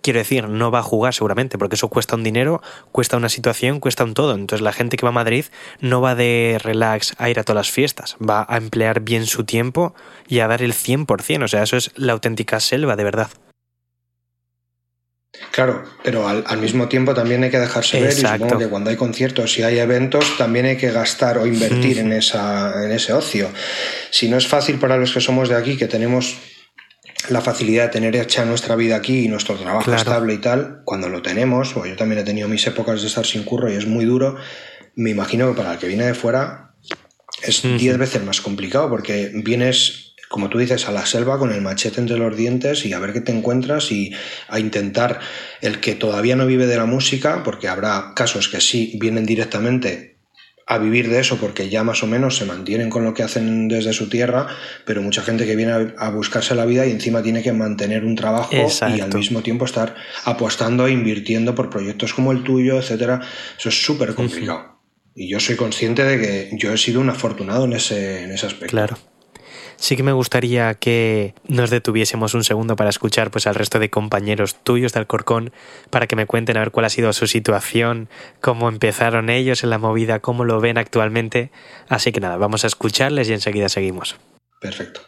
quiero 0.02 0.20
decir, 0.20 0.48
no 0.48 0.72
va 0.72 0.80
a 0.80 0.84
jugar 0.84 1.14
seguramente, 1.14 1.58
porque 1.58 1.76
eso 1.76 1.90
cuesta 1.90 2.16
un 2.16 2.24
dinero, 2.24 2.62
cuesta 2.92 3.18
una 3.18 3.30
situación, 3.30 3.80
cuesta 3.80 4.04
un 4.04 4.14
todo. 4.14 4.34
Entonces 4.36 4.62
la 4.62 4.74
gente 4.74 4.98
que 4.98 5.06
va 5.06 5.10
a 5.10 5.14
Madrid 5.14 5.46
no 5.80 6.02
va 6.02 6.16
de 6.16 6.60
relax 6.62 7.14
a 7.18 7.30
ir 7.30 7.40
a 7.40 7.44
todas 7.44 7.68
las 7.68 7.72
fiestas, 7.72 8.16
va 8.18 8.46
a 8.48 8.58
emplear 8.58 9.02
bien 9.02 9.26
su 9.26 9.44
tiempo 9.44 9.96
y 10.28 10.40
a 10.40 10.48
dar 10.48 10.62
el 10.62 10.74
100%. 10.74 11.44
O 11.44 11.48
sea, 11.48 11.64
eso 11.64 11.78
es 11.78 11.92
la 11.96 12.14
auténtica 12.14 12.60
selva, 12.60 12.96
de 12.96 13.04
verdad. 13.04 13.30
Claro, 15.52 15.84
pero 16.04 16.28
al, 16.28 16.58
mismo 16.60 16.90
tiempo 16.90 17.14
también 17.14 17.44
hay 17.44 17.50
que 17.50 17.60
dejarse 17.60 18.02
ver 18.02 18.12
y 18.12 18.16
supongo 18.16 18.58
que 18.58 18.68
cuando 18.68 18.90
hay 18.90 18.98
conciertos 18.98 19.58
y 19.58 19.64
hay 19.64 19.80
eventos 19.80 20.38
también 20.38 20.66
hay 20.66 20.76
que 20.76 20.92
gastar 20.92 21.38
o 21.38 21.46
invertir 21.46 22.00
en, 22.00 22.12
esa, 22.12 22.84
en 22.84 22.92
ese 22.92 23.14
ocio. 23.14 23.50
Si 24.12 24.28
no 24.28 24.38
es 24.38 24.48
fácil 24.48 24.80
para 24.80 24.98
los 24.98 25.14
que 25.14 25.22
somos 25.22 25.48
de 25.48 25.56
aquí, 25.56 25.78
que 25.78 25.88
tenemos 25.88 26.36
la 27.30 27.42
facilidad 27.42 27.86
de 27.86 27.90
tener 27.90 28.16
hecha 28.16 28.46
nuestra 28.46 28.76
vida 28.76 28.96
aquí 28.96 29.26
y 29.26 29.28
nuestro 29.28 29.56
trabajo 29.56 29.94
estable 29.94 30.34
y 30.34 30.38
tal, 30.38 30.82
cuando 30.84 31.10
lo 31.10 31.22
tenemos, 31.22 31.76
o 31.76 31.86
yo 31.86 31.96
también 31.96 32.22
he 32.22 32.24
tenido 32.24 32.48
mis 32.48 32.66
épocas 32.68 33.02
de 33.02 33.08
estar 33.08 33.26
sin 33.26 33.44
curro 33.44 33.72
y 33.72 33.76
es 33.76 33.88
muy 33.88 34.06
duro, 34.06 34.36
me 34.96 35.10
imagino 35.10 35.50
que 35.50 35.58
para 35.58 35.74
el 35.74 35.80
que 35.80 35.88
viene 35.88 36.06
de 36.06 36.14
fuera 36.14 36.74
es 37.42 37.62
10 37.62 37.98
veces 37.98 38.24
más 38.24 38.42
complicado 38.42 38.90
porque 38.90 39.32
vienes, 39.34 40.05
como 40.30 40.50
tú 40.50 40.58
dices, 40.58 40.88
a 40.88 40.92
la 40.92 41.06
selva 41.06 41.38
con 41.38 41.52
el 41.52 41.62
machete 41.62 42.02
entre 42.02 42.18
los 42.18 42.36
dientes 42.36 42.86
y 42.86 42.94
a 42.94 43.00
ver 43.00 43.14
qué 43.14 43.22
te 43.22 43.32
encuentras 43.32 43.92
y 43.92 44.14
a 44.48 44.60
intentar 44.60 45.20
el 45.62 45.80
que 45.80 45.96
todavía 45.96 46.36
no 46.36 46.46
vive 46.46 46.68
de 46.68 46.78
la 46.78 46.86
música, 46.86 47.44
porque 47.44 47.68
habrá 47.68 48.14
casos 48.16 48.50
que 48.50 48.62
sí 48.62 48.98
vienen 49.00 49.26
directamente 49.26 50.16
a 50.68 50.80
vivir 50.80 51.10
de 51.10 51.20
eso 51.20 51.38
porque 51.38 51.70
ya 51.70 51.84
más 51.84 52.02
o 52.02 52.08
menos 52.08 52.38
se 52.38 52.46
mantienen 52.46 52.90
con 52.90 53.04
lo 53.04 53.14
que 53.14 53.24
hacen 53.24 53.68
desde 53.68 53.94
su 53.94 54.10
tierra, 54.10 54.48
pero 54.86 55.02
mucha 55.02 55.22
gente 55.22 55.46
que 55.46 55.56
viene 55.56 55.94
a, 55.98 56.10
buscarse 56.10 56.56
la 56.56 56.66
vida 56.66 56.88
y 56.88 56.92
encima 56.92 57.22
tiene 57.22 57.44
que 57.44 57.54
mantener 57.54 58.04
un 58.04 58.16
trabajo 58.16 58.52
y 58.52 59.00
al 59.00 59.14
mismo 59.14 59.42
tiempo 59.42 59.66
estar 59.66 59.96
apostando 60.24 60.88
e 60.88 60.92
invirtiendo 60.92 61.54
por 61.54 61.70
proyectos 61.70 62.14
como 62.14 62.32
el 62.32 62.44
tuyo, 62.44 62.80
etcétera. 62.80 63.22
Eso 63.60 63.70
es 63.70 63.84
súper 63.84 64.16
complicado. 64.16 64.80
Y 65.14 65.30
yo 65.30 65.40
soy 65.40 65.56
consciente 65.56 66.04
de 66.04 66.20
que 66.20 66.50
yo 66.58 66.74
he 66.74 66.78
sido 66.78 67.00
un 67.00 67.10
afortunado 67.10 67.66
en 67.66 67.74
ese, 67.74 68.24
en 68.24 68.32
ese 68.32 68.48
aspecto. 68.48 68.72
Claro 68.72 68.98
sí 69.78 69.96
que 69.96 70.04
me 70.04 70.12
gustaría 70.12 70.74
que 70.74 71.34
nos 71.48 71.70
detuviésemos 71.70 72.34
un 72.34 72.44
segundo 72.44 72.76
para 72.76 72.90
escuchar 72.90 73.32
pues 73.32 73.48
al 73.48 73.56
resto 73.56 73.80
de 73.80 73.90
compañeros 73.90 74.56
tuyos 74.64 74.94
del 74.94 75.08
Corcón 75.08 75.52
para 75.90 76.08
que 76.08 76.16
me 76.16 76.26
cuenten 76.26 76.58
a 76.58 76.62
ver 76.62 76.72
cuál 76.72 76.86
ha 76.86 76.90
sido 76.90 77.12
su 77.14 77.28
situación, 77.28 78.10
cómo 78.42 78.70
empezaron 78.70 79.30
ellos 79.30 79.64
en 79.64 79.70
la 79.70 79.78
movida, 79.78 80.20
cómo 80.20 80.46
lo 80.46 80.60
ven 80.60 80.78
actualmente. 80.78 81.52
Así 81.90 82.12
que 82.12 82.20
nada, 82.20 82.38
vamos 82.38 82.64
a 82.64 82.68
escucharles 82.68 83.30
y 83.30 83.34
enseguida 83.34 83.70
seguimos. 83.70 84.16
Perfecto. 84.60 85.02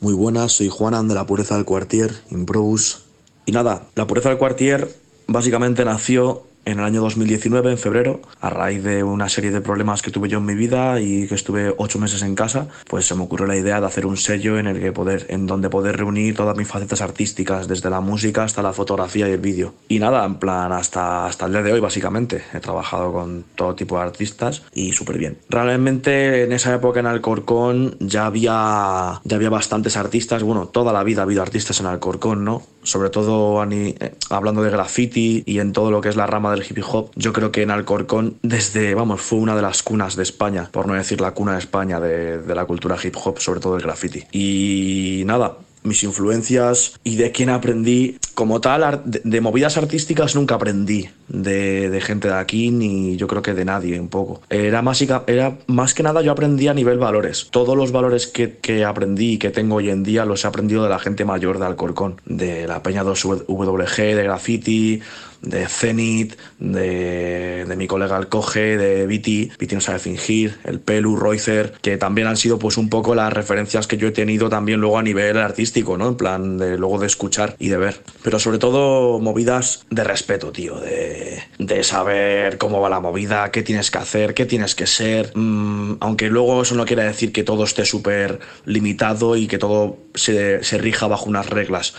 Muy 0.00 0.14
buenas, 0.14 0.52
soy 0.52 0.68
Juanan 0.68 1.08
de 1.08 1.14
la 1.14 1.26
Pureza 1.26 1.56
del 1.56 1.64
Cuartier, 1.64 2.12
Improbus. 2.30 3.04
Y 3.46 3.52
nada, 3.52 3.88
la 3.94 4.06
Pureza 4.06 4.28
del 4.28 4.38
Cuartier 4.38 4.88
básicamente 5.26 5.84
nació 5.84 6.47
en 6.68 6.80
el 6.80 6.84
año 6.84 7.00
2019, 7.00 7.70
en 7.70 7.78
febrero, 7.78 8.20
a 8.40 8.50
raíz 8.50 8.82
de 8.84 9.02
una 9.02 9.28
serie 9.30 9.50
de 9.50 9.62
problemas 9.62 10.02
que 10.02 10.10
tuve 10.10 10.28
yo 10.28 10.38
en 10.38 10.44
mi 10.44 10.54
vida 10.54 11.00
y 11.00 11.26
que 11.26 11.34
estuve 11.34 11.74
ocho 11.78 11.98
meses 11.98 12.20
en 12.22 12.34
casa, 12.34 12.68
pues 12.86 13.06
se 13.06 13.14
me 13.14 13.22
ocurrió 13.22 13.46
la 13.46 13.56
idea 13.56 13.80
de 13.80 13.86
hacer 13.86 14.04
un 14.04 14.18
sello 14.18 14.58
en 14.58 14.66
el 14.66 14.78
que 14.78 14.92
poder, 14.92 15.24
en 15.30 15.46
donde 15.46 15.70
poder 15.70 15.96
reunir 15.96 16.36
todas 16.36 16.56
mis 16.58 16.68
facetas 16.68 17.00
artísticas, 17.00 17.68
desde 17.68 17.88
la 17.88 18.00
música 18.00 18.44
hasta 18.44 18.60
la 18.62 18.74
fotografía 18.74 19.28
y 19.28 19.32
el 19.32 19.40
vídeo. 19.40 19.72
Y 19.88 19.98
nada, 19.98 20.26
en 20.26 20.34
plan, 20.34 20.70
hasta, 20.72 21.26
hasta 21.26 21.46
el 21.46 21.52
día 21.52 21.62
de 21.62 21.72
hoy, 21.72 21.80
básicamente. 21.80 22.42
He 22.52 22.60
trabajado 22.60 23.12
con 23.14 23.44
todo 23.54 23.74
tipo 23.74 23.96
de 23.96 24.02
artistas 24.02 24.62
y 24.74 24.92
súper 24.92 25.16
bien. 25.16 25.38
Realmente 25.48 26.44
en 26.44 26.52
esa 26.52 26.74
época 26.74 27.00
en 27.00 27.06
Alcorcón 27.06 27.96
ya 27.98 28.26
había, 28.26 29.20
ya 29.24 29.36
había 29.36 29.50
bastantes 29.50 29.96
artistas, 29.96 30.42
bueno, 30.42 30.68
toda 30.68 30.92
la 30.92 31.02
vida 31.02 31.22
ha 31.22 31.24
habido 31.24 31.40
artistas 31.40 31.80
en 31.80 31.86
Alcorcón, 31.86 32.44
¿no? 32.44 32.62
Sobre 32.88 33.10
todo 33.10 33.62
eh, 33.70 34.14
hablando 34.30 34.62
de 34.62 34.70
graffiti 34.70 35.42
y 35.44 35.58
en 35.58 35.74
todo 35.74 35.90
lo 35.90 36.00
que 36.00 36.08
es 36.08 36.16
la 36.16 36.26
rama 36.26 36.50
del 36.52 36.64
hip 36.68 36.82
hop, 36.90 37.10
yo 37.16 37.34
creo 37.34 37.52
que 37.52 37.60
en 37.60 37.70
Alcorcón, 37.70 38.38
desde, 38.42 38.94
vamos, 38.94 39.20
fue 39.20 39.40
una 39.40 39.54
de 39.54 39.60
las 39.60 39.82
cunas 39.82 40.16
de 40.16 40.22
España, 40.22 40.70
por 40.72 40.86
no 40.86 40.94
decir 40.94 41.20
la 41.20 41.32
cuna 41.32 41.52
de 41.52 41.58
España 41.58 42.00
de, 42.00 42.38
de 42.38 42.54
la 42.54 42.64
cultura 42.64 42.96
hip 43.02 43.14
hop, 43.22 43.40
sobre 43.40 43.60
todo 43.60 43.76
el 43.76 43.82
graffiti. 43.82 44.24
Y 44.32 45.22
nada, 45.26 45.58
mis 45.88 46.04
influencias 46.04 46.98
y 47.02 47.16
de 47.16 47.32
quién 47.32 47.50
aprendí. 47.50 48.18
Como 48.34 48.60
tal, 48.60 49.02
de, 49.04 49.40
movidas 49.40 49.76
artísticas 49.76 50.36
nunca 50.36 50.54
aprendí 50.54 51.08
de, 51.26 52.00
gente 52.00 52.28
de 52.28 52.34
aquí, 52.34 52.70
ni 52.70 53.16
yo 53.16 53.26
creo 53.26 53.42
que 53.42 53.52
de 53.52 53.64
nadie 53.64 53.98
un 53.98 54.08
poco. 54.08 54.42
Era 54.48 54.80
más, 54.80 55.02
era 55.26 55.58
más 55.66 55.92
que 55.92 56.04
nada 56.04 56.22
yo 56.22 56.30
aprendí 56.30 56.68
a 56.68 56.74
nivel 56.74 56.98
valores. 56.98 57.48
Todos 57.50 57.76
los 57.76 57.90
valores 57.90 58.28
que, 58.28 58.58
que 58.58 58.84
aprendí 58.84 59.32
y 59.32 59.38
que 59.38 59.50
tengo 59.50 59.76
hoy 59.76 59.90
en 59.90 60.04
día 60.04 60.24
los 60.24 60.44
he 60.44 60.48
aprendido 60.48 60.84
de 60.84 60.88
la 60.88 61.00
gente 61.00 61.24
mayor 61.24 61.58
de 61.58 61.66
Alcorcón, 61.66 62.20
de 62.26 62.68
la 62.68 62.82
Peña 62.82 63.02
2WG, 63.02 64.14
de 64.14 64.22
Graffiti, 64.22 65.00
de 65.42 65.66
Zenith, 65.66 66.36
de, 66.58 67.64
de 67.66 67.76
mi 67.76 67.86
colega 67.86 68.16
Alcoge, 68.16 68.76
de 68.76 69.06
Viti, 69.06 69.50
Viti 69.58 69.74
no 69.74 69.80
sabe 69.80 69.98
fingir, 69.98 70.58
el 70.64 70.80
Pelu, 70.80 71.16
Reuser, 71.16 71.74
que 71.80 71.96
también 71.96 72.26
han 72.26 72.36
sido 72.36 72.58
pues 72.58 72.76
un 72.76 72.88
poco 72.88 73.14
las 73.14 73.32
referencias 73.32 73.86
que 73.86 73.96
yo 73.96 74.08
he 74.08 74.12
tenido 74.12 74.48
también 74.48 74.80
luego 74.80 74.98
a 74.98 75.02
nivel 75.02 75.38
artístico, 75.38 75.96
¿no? 75.96 76.08
En 76.08 76.16
plan 76.16 76.58
de 76.58 76.76
luego 76.78 76.98
de 76.98 77.06
escuchar 77.06 77.56
y 77.58 77.68
de 77.68 77.78
ver. 77.78 78.02
Pero 78.22 78.38
sobre 78.38 78.58
todo 78.58 79.18
movidas 79.20 79.86
de 79.90 80.04
respeto, 80.04 80.52
tío, 80.52 80.78
de, 80.80 81.42
de 81.58 81.84
saber 81.84 82.58
cómo 82.58 82.80
va 82.80 82.88
la 82.88 83.00
movida, 83.00 83.50
qué 83.50 83.62
tienes 83.62 83.90
que 83.90 83.98
hacer, 83.98 84.34
qué 84.34 84.46
tienes 84.46 84.74
que 84.74 84.86
ser, 84.86 85.32
mm, 85.36 85.98
aunque 86.00 86.28
luego 86.28 86.62
eso 86.62 86.74
no 86.74 86.84
quiere 86.84 87.04
decir 87.04 87.32
que 87.32 87.44
todo 87.44 87.64
esté 87.64 87.84
súper 87.84 88.40
limitado 88.64 89.36
y 89.36 89.46
que 89.46 89.58
todo 89.58 89.98
se, 90.14 90.62
se 90.64 90.78
rija 90.78 91.06
bajo 91.06 91.26
unas 91.26 91.48
reglas 91.48 91.94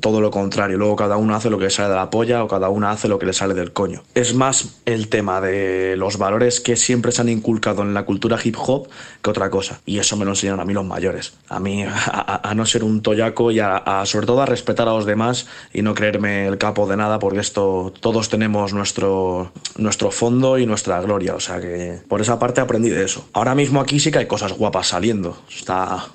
todo 0.00 0.20
lo 0.20 0.30
contrario. 0.30 0.78
Luego 0.78 0.96
cada 0.96 1.16
uno 1.16 1.34
hace 1.34 1.50
lo 1.50 1.58
que 1.58 1.64
le 1.64 1.70
sale 1.70 1.90
de 1.90 1.96
la 1.96 2.10
polla 2.10 2.44
o 2.44 2.48
cada 2.48 2.68
uno 2.68 2.88
hace 2.88 3.08
lo 3.08 3.18
que 3.18 3.26
le 3.26 3.32
sale 3.32 3.54
del 3.54 3.72
coño. 3.72 4.02
Es 4.14 4.34
más 4.34 4.80
el 4.84 5.08
tema 5.08 5.40
de 5.40 5.96
los 5.96 6.18
valores 6.18 6.60
que 6.60 6.76
siempre 6.76 7.12
se 7.12 7.22
han 7.22 7.28
inculcado 7.28 7.82
en 7.82 7.94
la 7.94 8.04
cultura 8.04 8.38
hip 8.42 8.56
hop 8.58 8.88
que 9.22 9.30
otra 9.30 9.50
cosa. 9.50 9.80
Y 9.86 9.98
eso 9.98 10.16
me 10.16 10.24
lo 10.24 10.32
enseñaron 10.32 10.60
a 10.60 10.64
mí 10.64 10.72
los 10.72 10.84
mayores. 10.84 11.34
A 11.48 11.60
mí, 11.60 11.84
a, 11.86 12.52
no 12.54 12.66
ser 12.66 12.84
un 12.84 13.02
toyaco 13.02 13.50
y 13.50 13.60
a, 13.60 14.02
sobre 14.04 14.26
todo 14.26 14.42
a 14.42 14.46
respetar 14.46 14.88
a 14.88 14.92
los 14.92 15.06
demás 15.06 15.46
y 15.72 15.82
no 15.82 15.94
creerme 15.94 16.46
el 16.46 16.58
capo 16.58 16.86
de 16.86 16.96
nada 16.96 17.18
porque 17.18 17.40
esto 17.40 17.92
todos 18.00 18.28
tenemos 18.28 18.72
nuestro, 18.72 19.52
nuestro 19.76 20.10
fondo 20.10 20.58
y 20.58 20.66
nuestra 20.66 21.00
gloria. 21.00 21.34
O 21.34 21.40
sea 21.40 21.60
que 21.60 22.00
por 22.08 22.20
esa 22.20 22.38
parte 22.38 22.60
aprendí 22.60 22.90
de 22.90 23.04
eso. 23.04 23.28
Ahora 23.32 23.54
mismo 23.54 23.80
aquí 23.80 24.00
sí 24.00 24.10
que 24.10 24.18
hay 24.18 24.26
cosas 24.26 24.52
guapas 24.52 24.88
saliendo. 24.88 25.38
Está 25.48 26.08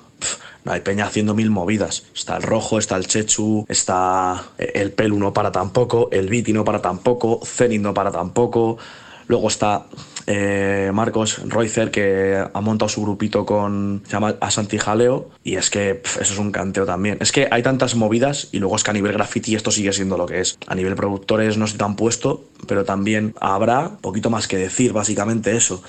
hay 0.66 0.80
peña 0.80 1.06
haciendo 1.06 1.34
mil 1.34 1.50
movidas. 1.50 2.04
Está 2.14 2.36
el 2.36 2.42
rojo, 2.42 2.78
está 2.78 2.96
el 2.96 3.06
chechu, 3.06 3.66
está 3.68 4.44
el 4.58 4.92
pelu 4.92 5.18
no 5.18 5.32
para 5.32 5.52
tampoco, 5.52 6.08
el 6.10 6.28
viti 6.28 6.52
no 6.52 6.64
para 6.64 6.80
tampoco, 6.80 7.40
zenit 7.44 7.80
no 7.80 7.94
para 7.94 8.10
tampoco. 8.10 8.78
Luego 9.26 9.48
está 9.48 9.86
eh, 10.26 10.90
Marcos 10.92 11.40
Reuser 11.48 11.90
que 11.90 12.42
ha 12.52 12.60
montado 12.60 12.88
su 12.88 13.02
grupito 13.02 13.44
con. 13.44 14.02
se 14.04 14.12
llama 14.12 14.36
Asanti 14.40 14.78
Jaleo. 14.78 15.30
Y 15.42 15.56
es 15.56 15.70
que 15.70 16.02
eso 16.02 16.32
es 16.32 16.38
un 16.38 16.52
canteo 16.52 16.86
también. 16.86 17.18
Es 17.20 17.32
que 17.32 17.48
hay 17.50 17.62
tantas 17.62 17.94
movidas 17.94 18.48
y 18.52 18.58
luego 18.58 18.76
es 18.76 18.84
que 18.84 18.90
a 18.90 18.94
nivel 18.94 19.12
graffiti 19.12 19.54
esto 19.54 19.70
sigue 19.70 19.92
siendo 19.92 20.16
lo 20.16 20.26
que 20.26 20.40
es. 20.40 20.58
A 20.66 20.74
nivel 20.74 20.94
productores 20.94 21.56
no 21.56 21.64
estoy 21.64 21.78
tan 21.78 21.96
puesto, 21.96 22.44
pero 22.66 22.84
también 22.84 23.34
habrá 23.40 23.96
poquito 24.00 24.30
más 24.30 24.48
que 24.48 24.56
decir, 24.56 24.92
básicamente 24.92 25.56
eso. 25.56 25.82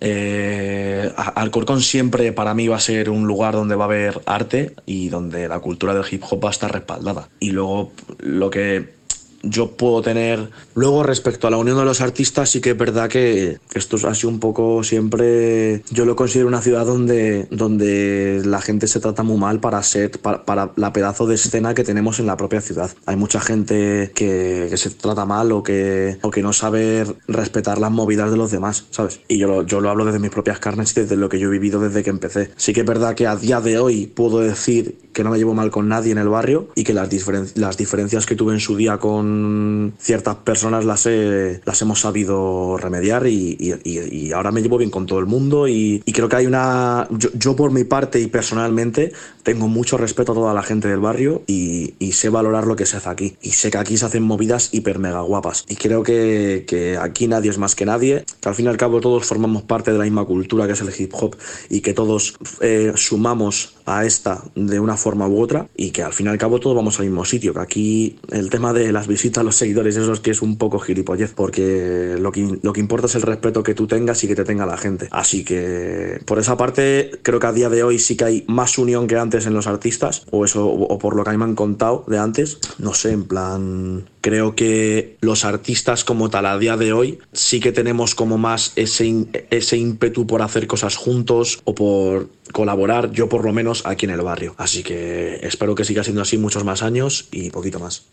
Eh, 0.00 1.10
Alcorcón 1.16 1.80
siempre 1.80 2.32
para 2.32 2.54
mí 2.54 2.68
va 2.68 2.76
a 2.76 2.80
ser 2.80 3.08
un 3.10 3.26
lugar 3.26 3.54
donde 3.54 3.76
va 3.76 3.84
a 3.84 3.88
haber 3.88 4.20
arte 4.26 4.74
y 4.84 5.08
donde 5.08 5.48
la 5.48 5.60
cultura 5.60 5.94
del 5.94 6.04
hip 6.10 6.22
hop 6.28 6.44
va 6.44 6.48
a 6.48 6.52
estar 6.52 6.72
respaldada. 6.72 7.28
Y 7.40 7.50
luego 7.50 7.92
lo 8.18 8.50
que 8.50 8.96
yo 9.42 9.72
puedo 9.72 10.02
tener. 10.02 10.50
Luego, 10.76 11.02
respecto 11.02 11.46
a 11.46 11.50
la 11.50 11.56
unión 11.56 11.78
de 11.78 11.86
los 11.86 12.02
artistas, 12.02 12.50
sí 12.50 12.60
que 12.60 12.72
es 12.72 12.76
verdad 12.76 13.08
que, 13.08 13.58
esto 13.72 13.96
ha 14.06 14.14
sido 14.14 14.28
un 14.28 14.40
poco 14.40 14.84
siempre. 14.84 15.82
Yo 15.90 16.04
lo 16.04 16.16
considero 16.16 16.48
una 16.48 16.60
ciudad 16.60 16.84
donde, 16.84 17.48
donde 17.50 18.42
la 18.44 18.60
gente 18.60 18.86
se 18.86 19.00
trata 19.00 19.22
muy 19.22 19.38
mal 19.38 19.58
para 19.58 19.82
ser. 19.82 20.10
Para, 20.20 20.72
la 20.76 20.92
pedazo 20.92 21.26
de 21.26 21.36
escena 21.36 21.72
que 21.72 21.82
tenemos 21.82 22.20
en 22.20 22.26
la 22.26 22.36
propia 22.36 22.60
ciudad. 22.60 22.90
Hay 23.06 23.16
mucha 23.16 23.40
gente 23.40 24.12
que, 24.14 24.70
se 24.76 24.90
trata 24.90 25.24
mal 25.24 25.50
o 25.52 25.62
que, 25.62 26.18
o 26.20 26.30
que 26.30 26.42
no 26.42 26.52
sabe 26.52 27.06
respetar 27.26 27.78
las 27.78 27.90
movidas 27.90 28.30
de 28.30 28.36
los 28.36 28.50
demás, 28.50 28.84
¿sabes? 28.90 29.20
Y 29.28 29.38
yo 29.38 29.48
lo, 29.48 29.62
yo 29.62 29.80
lo 29.80 29.88
hablo 29.88 30.04
desde 30.04 30.18
mis 30.18 30.30
propias 30.30 30.58
carnes 30.58 30.94
y 30.94 31.00
desde 31.00 31.16
lo 31.16 31.30
que 31.30 31.38
yo 31.38 31.48
he 31.48 31.52
vivido 31.52 31.80
desde 31.80 32.02
que 32.02 32.10
empecé. 32.10 32.50
Sí 32.56 32.74
que 32.74 32.80
es 32.80 32.86
verdad 32.86 33.14
que 33.14 33.26
a 33.26 33.36
día 33.36 33.62
de 33.62 33.78
hoy 33.78 34.08
puedo 34.08 34.40
decir 34.40 34.98
que 35.14 35.24
no 35.24 35.30
me 35.30 35.38
llevo 35.38 35.54
mal 35.54 35.70
con 35.70 35.88
nadie 35.88 36.12
en 36.12 36.18
el 36.18 36.28
barrio 36.28 36.68
y 36.74 36.84
que 36.84 36.92
las, 36.92 37.08
las 37.54 37.78
diferencias 37.78 38.26
que 38.26 38.36
tuve 38.36 38.52
en 38.52 38.60
su 38.60 38.76
día 38.76 38.98
con 38.98 39.94
ciertas 39.98 40.36
personas 40.36 40.65
las, 40.70 40.84
las 40.84 41.82
hemos 41.82 42.00
sabido 42.00 42.76
remediar 42.76 43.26
y, 43.26 44.32
ahora 44.34 44.52
me 44.52 44.62
llevo 44.62 44.78
bien 44.78 44.90
con 44.90 45.06
todo 45.06 45.18
el 45.18 45.26
mundo 45.26 45.68
y, 45.68 46.02
creo 46.12 46.28
que 46.28 46.36
hay 46.36 46.46
una... 46.46 47.08
Yo, 47.34 47.56
por 47.56 47.70
mi 47.70 47.84
parte 47.84 48.20
y 48.20 48.26
personalmente 48.26 49.12
tengo 49.42 49.68
mucho 49.68 49.96
respeto 49.96 50.32
a 50.32 50.34
toda 50.34 50.54
la 50.54 50.62
gente 50.62 50.88
del 50.88 51.00
barrio 51.00 51.42
y, 51.46 51.94
sé 52.12 52.30
valorar 52.30 52.66
lo 52.66 52.76
que 52.76 52.86
se 52.86 52.96
hace 52.96 53.10
aquí. 53.10 53.36
Y 53.42 53.50
sé 53.50 53.70
que 53.70 53.76
aquí 53.76 53.98
se 53.98 54.06
hacen 54.06 54.22
movidas 54.22 54.70
hiper 54.72 54.98
mega 54.98 55.20
guapas. 55.20 55.64
Y 55.68 55.76
creo 55.76 56.02
que, 56.02 56.98
aquí 57.00 57.28
nadie 57.28 57.50
es 57.50 57.58
más 57.58 57.74
que 57.74 57.84
nadie, 57.84 58.24
que 58.40 58.48
al 58.48 58.54
fin 58.54 58.66
y 58.66 58.68
al 58.68 58.76
cabo 58.76 59.00
todos 59.00 59.24
formamos 59.24 59.62
parte 59.62 59.92
de 59.92 59.98
la 59.98 60.04
misma 60.04 60.24
cultura 60.24 60.66
que 60.66 60.72
es 60.72 60.80
el 60.80 60.92
hip 60.96 61.12
hop 61.14 61.36
y 61.68 61.80
que 61.80 61.92
todos 61.92 62.38
eh, 62.60 62.92
sumamos 62.94 63.76
a 63.86 64.04
esta 64.04 64.42
de 64.54 64.80
una 64.80 64.96
forma 64.96 65.28
u 65.28 65.40
otra 65.40 65.68
y 65.76 65.90
que 65.90 66.02
al 66.02 66.12
fin 66.12 66.26
y 66.26 66.28
al 66.28 66.38
cabo 66.38 66.58
todos 66.58 66.74
vamos 66.76 66.98
al 66.98 67.06
mismo 67.06 67.24
sitio, 67.24 67.54
que 67.54 67.60
aquí 67.60 68.18
el 68.30 68.50
tema 68.50 68.72
de 68.72 68.92
las 68.92 69.06
visita 69.06 69.40
a 69.40 69.44
los 69.44 69.56
seguidores 69.56 69.96
esos 69.96 70.20
que 70.20 70.32
es 70.32 70.42
un 70.42 70.55
poco 70.56 70.78
gilipollez, 70.78 71.32
porque 71.34 72.16
lo 72.18 72.32
que, 72.32 72.58
lo 72.62 72.72
que 72.72 72.80
importa 72.80 73.06
es 73.06 73.14
el 73.14 73.22
respeto 73.22 73.62
que 73.62 73.74
tú 73.74 73.86
tengas 73.86 74.22
y 74.24 74.28
que 74.28 74.34
te 74.34 74.44
tenga 74.44 74.66
la 74.66 74.76
gente. 74.76 75.08
Así 75.10 75.44
que 75.44 76.20
por 76.24 76.38
esa 76.38 76.56
parte 76.56 77.10
creo 77.22 77.40
que 77.40 77.46
a 77.46 77.52
día 77.52 77.68
de 77.68 77.82
hoy 77.82 77.98
sí 77.98 78.16
que 78.16 78.24
hay 78.24 78.44
más 78.46 78.78
unión 78.78 79.06
que 79.06 79.16
antes 79.16 79.46
en 79.46 79.54
los 79.54 79.66
artistas, 79.66 80.26
o 80.30 80.44
eso, 80.44 80.66
o 80.66 80.98
por 80.98 81.16
lo 81.16 81.24
que 81.24 81.30
a 81.30 81.32
mí 81.32 81.38
me 81.38 81.44
han 81.44 81.54
contado 81.54 82.04
de 82.06 82.18
antes. 82.18 82.58
No 82.78 82.94
sé, 82.94 83.12
en 83.12 83.24
plan, 83.24 84.08
creo 84.20 84.54
que 84.54 85.16
los 85.20 85.44
artistas 85.44 86.04
como 86.04 86.30
tal 86.30 86.46
a 86.46 86.58
día 86.58 86.76
de 86.76 86.92
hoy 86.92 87.20
sí 87.32 87.60
que 87.60 87.72
tenemos 87.72 88.14
como 88.14 88.38
más 88.38 88.72
ese, 88.76 89.26
ese 89.50 89.76
ímpetu 89.76 90.26
por 90.26 90.42
hacer 90.42 90.66
cosas 90.66 90.96
juntos 90.96 91.60
o 91.64 91.74
por 91.74 92.28
colaborar, 92.52 93.12
yo 93.12 93.28
por 93.28 93.44
lo 93.44 93.52
menos 93.52 93.84
aquí 93.86 94.06
en 94.06 94.10
el 94.10 94.22
barrio. 94.22 94.54
Así 94.58 94.82
que 94.82 95.38
espero 95.42 95.74
que 95.74 95.84
siga 95.84 96.02
siendo 96.02 96.22
así 96.22 96.38
muchos 96.38 96.64
más 96.64 96.82
años 96.82 97.28
y 97.30 97.50
poquito 97.50 97.78
más. 97.78 98.04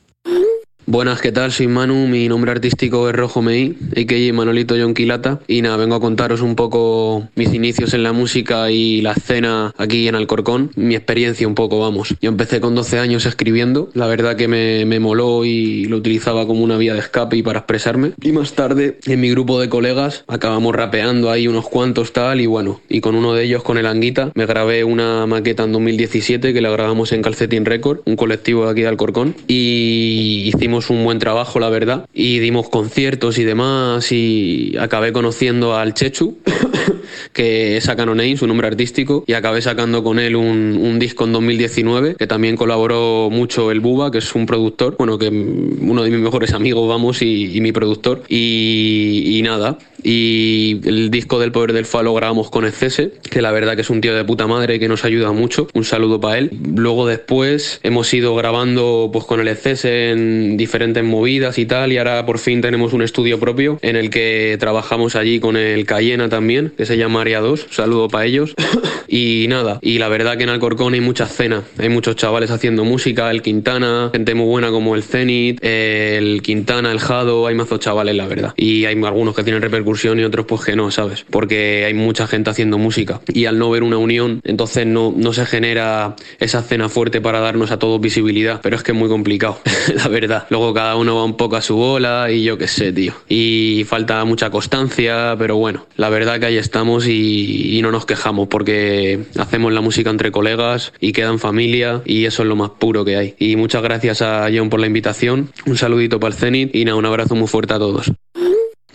Buenas, 0.86 1.22
¿qué 1.22 1.32
tal? 1.32 1.54
Soy 1.54 1.68
Manu, 1.68 2.08
mi 2.08 2.28
nombre 2.28 2.52
artístico 2.52 3.08
es 3.08 3.16
Rojo 3.16 3.42
Mei, 3.42 3.78
a.k.a. 3.96 4.34
Manolito 4.34 4.76
Yonquilata, 4.76 5.40
y 5.48 5.62
nada, 5.62 5.78
vengo 5.78 5.96
a 5.96 6.02
contaros 6.02 6.42
un 6.42 6.56
poco 6.56 7.30
mis 7.36 7.54
inicios 7.54 7.94
en 7.94 8.04
la 8.04 8.12
música 8.12 8.70
y 8.70 9.02
la 9.02 9.14
escena 9.14 9.74
aquí 9.78 10.10
en 10.10 10.16
Alcorcón, 10.16 10.72
mi 10.76 10.96
experiencia 10.96 11.48
un 11.48 11.56
poco, 11.56 11.80
vamos. 11.80 12.14
Yo 12.22 12.30
empecé 12.30 12.60
con 12.60 12.76
12 12.76 13.00
años 13.00 13.26
escribiendo, 13.26 13.92
la 13.94 14.08
verdad 14.08 14.36
que 14.36 14.50
me, 14.50 14.84
me 14.86 15.00
moló 15.00 15.46
y 15.46 15.86
lo 15.86 15.96
utilizaba 15.96 16.46
como 16.46 16.62
una 16.62 16.76
vía 16.76 16.94
de 16.94 17.00
escape 17.00 17.38
y 17.38 17.44
para 17.44 17.60
expresarme, 17.60 18.12
y 18.22 18.34
más 18.34 18.52
tarde 18.52 19.00
en 19.06 19.22
mi 19.22 19.30
grupo 19.30 19.62
de 19.62 19.70
colegas 19.70 20.26
acabamos 20.28 20.76
rapeando 20.76 21.32
ahí 21.32 21.48
unos 21.48 21.70
cuantos 21.70 22.12
tal, 22.12 22.42
y 22.42 22.46
bueno, 22.46 22.82
y 22.90 23.00
con 23.00 23.16
uno 23.16 23.34
de 23.34 23.46
ellos, 23.46 23.64
con 23.64 23.78
el 23.78 23.86
Anguita, 23.86 24.34
me 24.36 24.46
grabé 24.46 24.84
una 24.84 25.26
maqueta 25.28 25.64
en 25.64 25.72
2017 25.72 26.54
que 26.54 26.62
la 26.62 26.72
grabamos 26.72 27.14
en 27.14 27.22
Calcetín 27.22 27.64
Record, 27.64 28.02
un 28.04 28.18
colectivo 28.18 28.66
de 28.66 28.72
aquí 28.72 28.82
de 28.82 28.90
Alcorcón, 28.90 29.34
y 29.48 30.52
hicimos 30.54 30.73
un 30.90 31.04
buen 31.04 31.20
trabajo, 31.20 31.60
la 31.60 31.70
verdad, 31.70 32.08
y 32.14 32.40
dimos 32.40 32.70
conciertos 32.70 33.38
y 33.38 33.44
demás, 33.44 34.12
y 34.12 34.76
acabé 34.80 35.14
conociendo 35.14 35.76
al 35.76 35.94
Chechu, 35.94 36.38
que 37.34 37.78
es 37.78 37.88
Canonein, 37.88 38.38
su 38.38 38.48
nombre 38.48 38.68
artístico, 38.68 39.24
y 39.28 39.34
acabé 39.34 39.62
sacando 39.62 40.04
con 40.04 40.20
él 40.20 40.36
un, 40.36 40.98
disco 41.00 41.26
en 41.26 41.34
2019, 41.34 42.16
que 42.16 42.28
también 42.28 42.56
colaboró 42.56 43.30
mucho 43.32 43.72
el 43.72 43.80
Buba, 43.80 44.12
que 44.12 44.20
es 44.20 44.36
un 44.36 44.46
productor, 44.46 44.96
bueno, 44.98 45.18
que 45.18 45.28
uno 45.28 46.04
de 46.04 46.10
mis 46.10 46.20
mejores 46.20 46.54
amigos, 46.54 46.88
vamos, 46.88 47.22
y, 47.22 47.60
mi 47.62 47.72
productor, 47.72 48.24
y 48.28 49.42
nada, 49.44 49.78
y 50.04 50.82
el 50.86 51.10
disco 51.10 51.40
del 51.40 51.52
Poder 51.52 51.74
del 51.74 51.86
Fa 51.86 52.04
lo 52.04 52.14
grabamos 52.14 52.50
con 52.50 52.66
Excese, 52.66 53.12
que 53.30 53.42
la 53.42 53.52
verdad 53.52 53.76
que 53.76 53.82
es 53.82 53.90
un 53.90 54.02
tío 54.02 54.16
de 54.16 54.24
puta 54.26 54.48
madre 54.48 54.80
que 54.80 54.88
nos 54.88 55.06
ayuda 55.06 55.32
mucho. 55.32 55.68
Un 55.74 55.86
saludo 55.86 56.20
para 56.20 56.38
él. 56.38 56.52
Luego 56.76 57.08
después 57.08 57.80
hemos 57.84 58.14
ido 58.14 58.36
grabando 58.36 59.10
pues 59.14 59.26
con 59.26 59.40
el 59.40 59.48
Excese 59.48 60.12
en 60.12 60.58
diferentes 60.58 61.04
movidas 61.04 61.58
y 61.58 61.66
tal 61.66 61.94
y 61.94 61.98
ahora 61.98 62.26
por 62.26 62.40
fin 62.40 62.62
tenemos 62.62 62.94
un 62.94 63.02
estudio 63.02 63.40
propio 63.40 63.80
en 63.82 63.96
el 63.96 64.10
que 64.10 64.58
trabajamos 64.60 65.16
allí 65.16 65.40
con 65.40 65.56
el 65.56 65.86
Cayena 65.86 66.30
también, 66.30 66.74
que 66.76 66.86
se 66.86 66.98
llama 66.98 67.22
Aria 67.22 67.40
2. 67.40 67.68
saludo 67.70 68.10
para 68.10 68.26
ellos. 68.26 68.54
y 69.08 69.46
nada, 69.48 69.80
y 69.82 70.00
la 70.00 70.10
verdad 70.10 70.38
que 70.38 70.44
en 70.44 70.50
Alcorcón 70.50 70.94
hay 70.94 71.02
mucha 71.02 71.26
escena. 71.26 71.64
Hay 71.78 71.90
muchos 71.90 72.16
chavales 72.16 72.52
haciendo 72.52 72.84
música, 72.84 73.32
el 73.32 73.42
Quintana, 73.42 74.10
gente 74.12 74.36
muy 74.36 74.48
buena 74.48 74.70
como 74.70 74.96
el 74.96 75.04
Zenit, 75.04 75.60
el 75.64 76.42
Quintana, 76.42 76.92
el 76.92 77.00
Jado, 77.00 77.48
hay 77.48 77.56
mazos 77.56 77.80
chavales 77.80 78.16
la 78.16 78.28
verdad. 78.28 78.54
Y 78.58 78.86
hay 78.86 79.02
algunos 79.04 79.36
que 79.36 79.44
tienen 79.44 79.62
repercusión 79.62 79.93
y 80.04 80.24
otros 80.24 80.46
pues 80.48 80.62
que 80.66 80.76
no, 80.76 80.90
¿sabes? 80.92 81.26
Porque 81.30 81.86
hay 81.86 81.94
mucha 81.94 82.26
gente 82.26 82.50
haciendo 82.50 82.78
música 82.78 83.22
y 83.32 83.46
al 83.46 83.60
no 83.60 83.70
ver 83.70 83.84
una 83.84 83.98
unión, 83.98 84.42
entonces 84.44 84.88
no, 84.88 85.14
no 85.16 85.34
se 85.34 85.46
genera 85.46 86.16
esa 86.40 86.60
escena 86.60 86.90
fuerte 86.90 87.22
para 87.22 87.40
darnos 87.40 87.72
a 87.72 87.78
todos 87.78 88.02
visibilidad, 88.02 88.60
pero 88.62 88.76
es 88.76 88.84
que 88.84 88.92
es 88.92 88.98
muy 88.98 89.08
complicado, 89.08 89.60
la 89.96 90.08
verdad. 90.08 90.48
Luego 90.50 90.74
cada 90.74 90.96
uno 90.96 91.16
va 91.16 91.24
un 91.24 91.38
poco 91.38 91.56
a 91.58 91.62
su 91.62 91.76
bola 91.76 92.32
y 92.32 92.44
yo 92.44 92.58
qué 92.58 92.68
sé, 92.68 92.92
tío. 92.92 93.14
Y 93.30 93.86
falta 93.88 94.26
mucha 94.26 94.50
constancia, 94.50 95.36
pero 95.38 95.58
bueno, 95.58 95.88
la 95.96 96.10
verdad 96.10 96.40
que 96.40 96.48
ahí 96.48 96.58
estamos 96.58 97.08
y, 97.08 97.80
no 97.84 97.92
nos 97.92 98.06
quejamos 98.06 98.48
porque 98.48 99.26
hacemos 99.38 99.74
la 99.74 99.82
música 99.82 100.10
entre 100.10 100.32
colegas 100.32 100.94
y 101.02 101.12
queda 101.12 101.30
en 101.30 101.40
familia 101.40 102.02
y 102.06 102.24
eso 102.24 102.44
es 102.44 102.48
lo 102.48 102.56
más 102.56 102.70
puro 102.80 103.04
que 103.04 103.18
hay. 103.18 103.36
Y 103.38 103.58
muchas 103.58 103.84
gracias 103.84 104.22
a 104.22 104.48
John 104.56 104.70
por 104.70 104.80
la 104.80 104.88
invitación, 104.88 105.52
un 105.66 105.76
saludito 105.76 106.20
para 106.20 106.34
el 106.34 106.40
Zenit 106.40 106.74
y 106.74 106.86
nada, 106.86 106.98
un 106.98 107.06
abrazo 107.06 107.36
muy 107.36 107.48
fuerte 107.48 107.74
a 107.74 107.80
todos. 107.80 108.14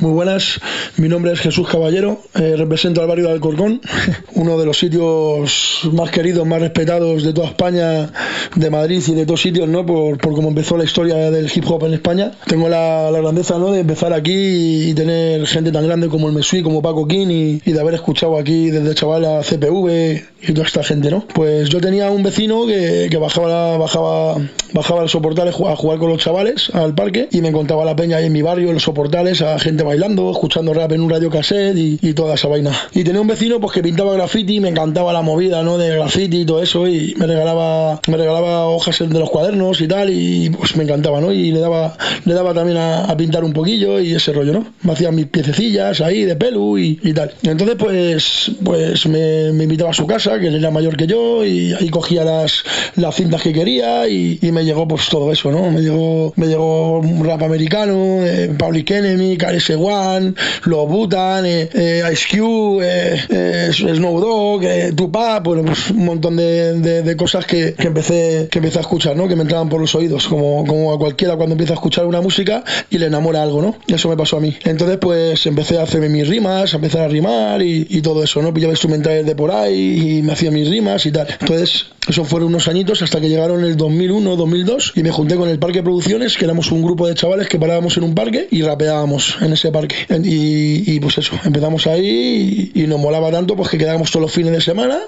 Muy 0.00 0.12
buenas, 0.12 0.60
mi 0.96 1.08
nombre 1.08 1.32
es 1.32 1.40
Jesús 1.40 1.68
Caballero, 1.68 2.20
eh, 2.36 2.54
represento 2.56 3.00
al 3.00 3.08
barrio 3.08 3.26
de 3.26 3.32
Alcorcón, 3.32 3.80
uno 4.34 4.56
de 4.56 4.64
los 4.64 4.78
sitios 4.78 5.80
más 5.90 6.12
queridos, 6.12 6.46
más 6.46 6.60
respetados 6.60 7.24
de 7.24 7.32
toda 7.32 7.48
España, 7.48 8.08
de 8.54 8.70
Madrid 8.70 9.02
y 9.08 9.14
de 9.14 9.26
todos 9.26 9.42
sitios, 9.42 9.68
¿no? 9.68 9.84
Por, 9.84 10.18
por 10.18 10.34
cómo 10.34 10.50
empezó 10.50 10.76
la 10.76 10.84
historia 10.84 11.32
del 11.32 11.50
hip 11.52 11.64
hop 11.68 11.84
en 11.86 11.94
España. 11.94 12.30
Tengo 12.46 12.68
la, 12.68 13.10
la 13.10 13.18
grandeza, 13.18 13.58
¿no? 13.58 13.72
De 13.72 13.80
empezar 13.80 14.12
aquí 14.12 14.90
y 14.90 14.94
tener 14.94 15.44
gente 15.48 15.72
tan 15.72 15.84
grande 15.84 16.06
como 16.08 16.28
el 16.28 16.34
Mesui, 16.34 16.62
como 16.62 16.80
Paco 16.80 17.08
King 17.08 17.26
y, 17.28 17.62
y, 17.64 17.72
de 17.72 17.80
haber 17.80 17.94
escuchado 17.94 18.38
aquí 18.38 18.70
desde 18.70 18.94
chaval 18.94 19.24
a 19.24 19.40
CPV 19.42 20.22
y 20.42 20.52
toda 20.52 20.64
esta 20.64 20.84
gente, 20.84 21.10
¿no? 21.10 21.26
Pues 21.34 21.70
yo 21.70 21.80
tenía 21.80 22.08
un 22.12 22.22
vecino 22.22 22.66
que, 22.66 23.08
que 23.10 23.16
bajaba, 23.16 23.76
bajaba, 23.76 24.36
bajaba 24.72 25.02
los 25.02 25.10
soportales 25.10 25.56
a 25.56 25.74
jugar 25.74 25.98
con 25.98 26.08
los 26.08 26.22
chavales 26.22 26.70
al 26.72 26.94
parque 26.94 27.28
y 27.32 27.40
me 27.40 27.50
contaba 27.50 27.84
la 27.84 27.96
peña 27.96 28.18
ahí 28.18 28.26
en 28.26 28.32
mi 28.32 28.42
barrio, 28.42 28.68
en 28.68 28.74
los 28.74 28.84
soportales, 28.84 29.42
a 29.42 29.58
gente 29.58 29.87
bailando, 29.88 30.30
escuchando 30.30 30.72
rap 30.72 30.92
en 30.92 31.00
un 31.00 31.10
radio 31.10 31.30
cassette 31.30 31.76
y, 31.76 31.98
y, 32.00 32.12
toda 32.12 32.34
esa 32.34 32.48
vaina. 32.48 32.72
Y 32.92 33.04
tenía 33.04 33.20
un 33.20 33.26
vecino 33.26 33.60
pues 33.60 33.72
que 33.72 33.82
pintaba 33.82 34.12
graffiti, 34.14 34.60
me 34.60 34.68
encantaba 34.68 35.12
la 35.12 35.22
movida, 35.22 35.62
¿no? 35.62 35.78
De 35.78 35.90
graffiti 35.90 36.40
y 36.40 36.44
todo 36.44 36.62
eso 36.62 36.86
y 36.86 37.14
me 37.18 37.26
regalaba 37.26 38.00
me 38.06 38.16
regalaba 38.16 38.66
hojas 38.68 38.98
de 38.98 39.18
los 39.18 39.30
cuadernos 39.30 39.80
y 39.80 39.88
tal 39.88 40.10
y 40.10 40.50
pues 40.50 40.76
me 40.76 40.84
encantaba, 40.84 41.20
¿no? 41.20 41.32
Y 41.32 41.50
le 41.50 41.60
daba 41.60 41.96
le 42.24 42.34
daba 42.34 42.54
también 42.54 42.78
a, 42.78 43.04
a 43.04 43.16
pintar 43.16 43.44
un 43.44 43.52
poquillo 43.52 44.00
y 44.00 44.14
ese 44.14 44.32
rollo, 44.32 44.52
¿no? 44.52 44.66
Me 44.82 44.92
hacía 44.92 45.10
mis 45.10 45.26
piececillas 45.26 46.00
ahí 46.00 46.24
de 46.24 46.36
pelu 46.36 46.78
y, 46.78 47.00
y 47.02 47.12
tal. 47.12 47.32
Entonces 47.42 47.76
pues 47.78 48.52
pues 48.64 49.06
me, 49.06 49.52
me, 49.52 49.64
invitaba 49.64 49.90
a 49.90 49.94
su 49.94 50.06
casa, 50.06 50.38
que 50.38 50.48
él 50.48 50.56
era 50.56 50.70
mayor 50.70 50.96
que 50.96 51.06
yo 51.06 51.44
y 51.44 51.72
ahí 51.72 51.88
cogía 51.88 52.24
las, 52.24 52.62
las 52.96 53.14
cintas 53.14 53.42
que 53.42 53.52
quería 53.52 54.08
y, 54.08 54.38
y 54.42 54.52
me 54.52 54.64
llegó 54.64 54.86
pues 54.86 55.08
todo 55.08 55.32
eso, 55.32 55.50
¿no? 55.50 55.70
Me 55.70 55.80
llegó 55.80 56.32
me 56.36 56.46
llegó 56.46 56.98
un 56.98 57.24
rap 57.24 57.42
americano, 57.42 58.22
eh, 58.22 58.50
Public 58.56 58.90
Enemy, 58.90 59.36
KRS 59.36 59.76
One, 59.80 60.34
los 60.64 60.88
Butan, 60.88 61.46
eh, 61.46 61.68
eh, 61.72 62.02
Ice 62.12 62.26
Cube, 62.30 62.80
eh, 62.82 63.70
Snow 63.72 64.20
Dogg, 64.20 64.64
eh, 64.64 64.92
Tupac, 64.94 65.42
bueno, 65.44 65.64
pues 65.64 65.90
un 65.90 66.04
montón 66.04 66.36
de, 66.36 67.14
cosas 67.16 67.46
que, 67.46 67.74
empecé, 67.78 68.48
que 68.50 68.58
empecé 68.58 68.78
a 68.78 68.80
escuchar, 68.82 69.16
¿no? 69.16 69.28
Que 69.28 69.36
me 69.36 69.42
entraban 69.42 69.68
por 69.68 69.80
los 69.80 69.94
oídos, 69.94 70.28
como, 70.28 70.64
como 70.66 70.92
a 70.92 70.98
cualquiera 70.98 71.36
cuando 71.36 71.54
empieza 71.54 71.72
a 71.72 71.76
escuchar 71.76 72.06
una 72.06 72.20
música 72.20 72.64
y 72.90 72.98
le 72.98 73.06
enamora 73.06 73.42
algo, 73.42 73.62
¿no? 73.62 73.76
Eso 73.86 74.08
me 74.08 74.16
pasó 74.16 74.36
a 74.36 74.40
mí. 74.40 74.56
Entonces, 74.64 74.98
pues 74.98 75.46
empecé 75.46 75.78
a 75.78 75.82
hacerme 75.82 76.08
mis 76.08 76.28
rimas, 76.28 76.72
a 76.74 76.76
empezar 76.76 77.02
a 77.02 77.08
rimar 77.08 77.62
y, 77.62 77.86
y 77.88 78.02
todo 78.02 78.22
eso, 78.22 78.42
¿no? 78.42 78.52
Pillaba 78.52 78.72
instrumentales 78.72 79.26
de 79.26 79.34
por 79.34 79.50
ahí 79.50 80.18
y 80.18 80.22
me 80.22 80.32
hacía 80.32 80.50
mis 80.50 80.68
rimas 80.68 81.04
y 81.06 81.12
tal. 81.12 81.26
Entonces, 81.40 81.86
eso 82.08 82.24
fueron 82.24 82.48
unos 82.48 82.68
añitos 82.68 83.02
hasta 83.02 83.20
que 83.20 83.28
llegaron 83.28 83.64
el 83.64 83.76
2001, 83.76 84.36
2002 84.36 84.92
y 84.96 85.02
me 85.02 85.10
junté 85.10 85.36
con 85.36 85.50
el 85.50 85.58
Parque 85.58 85.82
Producciones, 85.82 86.38
que 86.38 86.46
éramos 86.46 86.72
un 86.72 86.82
grupo 86.82 87.06
de 87.06 87.14
chavales 87.14 87.48
que 87.48 87.58
parábamos 87.58 87.98
en 87.98 88.04
un 88.04 88.14
parque 88.14 88.48
y 88.50 88.62
rapeábamos 88.62 89.36
en 89.42 89.52
ese 89.52 89.67
parque. 89.72 89.96
Y, 90.22 90.98
pues 91.00 91.18
eso, 91.18 91.38
empezamos 91.44 91.86
ahí 91.86 92.72
y, 92.74 92.82
y, 92.82 92.86
nos 92.86 92.98
molaba 93.00 93.30
tanto 93.30 93.56
pues 93.56 93.68
que 93.68 93.78
quedábamos 93.78 94.10
todos 94.10 94.22
los 94.22 94.32
fines 94.32 94.52
de 94.52 94.60
semana 94.60 94.98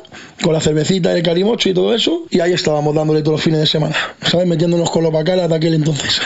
con 0.42 0.52
la 0.52 0.60
cervecita, 0.60 1.16
el 1.16 1.22
carimocho 1.22 1.68
y 1.68 1.74
todo 1.74 1.94
eso 1.94 2.26
y 2.30 2.40
ahí 2.40 2.52
estábamos 2.52 2.94
dándole 2.94 3.20
todos 3.22 3.34
los 3.34 3.42
fines 3.42 3.60
de 3.60 3.66
semana, 3.66 3.96
¿sabes? 4.22 4.46
Metiéndonos 4.46 4.90
con 4.90 5.02
los 5.02 5.12
bacalas 5.12 5.48
de 5.48 5.54
aquel 5.54 5.74
entonces. 5.74 6.20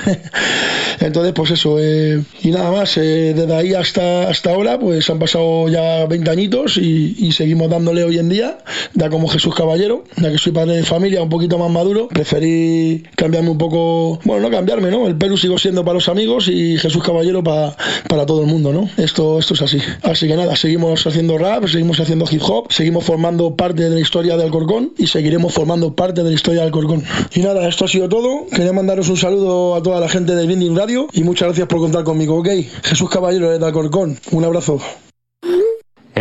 entonces 1.00 1.32
pues 1.32 1.50
eso, 1.50 1.78
eh, 1.80 2.22
y 2.42 2.50
nada 2.50 2.70
más, 2.70 2.96
eh, 2.96 3.32
desde 3.34 3.54
ahí 3.54 3.74
hasta, 3.74 4.28
hasta 4.28 4.50
ahora 4.50 4.78
pues 4.78 5.08
han 5.10 5.18
pasado 5.18 5.68
ya 5.68 6.06
20 6.06 6.30
añitos 6.30 6.76
y, 6.76 7.32
seguimos 7.32 7.68
dándole 7.68 8.04
hoy 8.04 8.18
en 8.18 8.28
día, 8.28 8.58
ya 8.92 9.10
como 9.10 9.26
Jesús 9.26 9.54
Caballero, 9.56 10.04
ya 10.16 10.30
que 10.30 10.38
soy 10.38 10.52
padre 10.52 10.76
de 10.76 10.84
familia 10.84 11.20
un 11.20 11.28
poquito 11.28 11.58
más 11.58 11.68
maduro, 11.68 12.06
preferí 12.06 13.02
cambiarme 13.16 13.50
un 13.50 13.58
poco, 13.58 14.20
bueno, 14.24 14.42
no 14.42 14.50
cambiarme, 14.50 14.90
¿no? 14.90 15.08
El 15.08 15.16
pelo 15.16 15.36
sigo 15.36 15.58
siendo 15.58 15.84
para 15.84 15.94
los 15.94 16.08
amigos 16.08 16.46
y 16.46 16.78
Jesús 16.78 17.02
Caballero 17.02 17.42
para, 17.42 17.76
para 18.08 18.23
todo 18.26 18.40
el 18.40 18.46
mundo, 18.46 18.72
¿no? 18.72 18.88
Esto, 18.96 19.38
esto 19.38 19.54
es 19.54 19.62
así. 19.62 19.78
Así 20.02 20.26
que 20.26 20.36
nada, 20.36 20.56
seguimos 20.56 21.06
haciendo 21.06 21.38
rap, 21.38 21.66
seguimos 21.66 22.00
haciendo 22.00 22.26
hip 22.30 22.42
hop, 22.42 22.72
seguimos 22.72 23.04
formando 23.04 23.56
parte 23.56 23.84
de 23.84 23.90
la 23.90 24.00
historia 24.00 24.36
de 24.36 24.44
Alcorcón 24.44 24.92
y 24.98 25.06
seguiremos 25.06 25.52
formando 25.52 25.94
parte 25.94 26.22
de 26.22 26.30
la 26.30 26.34
historia 26.34 26.60
de 26.60 26.66
Alcorcón. 26.66 27.04
Y 27.34 27.40
nada, 27.40 27.68
esto 27.68 27.84
ha 27.84 27.88
sido 27.88 28.08
todo. 28.08 28.46
Quería 28.46 28.72
mandaros 28.72 29.08
un 29.08 29.16
saludo 29.16 29.74
a 29.74 29.82
toda 29.82 30.00
la 30.00 30.08
gente 30.08 30.34
de 30.34 30.46
Binding 30.46 30.76
Radio 30.76 31.08
y 31.12 31.22
muchas 31.22 31.48
gracias 31.48 31.68
por 31.68 31.78
contar 31.78 32.04
conmigo, 32.04 32.36
¿ok? 32.36 32.48
Jesús 32.82 33.10
Caballero 33.10 33.58
de 33.58 33.64
Alcorcón, 33.64 34.18
un 34.30 34.44
abrazo. 34.44 34.80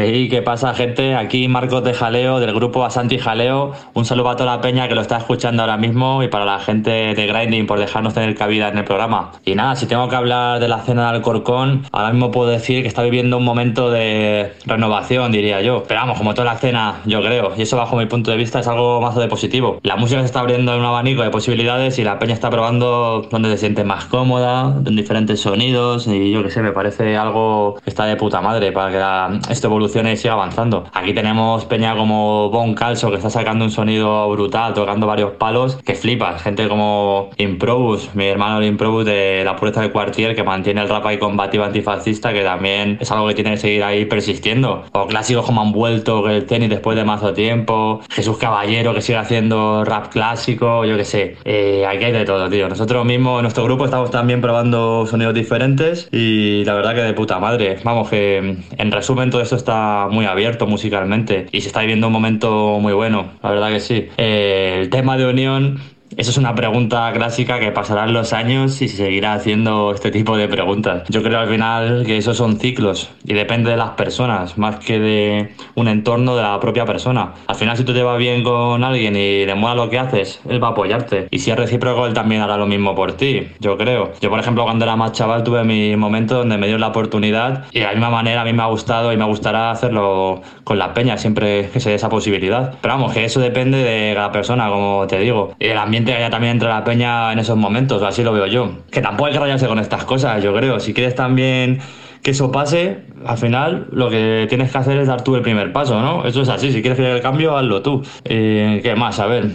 ¿Y 0.05 0.27
qué 0.27 0.41
pasa, 0.41 0.73
gente? 0.73 1.15
Aquí 1.15 1.47
Marcos 1.47 1.81
de 1.83 1.93
Jaleo, 1.93 2.41
del 2.41 2.53
grupo 2.53 2.83
Asanti 2.83 3.17
Jaleo. 3.19 3.71
Un 3.93 4.03
saludo 4.03 4.31
a 4.31 4.35
toda 4.35 4.57
la 4.57 4.61
peña 4.61 4.89
que 4.89 4.95
lo 4.95 5.01
está 5.01 5.17
escuchando 5.17 5.61
ahora 5.61 5.77
mismo 5.77 6.21
y 6.23 6.27
para 6.27 6.43
la 6.43 6.59
gente 6.59 6.89
de 6.89 7.25
Grinding 7.27 7.65
por 7.67 7.79
dejarnos 7.79 8.13
tener 8.13 8.35
cabida 8.35 8.67
en 8.67 8.77
el 8.79 8.83
programa. 8.83 9.31
Y 9.45 9.55
nada, 9.55 9.77
si 9.77 9.85
tengo 9.85 10.09
que 10.09 10.15
hablar 10.17 10.59
de 10.59 10.67
la 10.67 10.79
cena 10.79 11.03
de 11.03 11.17
Alcorcón, 11.17 11.85
ahora 11.93 12.11
mismo 12.11 12.31
puedo 12.31 12.49
decir 12.49 12.81
que 12.81 12.89
está 12.89 13.01
viviendo 13.01 13.37
un 13.37 13.45
momento 13.45 13.91
de 13.91 14.51
renovación, 14.65 15.31
diría 15.31 15.61
yo. 15.61 15.83
Pero 15.87 16.01
vamos, 16.01 16.17
como 16.17 16.33
toda 16.33 16.51
la 16.51 16.57
cena, 16.57 16.95
yo 17.05 17.21
creo. 17.21 17.53
Y 17.55 17.61
eso, 17.61 17.77
bajo 17.77 17.95
mi 17.95 18.05
punto 18.05 18.29
de 18.29 18.35
vista, 18.35 18.59
es 18.59 18.67
algo 18.67 18.99
más 18.99 19.15
de 19.15 19.29
positivo. 19.29 19.79
La 19.83 19.95
música 19.95 20.19
se 20.19 20.25
está 20.25 20.41
abriendo 20.41 20.73
en 20.73 20.81
un 20.81 20.85
abanico 20.85 21.21
de 21.21 21.29
posibilidades 21.29 21.97
y 21.97 22.03
la 22.03 22.19
peña 22.19 22.33
está 22.33 22.49
probando 22.49 23.25
donde 23.31 23.49
se 23.51 23.57
siente 23.57 23.85
más 23.85 24.05
cómoda, 24.05 24.75
en 24.85 24.97
diferentes 24.97 25.39
sonidos. 25.39 26.07
Y 26.07 26.31
yo 26.31 26.43
qué 26.43 26.49
sé, 26.49 26.61
me 26.61 26.73
parece 26.73 27.15
algo 27.15 27.75
que 27.81 27.89
está 27.89 28.03
de 28.03 28.17
puta 28.17 28.41
madre 28.41 28.73
para 28.73 29.37
que 29.39 29.53
esto 29.53 29.67
evolucione 29.67 29.92
y 29.95 30.17
siga 30.17 30.33
avanzando. 30.33 30.85
Aquí 30.93 31.13
tenemos 31.13 31.65
peña 31.65 31.95
como 31.95 32.49
Bon 32.49 32.73
Calso 32.73 33.11
que 33.11 33.17
está 33.17 33.29
sacando 33.29 33.63
un 33.63 33.71
sonido 33.71 34.27
brutal, 34.29 34.73
tocando 34.73 35.05
varios 35.05 35.33
palos, 35.33 35.75
que 35.77 35.93
flipas. 35.93 36.41
Gente 36.41 36.67
como 36.67 37.29
Improbus, 37.37 38.09
mi 38.15 38.25
hermano 38.25 38.57
el 38.57 38.65
Improbus 38.65 39.05
de 39.05 39.43
La 39.45 39.55
Pureza 39.55 39.81
del 39.81 39.91
Cuartier, 39.91 40.35
que 40.35 40.43
mantiene 40.43 40.81
el 40.81 40.89
rap 40.89 41.05
ahí 41.05 41.19
combativo 41.19 41.63
antifascista, 41.63 42.33
que 42.33 42.43
también 42.43 42.97
es 42.99 43.11
algo 43.11 43.27
que 43.27 43.35
tiene 43.35 43.51
que 43.51 43.57
seguir 43.57 43.83
ahí 43.83 44.05
persistiendo. 44.05 44.83
O 44.93 45.05
clásicos 45.05 45.45
como 45.45 45.61
han 45.61 45.71
vuelto, 45.71 46.27
el 46.27 46.45
tenis 46.45 46.69
después 46.69 46.97
de 46.97 47.03
mazo 47.03 47.33
tiempo, 47.33 48.01
Jesús 48.09 48.37
Caballero 48.37 48.93
que 48.93 49.01
sigue 49.01 49.19
haciendo 49.19 49.85
rap 49.85 50.07
clásico, 50.07 50.85
yo 50.85 50.97
qué 50.97 51.05
sé. 51.05 51.37
Eh, 51.45 51.85
aquí 51.87 52.05
hay 52.05 52.11
de 52.11 52.25
todo, 52.25 52.49
tío. 52.49 52.67
Nosotros 52.67 53.05
mismos, 53.05 53.41
nuestro 53.43 53.63
grupo, 53.63 53.85
estamos 53.85 54.09
también 54.09 54.41
probando 54.41 55.05
sonidos 55.05 55.33
diferentes 55.33 56.09
y 56.11 56.65
la 56.65 56.73
verdad 56.73 56.95
que 56.95 57.01
de 57.01 57.13
puta 57.13 57.39
madre. 57.39 57.77
Vamos, 57.83 58.09
que 58.09 58.57
en 58.77 58.91
resumen 58.91 59.29
todo 59.29 59.41
esto 59.41 59.55
está 59.55 59.82
muy 60.11 60.25
abierto 60.25 60.67
musicalmente 60.67 61.47
y 61.51 61.61
se 61.61 61.67
está 61.67 61.81
viviendo 61.81 62.07
un 62.07 62.13
momento 62.13 62.79
muy 62.79 62.93
bueno, 62.93 63.31
la 63.41 63.49
verdad 63.49 63.69
que 63.69 63.79
sí. 63.79 64.07
Eh, 64.17 64.79
el 64.81 64.89
tema 64.89 65.17
de 65.17 65.25
unión 65.25 65.79
eso 66.17 66.31
es 66.31 66.37
una 66.37 66.55
pregunta 66.55 67.11
clásica 67.13 67.59
que 67.59 67.71
pasarán 67.71 68.13
los 68.13 68.33
años 68.33 68.81
y 68.81 68.87
se 68.87 68.97
seguirá 68.97 69.33
haciendo 69.33 69.91
este 69.93 70.11
tipo 70.11 70.37
de 70.37 70.47
preguntas. 70.47 71.03
Yo 71.09 71.23
creo 71.23 71.39
al 71.39 71.47
final 71.47 72.03
que 72.05 72.17
esos 72.17 72.37
son 72.37 72.59
ciclos 72.59 73.09
y 73.25 73.33
depende 73.33 73.71
de 73.71 73.77
las 73.77 73.91
personas 73.91 74.57
más 74.57 74.77
que 74.77 74.99
de 74.99 75.53
un 75.75 75.87
entorno 75.87 76.35
de 76.35 76.43
la 76.43 76.59
propia 76.59 76.85
persona. 76.85 77.33
Al 77.47 77.55
final 77.55 77.77
si 77.77 77.83
tú 77.83 77.93
te 77.93 78.03
vas 78.03 78.17
bien 78.17 78.43
con 78.43 78.83
alguien 78.83 79.15
y 79.15 79.45
le 79.45 79.55
mola 79.55 79.75
lo 79.75 79.89
que 79.89 79.99
haces, 79.99 80.41
él 80.49 80.63
va 80.63 80.69
a 80.69 80.71
apoyarte. 80.71 81.27
Y 81.31 81.39
si 81.39 81.51
es 81.51 81.57
recíproco, 81.57 82.05
él 82.05 82.13
también 82.13 82.41
hará 82.41 82.57
lo 82.57 82.67
mismo 82.67 82.95
por 82.95 83.13
ti, 83.13 83.47
yo 83.59 83.77
creo. 83.77 84.13
Yo 84.21 84.29
por 84.29 84.39
ejemplo 84.39 84.63
cuando 84.63 84.85
era 84.85 84.95
más 84.95 85.13
chaval 85.13 85.43
tuve 85.43 85.63
mi 85.63 85.95
momento 85.95 86.35
donde 86.35 86.57
me 86.57 86.67
dio 86.67 86.77
la 86.77 86.87
oportunidad 86.87 87.65
y 87.71 87.79
de 87.79 87.85
la 87.85 87.91
misma 87.91 88.09
manera 88.09 88.41
a 88.41 88.45
mí 88.45 88.53
me 88.53 88.63
ha 88.63 88.67
gustado 88.67 89.13
y 89.13 89.17
me 89.17 89.25
gustará 89.25 89.71
hacerlo 89.71 90.41
con 90.63 90.77
la 90.77 90.93
peña 90.93 91.17
siempre 91.17 91.69
que 91.71 91.79
se 91.79 91.89
dé 91.89 91.95
esa 91.95 92.09
posibilidad. 92.09 92.75
Pero 92.81 92.93
vamos, 92.95 93.13
que 93.13 93.25
eso 93.25 93.39
depende 93.39 93.77
de 93.77 94.13
la 94.13 94.31
persona, 94.31 94.69
como 94.69 95.05
te 95.07 95.19
digo. 95.19 95.55
Y 95.59 95.67
el 95.67 95.77
ambiente 95.77 96.02
que 96.05 96.13
haya 96.13 96.29
también 96.29 96.53
entre 96.53 96.69
la 96.69 96.83
peña 96.83 97.31
en 97.31 97.39
esos 97.39 97.57
momentos, 97.57 98.01
así 98.03 98.23
lo 98.23 98.33
veo 98.33 98.47
yo. 98.47 98.83
Que 98.91 99.01
tampoco 99.01 99.27
hay 99.27 99.33
que 99.33 99.39
rayarse 99.39 99.67
con 99.67 99.79
estas 99.79 100.03
cosas, 100.05 100.43
yo 100.43 100.53
creo. 100.53 100.79
Si 100.79 100.93
quieres 100.93 101.15
también 101.15 101.79
que 102.21 102.31
eso 102.31 102.51
pase, 102.51 103.03
al 103.25 103.37
final 103.37 103.87
lo 103.91 104.09
que 104.09 104.45
tienes 104.49 104.71
que 104.71 104.77
hacer 104.77 104.97
es 104.97 105.07
dar 105.07 105.23
tú 105.23 105.35
el 105.35 105.41
primer 105.41 105.71
paso, 105.73 106.01
¿no? 106.01 106.25
Eso 106.25 106.41
es 106.41 106.49
así, 106.49 106.71
si 106.71 106.81
quieres 106.81 106.99
hacer 106.99 107.15
el 107.15 107.21
cambio, 107.21 107.57
hazlo 107.57 107.81
tú. 107.81 108.01
Eh, 108.23 108.79
¿Qué 108.81 108.95
más? 108.95 109.19
A 109.19 109.27
ver. 109.27 109.51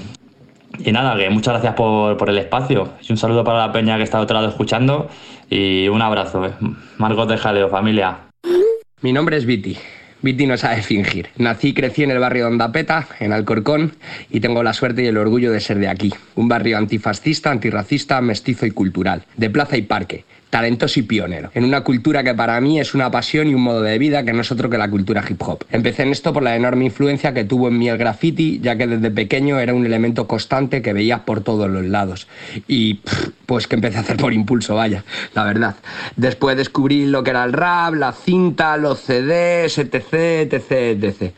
Y 0.78 0.92
nada, 0.92 1.16
que 1.16 1.28
muchas 1.30 1.54
gracias 1.54 1.74
por, 1.74 2.16
por, 2.16 2.30
el 2.30 2.38
espacio. 2.38 2.90
Y 3.06 3.10
un 3.10 3.16
saludo 3.16 3.42
para 3.42 3.66
la 3.66 3.72
peña 3.72 3.96
que 3.96 4.02
está 4.02 4.20
otro 4.20 4.34
lado 4.34 4.48
escuchando. 4.48 5.08
Y 5.50 5.88
un 5.88 6.02
abrazo. 6.02 6.44
Eh. 6.44 6.52
Marcos 6.98 7.26
de 7.28 7.36
Jaleo, 7.36 7.68
familia. 7.68 8.18
Mi 9.00 9.12
nombre 9.12 9.36
es 9.36 9.46
Viti. 9.46 9.76
Viti 10.20 10.46
no 10.46 10.56
sabe 10.56 10.82
fingir. 10.82 11.28
Nací 11.36 11.68
y 11.68 11.74
crecí 11.74 12.02
en 12.02 12.10
el 12.10 12.18
barrio 12.18 12.44
de 12.44 12.52
Ondapeta, 12.52 13.06
en 13.20 13.32
Alcorcón, 13.32 13.92
y 14.30 14.40
tengo 14.40 14.62
la 14.62 14.72
suerte 14.72 15.02
y 15.02 15.06
el 15.06 15.16
orgullo 15.16 15.52
de 15.52 15.60
ser 15.60 15.78
de 15.78 15.88
aquí. 15.88 16.12
Un 16.34 16.48
barrio 16.48 16.76
antifascista, 16.76 17.50
antirracista, 17.50 18.20
mestizo 18.20 18.66
y 18.66 18.72
cultural, 18.72 19.24
de 19.36 19.50
plaza 19.50 19.76
y 19.76 19.82
parque 19.82 20.24
talentoso 20.50 21.00
y 21.00 21.02
pionero, 21.02 21.50
en 21.54 21.64
una 21.64 21.82
cultura 21.82 22.24
que 22.24 22.34
para 22.34 22.60
mí 22.60 22.80
es 22.80 22.94
una 22.94 23.10
pasión 23.10 23.48
y 23.48 23.54
un 23.54 23.62
modo 23.62 23.82
de 23.82 23.98
vida 23.98 24.24
que 24.24 24.32
no 24.32 24.40
es 24.40 24.50
otro 24.50 24.70
que 24.70 24.78
la 24.78 24.88
cultura 24.88 25.24
hip 25.28 25.40
hop. 25.42 25.64
Empecé 25.70 26.02
en 26.04 26.10
esto 26.10 26.32
por 26.32 26.42
la 26.42 26.56
enorme 26.56 26.86
influencia 26.86 27.34
que 27.34 27.44
tuvo 27.44 27.68
en 27.68 27.78
mí 27.78 27.88
el 27.88 27.98
graffiti, 27.98 28.60
ya 28.60 28.76
que 28.76 28.86
desde 28.86 29.10
pequeño 29.10 29.58
era 29.58 29.74
un 29.74 29.84
elemento 29.84 30.26
constante 30.26 30.82
que 30.82 30.92
veías 30.92 31.20
por 31.20 31.42
todos 31.42 31.68
los 31.68 31.84
lados. 31.84 32.28
Y 32.66 33.00
pues 33.46 33.66
que 33.66 33.76
empecé 33.76 33.98
a 33.98 34.00
hacer 34.00 34.16
por 34.16 34.32
impulso, 34.32 34.74
vaya, 34.74 35.04
la 35.34 35.44
verdad. 35.44 35.76
Después 36.16 36.56
descubrí 36.56 37.06
lo 37.06 37.22
que 37.22 37.30
era 37.30 37.44
el 37.44 37.52
rap, 37.52 37.94
la 37.94 38.12
cinta, 38.12 38.76
los 38.76 39.00
CDs, 39.00 39.78
etc, 39.78 40.12
etc, 40.52 40.70
etc. 40.70 41.32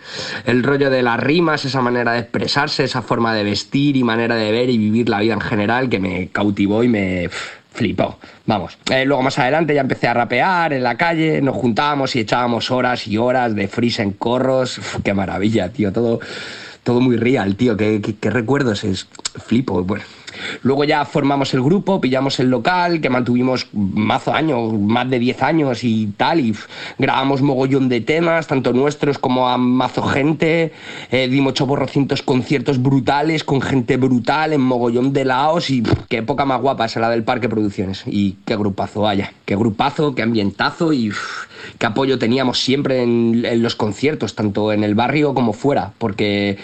El 0.46 0.62
rollo 0.62 0.90
de 0.90 1.03
las 1.03 1.20
rimas, 1.20 1.64
esa 1.64 1.81
manera 1.81 2.12
de 2.12 2.20
expresarse, 2.20 2.85
esa 2.85 3.03
forma 3.03 3.35
de 3.35 3.44
vestir 3.44 3.96
y 3.96 4.05
manera 4.05 4.37
de 4.37 4.51
ver 4.53 4.70
y 4.70 4.79
vivir 4.79 5.09
la 5.09 5.20
vida 5.20 5.35
en 5.35 5.40
general 5.40 5.88
que 5.88 5.99
me 5.99 6.29
cautivó 6.29 6.83
y 6.85 6.88
me 6.88 7.31
flipó. 7.73 8.19
Vamos. 8.47 8.79
Eh, 8.91 9.05
luego 9.05 9.23
más 9.23 9.39
adelante 9.39 9.75
ya 9.75 9.81
empecé 9.81 10.09
a 10.09 10.15
rapear 10.15 10.73
en 10.73 10.83
la 10.83 10.97
calle, 10.97 11.41
nos 11.41 11.57
juntábamos 11.57 12.15
y 12.17 12.21
echábamos 12.21 12.71
horas 12.71 13.07
y 13.07 13.17
horas 13.17 13.55
de 13.55 13.69
freeze 13.69 14.03
en 14.03 14.13
corros. 14.13 14.81
qué 15.05 15.15
maravilla, 15.15 15.71
tío. 15.71 15.93
Todo, 15.93 16.21
todo 16.83 17.01
muy 17.01 17.17
real, 17.17 17.57
tío. 17.57 17.77
Qué, 17.77 18.01
qué 18.21 18.31
recuerdos 18.31 18.85
es. 18.85 19.07
Flipo. 19.47 19.83
Bueno, 19.85 20.05
Luego 20.62 20.85
ya 20.85 21.05
formamos 21.05 21.55
el 21.55 21.62
grupo, 21.62 22.01
pillamos 22.01 22.38
el 22.40 22.49
local, 22.49 23.01
que 23.01 23.11
mantuvimos 23.11 23.69
mazo 23.73 24.33
años, 24.33 24.73
más 24.75 25.09
de 25.09 25.19
10 25.19 25.43
años 25.43 25.85
y 25.85 26.07
tal, 26.16 26.40
y 26.40 26.55
grabamos 26.99 27.43
mogollón 27.43 27.88
de 27.88 28.01
temas, 28.01 28.47
tanto 28.47 28.73
nuestros 28.73 29.19
como 29.19 29.49
a 29.49 29.57
mazo 29.57 30.03
gente, 30.03 30.73
eh, 31.11 31.29
dimos 31.29 31.55
choborrocientos 31.55 32.23
conciertos 32.23 32.83
brutales, 32.83 33.45
con 33.45 33.61
gente 33.61 33.97
brutal, 33.97 34.53
en 34.53 34.61
mogollón 34.61 35.12
de 35.12 35.25
laos, 35.25 35.71
y 35.71 35.83
qué 36.09 36.19
época 36.19 36.45
más 36.45 36.61
guapa 36.61 36.87
esa 36.87 37.01
la 37.01 37.11
del 37.11 37.25
Parque 37.25 37.49
Producciones, 37.49 38.05
y 38.07 38.37
qué 38.45 38.57
grupazo 38.57 39.03
vaya, 39.03 39.33
qué 39.45 39.57
grupazo, 39.57 40.14
qué 40.14 40.23
ambientazo, 40.23 40.93
y 40.93 41.12
qué 41.79 41.87
apoyo 41.87 42.19
teníamos 42.19 42.61
siempre 42.61 43.03
en, 43.03 43.45
en 43.45 43.62
los 43.62 43.75
conciertos, 43.75 44.35
tanto 44.35 44.73
en 44.73 44.85
el 44.85 44.95
barrio 44.95 45.35
como 45.35 45.53
fuera, 45.53 45.93
porque 45.99 46.59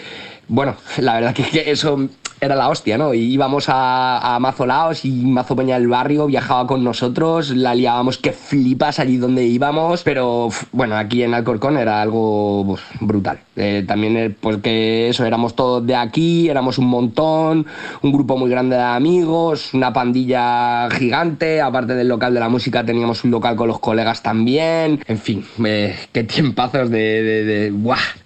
bueno, 0.47 0.77
la 0.97 1.15
verdad 1.15 1.35
que 1.35 1.69
eso 1.69 2.07
era 2.39 2.55
la 2.55 2.69
hostia, 2.69 2.97
¿no? 2.97 3.13
Íbamos 3.13 3.69
a, 3.69 4.35
a 4.35 4.39
Mazolaos 4.39 5.05
y 5.05 5.11
Mazo 5.11 5.55
Peña 5.55 5.79
del 5.79 5.87
Barrio 5.87 6.27
viajaba 6.27 6.67
con 6.67 6.83
nosotros, 6.83 7.49
la 7.51 7.73
liábamos 7.73 8.17
que 8.17 8.31
flipas 8.31 8.99
allí 8.99 9.17
donde 9.17 9.45
íbamos, 9.45 10.03
pero 10.03 10.49
bueno, 10.71 10.95
aquí 10.95 11.23
en 11.23 11.33
Alcorcón 11.33 11.77
era 11.77 12.01
algo 12.01 12.63
pues, 12.67 12.81
brutal. 12.99 13.39
Eh, 13.55 13.83
también 13.87 14.37
porque 14.39 15.09
eso, 15.09 15.25
éramos 15.25 15.55
todos 15.55 15.85
de 15.85 15.95
aquí, 15.95 16.47
éramos 16.47 16.77
un 16.77 16.85
montón, 16.85 17.65
un 18.03 18.11
grupo 18.11 18.37
muy 18.37 18.49
grande 18.49 18.75
de 18.75 18.83
amigos, 18.83 19.73
una 19.73 19.91
pandilla 19.93 20.89
gigante, 20.91 21.61
aparte 21.61 21.95
del 21.95 22.07
local 22.07 22.33
de 22.33 22.39
la 22.39 22.49
música 22.49 22.85
teníamos 22.85 23.23
un 23.23 23.31
local 23.31 23.55
con 23.55 23.67
los 23.67 23.79
colegas 23.79 24.21
también, 24.21 25.03
en 25.07 25.17
fin, 25.17 25.45
eh, 25.65 25.95
qué 26.11 26.23
tiempazos 26.23 26.89
de, 26.91 27.23
de, 27.23 27.45
de, 27.45 27.73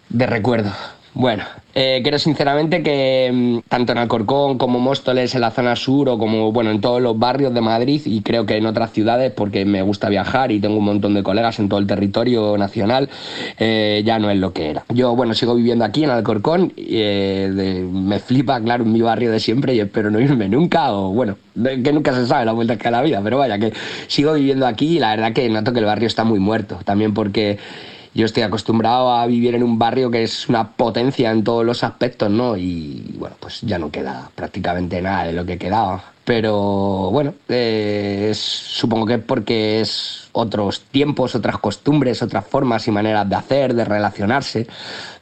de 0.10 0.26
recuerdo. 0.26 0.72
Bueno, 1.14 1.44
eh, 1.74 2.02
creo 2.04 2.20
sinceramente 2.20 2.84
que 2.84 3.30
mm, 3.32 3.70
tanto 3.70 3.92
en 3.92 3.98
Alcorcón 3.98 4.58
como 4.58 4.80
Móstoles, 4.80 5.34
en 5.36 5.42
la 5.42 5.52
zona 5.52 5.76
sur 5.76 6.10
o 6.10 6.18
como 6.18 6.52
bueno 6.52 6.72
en 6.72 6.82
todos 6.82 7.02
los 7.02 7.18
barrios 7.18 7.54
de 7.54 7.62
Madrid 7.62 8.02
y 8.06 8.22
creo 8.22 8.46
que 8.46 8.58
en 8.58 8.66
otras 8.66 8.92
ciudades 8.92 9.32
porque 9.32 9.66
me 9.66 9.82
gusta 9.82 10.10
viajar 10.10 10.52
y 10.52 10.60
tengo 10.60 10.78
un 10.78 10.86
montón 10.86 11.14
de 11.14 11.24
colegas 11.24 11.60
en 11.60 11.70
todo 11.70 11.80
el 11.80 11.88
territorio 11.88 12.58
nacional, 12.58 13.10
eh, 13.60 14.02
ya 14.06 14.20
no 14.20 14.30
es 14.30 14.38
lo 14.38 14.54
que 14.54 14.70
era. 14.70 14.84
Yo 14.90 15.16
bueno 15.16 15.34
sigo 15.34 15.56
viviendo 15.56 15.86
aquí 15.86 16.04
en 16.04 16.10
Alcorcón, 16.10 16.74
eh, 16.78 17.88
me 17.92 18.20
flipa 18.20 18.60
claro 18.62 18.84
en 18.84 18.92
mi 18.92 19.02
barrio 19.02 19.32
de 19.32 19.40
siempre 19.40 19.74
y 19.74 19.80
espero 19.80 20.12
no 20.12 20.20
irme 20.20 20.50
nunca 20.50 20.94
o 20.94 21.12
bueno 21.12 21.38
que 21.54 21.92
nunca 21.92 22.14
se 22.14 22.26
sabe 22.28 22.46
la 22.46 22.54
vuelta 22.54 22.78
que 22.78 22.84
da 22.86 22.92
la 22.92 23.02
vida, 23.02 23.22
pero 23.24 23.38
vaya 23.38 23.60
que 23.60 23.74
sigo 24.08 24.34
viviendo 24.34 24.66
aquí 24.68 24.98
y 24.98 25.00
la 25.00 25.12
verdad 25.16 25.34
que 25.34 25.50
noto 25.50 25.74
que 25.74 25.80
el 25.80 25.86
barrio 25.86 26.08
está 26.08 26.24
muy 26.24 26.40
muerto 26.40 26.80
también 26.86 27.14
porque 27.14 27.60
yo 28.14 28.26
estoy 28.26 28.44
acostumbrado 28.44 29.14
a 29.14 29.26
vivir 29.26 29.56
en 29.56 29.64
un 29.64 29.80
barrio 29.80 30.12
que 30.12 30.24
es 30.24 30.50
una 30.50 30.72
potencia 30.72 31.32
en 31.32 31.44
todos 31.44 31.66
los 31.66 31.84
aspectos, 31.84 32.30
¿no? 32.30 32.58
Y 32.58 33.16
bueno, 33.18 33.36
pues 33.40 33.62
ya 33.62 33.80
no 33.80 33.90
queda 33.92 34.30
prácticamente 34.36 35.02
nada 35.02 35.26
de 35.26 35.34
lo 35.34 35.46
que 35.46 35.58
quedaba. 35.58 36.04
Pero 36.32 37.12
bueno, 37.12 37.34
eh, 37.50 38.32
supongo 38.34 39.06
que 39.06 39.18
porque 39.18 39.82
es 39.82 40.30
otros 40.32 40.82
tiempos, 40.92 41.36
otras 41.36 41.58
costumbres, 41.58 42.22
otras 42.22 42.46
formas 42.46 42.88
y 42.88 42.92
maneras 42.92 43.28
de 43.28 43.36
hacer, 43.36 43.74
de 43.74 43.84
relacionarse. 43.84 44.66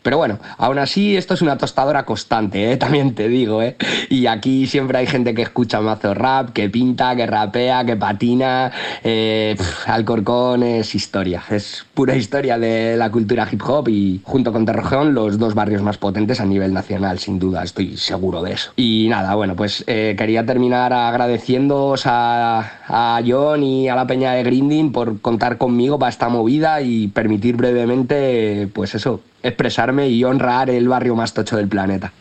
Pero 0.02 0.17
bueno, 0.17 0.39
aún 0.58 0.80
así 0.80 1.17
esto 1.17 1.34
es 1.34 1.41
una 1.41 1.58
tostadora 1.58 2.06
constante, 2.06 2.72
¿eh? 2.72 2.78
también 2.78 3.15
te 3.15 3.28
digo, 3.28 3.62
¿eh? 3.62 3.76
Y 4.10 4.28
aquí 4.28 4.65
siempre 4.65 5.00
hay 5.00 5.08
gente 5.08 5.34
que 5.34 5.41
escucha 5.41 5.82
mazo 5.82 6.13
rap, 6.13 6.52
que 6.52 6.69
pinta, 6.69 7.15
que 7.15 7.26
rapea, 7.26 7.84
que 7.84 7.98
patina. 7.98 8.72
Eh, 9.04 9.58
Alcorcón 9.88 10.63
es 10.63 10.95
historia, 10.95 11.43
es 11.50 11.86
pura 11.93 12.15
historia 12.15 12.58
de 12.58 12.95
la 12.95 13.12
cultura 13.12 13.48
hip 13.52 13.62
hop 13.67 13.89
y 13.89 14.22
junto 14.24 14.54
con 14.54 14.65
Torrejón 14.65 15.13
los 15.13 15.38
dos 15.38 15.54
barrios 15.54 15.82
más 15.82 15.98
potentes 15.98 16.39
a 16.39 16.45
nivel 16.45 16.74
nacional, 16.74 17.19
sin 17.19 17.39
duda, 17.39 17.63
estoy 17.63 17.98
seguro 17.98 18.41
de 18.41 18.54
eso. 18.54 18.72
Y 18.78 19.08
nada, 19.10 19.36
bueno, 19.36 19.56
pues 19.56 19.84
quería 19.86 20.45
terminar 20.45 20.93
agradeciéndoos 21.07 22.05
a, 22.05 22.59
a 22.88 23.21
John 23.25 23.63
y 23.63 23.88
a 23.89 23.95
la 23.95 24.05
Peña 24.05 24.33
de 24.33 24.43
Grinding 24.43 24.91
por 24.91 25.21
contar 25.21 25.57
conmigo 25.57 25.97
para 25.97 26.09
esta 26.09 26.29
movida 26.29 26.81
y 26.81 27.07
permitir 27.07 27.55
brevemente, 27.55 28.69
pues 28.73 28.95
eso, 28.95 29.21
expresarme 29.41 30.09
y 30.09 30.23
honrar 30.23 30.69
el 30.69 30.88
barrio 30.88 31.15
más 31.15 31.33
tocho 31.33 31.57
del 31.57 31.67
planeta. 31.67 32.12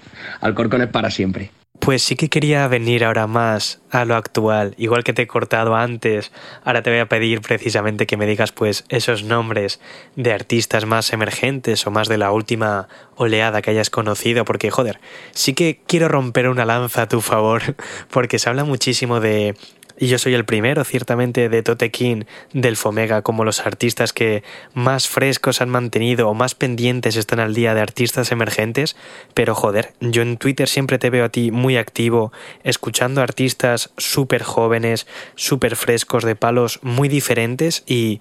Alcorcón 0.40 0.82
es 0.82 0.88
para 0.88 1.10
siempre. 1.10 1.50
Pues 1.88 2.02
sí 2.02 2.16
que 2.16 2.28
quería 2.28 2.68
venir 2.68 3.02
ahora 3.02 3.26
más 3.26 3.80
a 3.90 4.04
lo 4.04 4.14
actual, 4.14 4.74
igual 4.76 5.04
que 5.04 5.14
te 5.14 5.22
he 5.22 5.26
cortado 5.26 5.74
antes, 5.74 6.32
ahora 6.62 6.82
te 6.82 6.90
voy 6.90 6.98
a 6.98 7.08
pedir 7.08 7.40
precisamente 7.40 8.06
que 8.06 8.18
me 8.18 8.26
digas 8.26 8.52
pues 8.52 8.84
esos 8.90 9.24
nombres 9.24 9.80
de 10.14 10.34
artistas 10.34 10.84
más 10.84 11.14
emergentes 11.14 11.86
o 11.86 11.90
más 11.90 12.06
de 12.08 12.18
la 12.18 12.30
última 12.30 12.88
oleada 13.16 13.62
que 13.62 13.70
hayas 13.70 13.88
conocido, 13.88 14.44
porque 14.44 14.70
joder, 14.70 15.00
sí 15.30 15.54
que 15.54 15.80
quiero 15.86 16.08
romper 16.08 16.50
una 16.50 16.66
lanza 16.66 17.00
a 17.00 17.08
tu 17.08 17.22
favor, 17.22 17.62
porque 18.10 18.38
se 18.38 18.50
habla 18.50 18.64
muchísimo 18.64 19.20
de 19.20 19.56
y 19.98 20.06
yo 20.08 20.18
soy 20.18 20.34
el 20.34 20.44
primero, 20.44 20.84
ciertamente, 20.84 21.48
de 21.48 21.62
Totequín, 21.62 22.26
del 22.52 22.76
Fomega, 22.76 23.22
como 23.22 23.44
los 23.44 23.60
artistas 23.60 24.12
que 24.12 24.42
más 24.74 25.08
frescos 25.08 25.60
han 25.60 25.68
mantenido 25.68 26.28
o 26.28 26.34
más 26.34 26.54
pendientes 26.54 27.16
están 27.16 27.40
al 27.40 27.54
día 27.54 27.74
de 27.74 27.80
artistas 27.80 28.30
emergentes, 28.32 28.96
pero 29.34 29.54
joder, 29.54 29.92
yo 30.00 30.22
en 30.22 30.36
Twitter 30.36 30.68
siempre 30.68 30.98
te 30.98 31.10
veo 31.10 31.24
a 31.24 31.28
ti 31.30 31.50
muy 31.50 31.76
activo, 31.76 32.32
escuchando 32.62 33.22
artistas 33.22 33.90
súper 33.96 34.42
jóvenes, 34.42 35.06
súper 35.34 35.76
frescos, 35.76 36.24
de 36.24 36.36
palos 36.36 36.78
muy 36.82 37.08
diferentes 37.08 37.82
y 37.86 38.20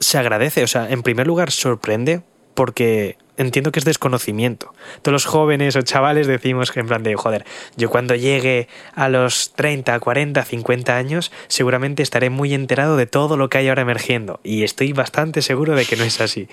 se 0.00 0.18
agradece, 0.18 0.62
o 0.62 0.66
sea, 0.66 0.88
en 0.90 1.02
primer 1.02 1.26
lugar 1.26 1.50
sorprende 1.50 2.22
porque 2.54 3.16
entiendo 3.38 3.72
que 3.72 3.78
es 3.78 3.84
desconocimiento. 3.86 4.74
Todos 5.00 5.12
los 5.14 5.24
jóvenes 5.24 5.76
o 5.76 5.82
chavales 5.82 6.26
decimos 6.26 6.70
que 6.70 6.80
en 6.80 6.88
plan 6.88 7.02
de, 7.02 7.14
joder, 7.14 7.46
yo 7.76 7.88
cuando 7.88 8.14
llegue 8.14 8.68
a 8.94 9.08
los 9.08 9.52
30, 9.54 9.98
40, 9.98 10.44
50 10.44 10.96
años, 10.96 11.32
seguramente 11.46 12.02
estaré 12.02 12.28
muy 12.28 12.52
enterado 12.52 12.96
de 12.96 13.06
todo 13.06 13.36
lo 13.36 13.48
que 13.48 13.58
hay 13.58 13.68
ahora 13.68 13.82
emergiendo. 13.82 14.40
Y 14.42 14.64
estoy 14.64 14.92
bastante 14.92 15.40
seguro 15.40 15.74
de 15.74 15.86
que 15.86 15.96
no 15.96 16.04
es 16.04 16.20
así. 16.20 16.48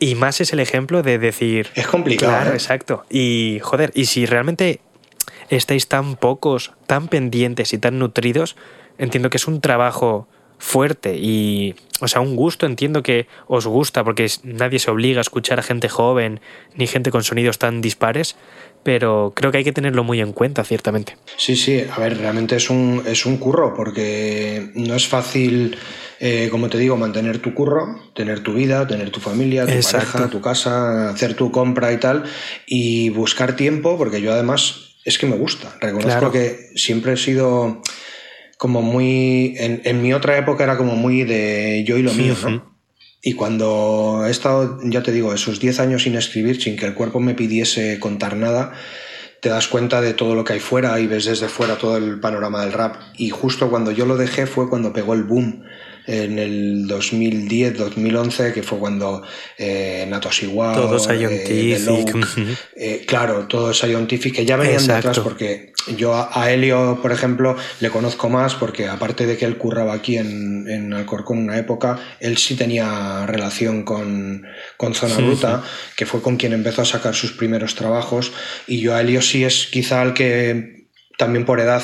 Y 0.00 0.16
más 0.16 0.40
es 0.40 0.52
el 0.52 0.60
ejemplo 0.60 1.02
de 1.02 1.18
decir... 1.18 1.68
Es 1.74 1.86
complicado. 1.86 2.32
Claro, 2.32 2.50
¿eh? 2.50 2.54
exacto. 2.54 3.04
Y, 3.08 3.60
joder, 3.62 3.92
y 3.94 4.06
si 4.06 4.26
realmente 4.26 4.80
estáis 5.48 5.88
tan 5.88 6.16
pocos, 6.16 6.72
tan 6.86 7.08
pendientes 7.08 7.72
y 7.72 7.78
tan 7.78 7.98
nutridos, 7.98 8.56
entiendo 8.98 9.30
que 9.30 9.36
es 9.36 9.46
un 9.46 9.60
trabajo 9.60 10.26
fuerte 10.60 11.16
y, 11.16 11.74
o 12.00 12.06
sea, 12.06 12.20
un 12.20 12.36
gusto, 12.36 12.66
entiendo 12.66 13.02
que 13.02 13.26
os 13.48 13.66
gusta 13.66 14.04
porque 14.04 14.30
nadie 14.44 14.78
se 14.78 14.90
obliga 14.90 15.18
a 15.18 15.22
escuchar 15.22 15.58
a 15.58 15.62
gente 15.62 15.88
joven 15.88 16.40
ni 16.76 16.86
gente 16.86 17.10
con 17.10 17.24
sonidos 17.24 17.58
tan 17.58 17.80
dispares, 17.80 18.36
pero 18.82 19.32
creo 19.34 19.50
que 19.50 19.58
hay 19.58 19.64
que 19.64 19.72
tenerlo 19.72 20.04
muy 20.04 20.20
en 20.20 20.32
cuenta, 20.32 20.62
ciertamente. 20.64 21.16
Sí, 21.36 21.56
sí, 21.56 21.82
a 21.90 21.98
ver, 21.98 22.18
realmente 22.18 22.56
es 22.56 22.70
un, 22.70 23.02
es 23.06 23.24
un 23.26 23.38
curro 23.38 23.74
porque 23.74 24.70
no 24.74 24.94
es 24.94 25.08
fácil, 25.08 25.76
eh, 26.20 26.48
como 26.50 26.68
te 26.68 26.76
digo, 26.78 26.96
mantener 26.96 27.38
tu 27.38 27.54
curro, 27.54 27.98
tener 28.14 28.40
tu 28.40 28.52
vida, 28.52 28.86
tener 28.86 29.10
tu 29.10 29.20
familia, 29.20 29.64
tu 29.64 29.72
Exacto. 29.72 30.12
pareja, 30.12 30.30
tu 30.30 30.40
casa, 30.42 31.10
hacer 31.10 31.34
tu 31.34 31.50
compra 31.50 31.90
y 31.92 31.96
tal, 31.98 32.24
y 32.66 33.08
buscar 33.10 33.56
tiempo, 33.56 33.96
porque 33.98 34.20
yo 34.20 34.32
además 34.32 34.96
es 35.06 35.16
que 35.18 35.26
me 35.26 35.36
gusta. 35.36 35.74
Reconozco 35.80 36.08
Claro. 36.30 36.32
que 36.32 36.70
siempre 36.74 37.14
he 37.14 37.16
sido 37.16 37.80
como 38.60 38.82
muy. 38.82 39.54
En, 39.56 39.80
en 39.84 40.02
mi 40.02 40.12
otra 40.12 40.36
época 40.36 40.64
era 40.64 40.76
como 40.76 40.94
muy 40.94 41.24
de 41.24 41.82
yo 41.86 41.96
y 41.96 42.02
lo 42.02 42.12
mío, 42.12 42.34
¿no? 42.42 42.76
Y 43.22 43.32
cuando 43.32 44.24
he 44.26 44.30
estado, 44.30 44.78
ya 44.82 45.02
te 45.02 45.12
digo, 45.12 45.32
esos 45.32 45.60
10 45.60 45.80
años 45.80 46.02
sin 46.02 46.14
escribir, 46.14 46.60
sin 46.60 46.76
que 46.76 46.84
el 46.84 46.92
cuerpo 46.92 47.20
me 47.20 47.32
pidiese 47.32 47.98
contar 47.98 48.36
nada, 48.36 48.74
te 49.40 49.48
das 49.48 49.66
cuenta 49.66 50.02
de 50.02 50.12
todo 50.12 50.34
lo 50.34 50.44
que 50.44 50.52
hay 50.52 50.60
fuera 50.60 51.00
y 51.00 51.06
ves 51.06 51.24
desde 51.24 51.48
fuera 51.48 51.76
todo 51.76 51.96
el 51.96 52.20
panorama 52.20 52.60
del 52.60 52.74
rap. 52.74 52.96
Y 53.16 53.30
justo 53.30 53.70
cuando 53.70 53.92
yo 53.92 54.04
lo 54.04 54.18
dejé 54.18 54.44
fue 54.44 54.68
cuando 54.68 54.92
pegó 54.92 55.14
el 55.14 55.24
boom 55.24 55.64
en 56.06 56.38
el 56.38 56.86
2010, 56.86 57.78
2011, 57.78 58.52
que 58.52 58.62
fue 58.62 58.78
cuando 58.78 59.22
eh, 59.58 60.06
Nato 60.08 60.30
Siguao, 60.30 60.74
Todo 60.74 60.96
eh, 60.96 61.00
Scientific, 61.00 62.58
eh, 62.76 63.04
claro, 63.06 63.46
todo 63.46 63.72
Scientific, 63.72 64.34
que 64.34 64.44
ya 64.44 64.56
venían 64.56 64.80
Exacto. 64.80 65.08
detrás 65.08 65.18
porque 65.24 65.72
yo 65.96 66.14
a, 66.14 66.50
Helio, 66.50 66.98
por 67.00 67.12
ejemplo, 67.12 67.56
le 67.80 67.90
conozco 67.90 68.28
más 68.28 68.54
porque 68.54 68.88
aparte 68.88 69.26
de 69.26 69.36
que 69.36 69.44
él 69.44 69.56
curraba 69.56 69.94
aquí 69.94 70.16
en, 70.16 70.68
en 70.68 70.92
Alcorcón 70.92 71.38
una 71.38 71.58
época, 71.58 71.98
él 72.20 72.36
sí 72.38 72.54
tenía 72.54 73.26
relación 73.26 73.82
con, 73.82 74.46
con 74.76 74.94
Zona 74.94 75.16
Sí, 75.16 75.22
Bruta, 75.22 75.62
que 75.96 76.06
fue 76.06 76.22
con 76.22 76.36
quien 76.36 76.52
empezó 76.52 76.82
a 76.82 76.84
sacar 76.84 77.14
sus 77.14 77.32
primeros 77.32 77.74
trabajos, 77.74 78.32
y 78.66 78.80
yo 78.80 78.94
a 78.94 79.00
Helio 79.00 79.22
sí 79.22 79.44
es 79.44 79.66
quizá 79.66 80.02
el 80.02 80.14
que 80.14 80.79
también 81.20 81.44
por 81.44 81.60
edad 81.60 81.82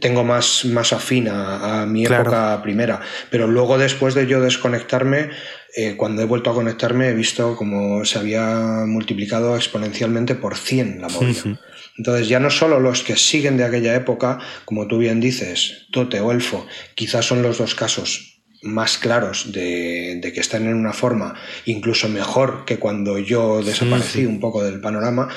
tengo 0.00 0.24
más, 0.24 0.64
más 0.66 0.92
afín 0.92 1.28
a, 1.28 1.82
a 1.82 1.86
mi 1.86 2.04
Claro. 2.04 2.24
época 2.24 2.60
primera. 2.62 3.00
Pero 3.30 3.46
luego, 3.46 3.78
después 3.78 4.14
de 4.14 4.26
yo 4.26 4.40
desconectarme, 4.40 5.30
eh, 5.76 5.94
cuando 5.96 6.20
he 6.22 6.24
vuelto 6.26 6.50
a 6.50 6.54
conectarme, 6.54 7.08
he 7.08 7.14
visto 7.14 7.56
como 7.56 8.04
se 8.04 8.18
había 8.18 8.44
multiplicado 8.86 9.56
exponencialmente 9.56 10.34
por 10.34 10.56
100 10.56 11.00
la 11.00 11.08
movida. 11.08 11.58
Entonces, 11.96 12.28
ya 12.28 12.40
no 12.40 12.50
solo 12.50 12.80
los 12.80 13.02
que 13.04 13.16
siguen 13.16 13.56
de 13.56 13.64
aquella 13.64 13.94
época, 13.94 14.38
como 14.64 14.86
tú 14.88 14.98
bien 14.98 15.20
dices, 15.20 15.86
Tote 15.92 16.20
o 16.20 16.32
Elfo, 16.32 16.66
quizás 16.96 17.24
son 17.24 17.42
los 17.42 17.58
dos 17.58 17.74
casos 17.76 18.32
más 18.62 18.96
claros 18.96 19.52
de, 19.52 20.18
de 20.22 20.32
que 20.32 20.40
están 20.40 20.66
en 20.66 20.74
una 20.74 20.94
forma 20.94 21.34
incluso 21.66 22.08
mejor 22.08 22.64
que 22.64 22.78
cuando 22.78 23.18
yo 23.18 23.62
desaparecí 23.62 24.24
un 24.24 24.40
poco 24.40 24.64
del 24.64 24.80
panorama, 24.80 25.28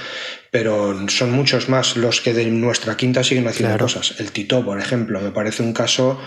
pero 0.58 0.96
son 1.10 1.34
muchos 1.34 1.70
más 1.70 1.98
los 1.98 2.20
que 2.20 2.34
de 2.34 2.46
nuestra 2.48 2.98
quinta 2.98 3.24
siguen 3.24 3.48
haciendo 3.48 3.76
Claro. 3.76 3.86
cosas. 3.86 4.20
El 4.20 4.32
Tito, 4.32 4.66
por 4.66 4.80
ejemplo, 4.80 5.22
me 5.22 5.30
parece 5.30 5.62
un 5.62 5.72
caso 5.72 6.20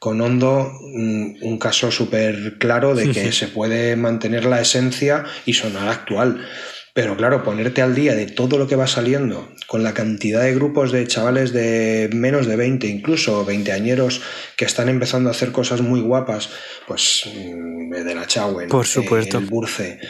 con 0.00 0.20
Hondo, 0.20 0.72
mm, 0.82 1.42
un 1.42 1.58
caso 1.60 1.92
súper 1.92 2.58
claro 2.58 2.96
de 2.96 3.12
que 3.12 3.30
se 3.32 3.46
puede 3.46 3.94
mantener 3.94 4.46
la 4.46 4.60
esencia 4.60 5.24
y 5.46 5.52
sonar 5.52 5.86
actual. 5.86 6.44
Pero 6.92 7.16
claro, 7.16 7.44
ponerte 7.44 7.80
al 7.80 7.94
día 7.94 8.16
de 8.16 8.26
todo 8.26 8.58
lo 8.58 8.66
que 8.66 8.74
va 8.74 8.88
saliendo, 8.88 9.48
con 9.68 9.84
la 9.84 9.94
cantidad 9.94 10.42
de 10.42 10.52
grupos 10.56 10.90
de 10.90 11.06
chavales 11.06 11.52
de 11.52 12.10
menos 12.12 12.48
de 12.48 12.56
20, 12.56 12.88
incluso 12.88 13.44
20 13.44 13.70
añeros, 13.70 14.20
que 14.56 14.64
están 14.64 14.88
empezando 14.88 15.28
a 15.28 15.32
hacer 15.32 15.52
cosas 15.52 15.82
muy 15.82 16.00
guapas, 16.00 16.50
pues 16.88 17.22
mm, 17.32 17.92
de 17.92 18.14
la 18.16 18.26
Chauen, 18.26 18.68
Por 18.68 18.86
supuesto. 18.86 19.38
el 19.38 19.46
Burce. 19.46 20.00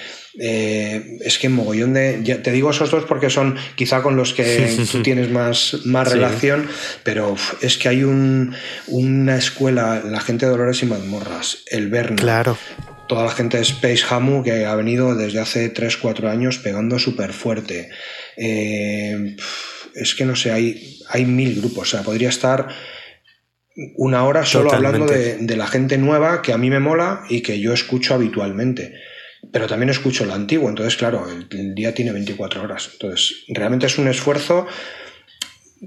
Eh, 0.40 1.18
es 1.24 1.38
que 1.38 1.48
mogollón 1.48 1.94
de. 1.94 2.20
ya 2.22 2.42
te 2.42 2.52
digo 2.52 2.70
esos 2.70 2.90
dos 2.90 3.04
porque 3.04 3.30
son 3.30 3.56
quizá 3.76 4.02
con 4.02 4.16
los 4.16 4.34
que 4.34 4.76
tú 4.92 5.02
tienes 5.02 5.30
más, 5.30 5.78
más 5.84 6.08
Sí. 6.08 6.14
relación, 6.14 6.68
pero 7.02 7.36
es 7.60 7.78
que 7.78 7.88
hay 7.88 8.04
un, 8.04 8.54
una 8.88 9.36
escuela, 9.36 10.02
la 10.04 10.20
gente 10.20 10.46
de 10.46 10.52
Dolores 10.52 10.82
y 10.82 10.86
Mazmorras, 10.86 11.58
el 11.70 11.88
Berna, 11.88 12.16
Claro. 12.16 12.56
toda 13.08 13.24
la 13.24 13.30
gente 13.32 13.56
de 13.56 13.62
Space 13.62 14.04
Hamu 14.10 14.42
que 14.44 14.66
ha 14.66 14.74
venido 14.76 15.14
desde 15.14 15.40
hace 15.40 15.72
3-4 15.72 16.28
años 16.28 16.58
pegando 16.58 16.98
súper 16.98 17.32
fuerte. 17.32 17.88
Eh, 18.36 19.36
es 19.94 20.14
que 20.14 20.24
no 20.24 20.36
sé, 20.36 20.52
hay, 20.52 20.98
hay 21.08 21.24
mil 21.24 21.56
grupos, 21.60 21.88
o 21.88 21.90
sea, 21.96 22.02
podría 22.02 22.28
estar 22.28 22.68
una 23.96 24.24
hora 24.24 24.44
solo 24.44 24.72
hablando 24.72 25.06
de 25.06 25.56
la 25.56 25.66
gente 25.68 25.98
nueva 25.98 26.42
que 26.42 26.52
a 26.52 26.58
mí 26.58 26.68
me 26.68 26.80
mola 26.80 27.22
y 27.28 27.42
que 27.42 27.60
yo 27.60 27.72
escucho 27.72 28.14
habitualmente. 28.14 28.92
Pero 29.52 29.66
también 29.66 29.90
escucho 29.90 30.24
lo 30.24 30.34
antiguo, 30.34 30.68
entonces 30.68 30.96
claro, 30.96 31.26
el, 31.30 31.46
el 31.58 31.74
día 31.74 31.94
tiene 31.94 32.12
24 32.12 32.62
horas. 32.62 32.90
Entonces, 32.92 33.44
realmente 33.48 33.86
es 33.86 33.98
un 33.98 34.08
esfuerzo 34.08 34.66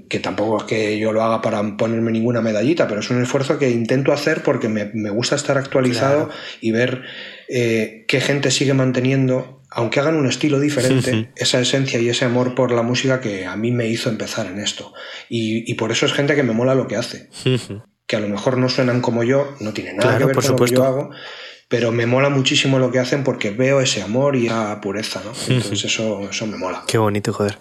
que 0.08 0.20
tampoco 0.20 0.56
es 0.58 0.64
que 0.64 0.98
yo 0.98 1.12
lo 1.12 1.22
haga 1.22 1.42
para 1.42 1.76
ponerme 1.76 2.10
ninguna 2.12 2.40
medallita, 2.40 2.88
pero 2.88 3.00
es 3.00 3.10
un 3.10 3.22
esfuerzo 3.22 3.58
que 3.58 3.70
intento 3.70 4.12
hacer 4.12 4.42
porque 4.42 4.68
me, 4.70 4.86
me 4.94 5.10
gusta 5.10 5.36
estar 5.36 5.58
actualizado 5.58 6.28
Claro. 6.28 6.40
y 6.62 6.70
ver 6.70 7.02
eh, 7.48 8.06
qué 8.08 8.20
gente 8.22 8.50
sigue 8.50 8.72
manteniendo, 8.72 9.60
aunque 9.68 10.00
hagan 10.00 10.16
un 10.16 10.26
estilo 10.26 10.58
diferente, 10.60 11.30
esa 11.36 11.60
esencia 11.60 12.00
y 12.00 12.08
ese 12.08 12.24
amor 12.24 12.54
por 12.54 12.72
la 12.72 12.80
música 12.82 13.20
que 13.20 13.44
a 13.44 13.54
mí 13.56 13.70
me 13.70 13.86
hizo 13.86 14.08
empezar 14.08 14.46
en 14.46 14.60
esto. 14.60 14.94
Y, 15.28 15.70
y 15.70 15.74
por 15.74 15.92
eso 15.92 16.06
es 16.06 16.14
gente 16.14 16.34
que 16.34 16.42
me 16.42 16.54
mola 16.54 16.74
lo 16.74 16.86
que 16.88 16.96
hace. 16.96 17.28
Que 18.12 18.16
a 18.16 18.20
lo 18.20 18.28
mejor 18.28 18.58
no 18.58 18.68
suenan 18.68 19.00
como 19.00 19.24
yo, 19.24 19.54
no 19.60 19.72
tiene 19.72 19.94
nada 19.94 20.02
Claro, 20.02 20.18
que 20.18 20.24
ver 20.26 20.34
por 20.34 20.44
con 20.44 20.52
lo 20.52 20.64
que 20.66 20.74
yo 20.74 20.84
hago, 20.84 21.10
pero 21.66 21.92
me 21.92 22.04
mola 22.04 22.28
muchísimo 22.28 22.78
lo 22.78 22.92
que 22.92 22.98
hacen 22.98 23.24
porque 23.24 23.52
veo 23.52 23.80
ese 23.80 24.02
amor 24.02 24.36
y 24.36 24.48
esa 24.48 24.82
pureza, 24.82 25.22
¿no? 25.24 25.32
Entonces 25.48 25.82
eso, 25.86 26.28
eso 26.28 26.46
me 26.46 26.58
mola. 26.58 26.82
Qué 26.86 26.98
bonito, 26.98 27.32
joder. 27.32 27.56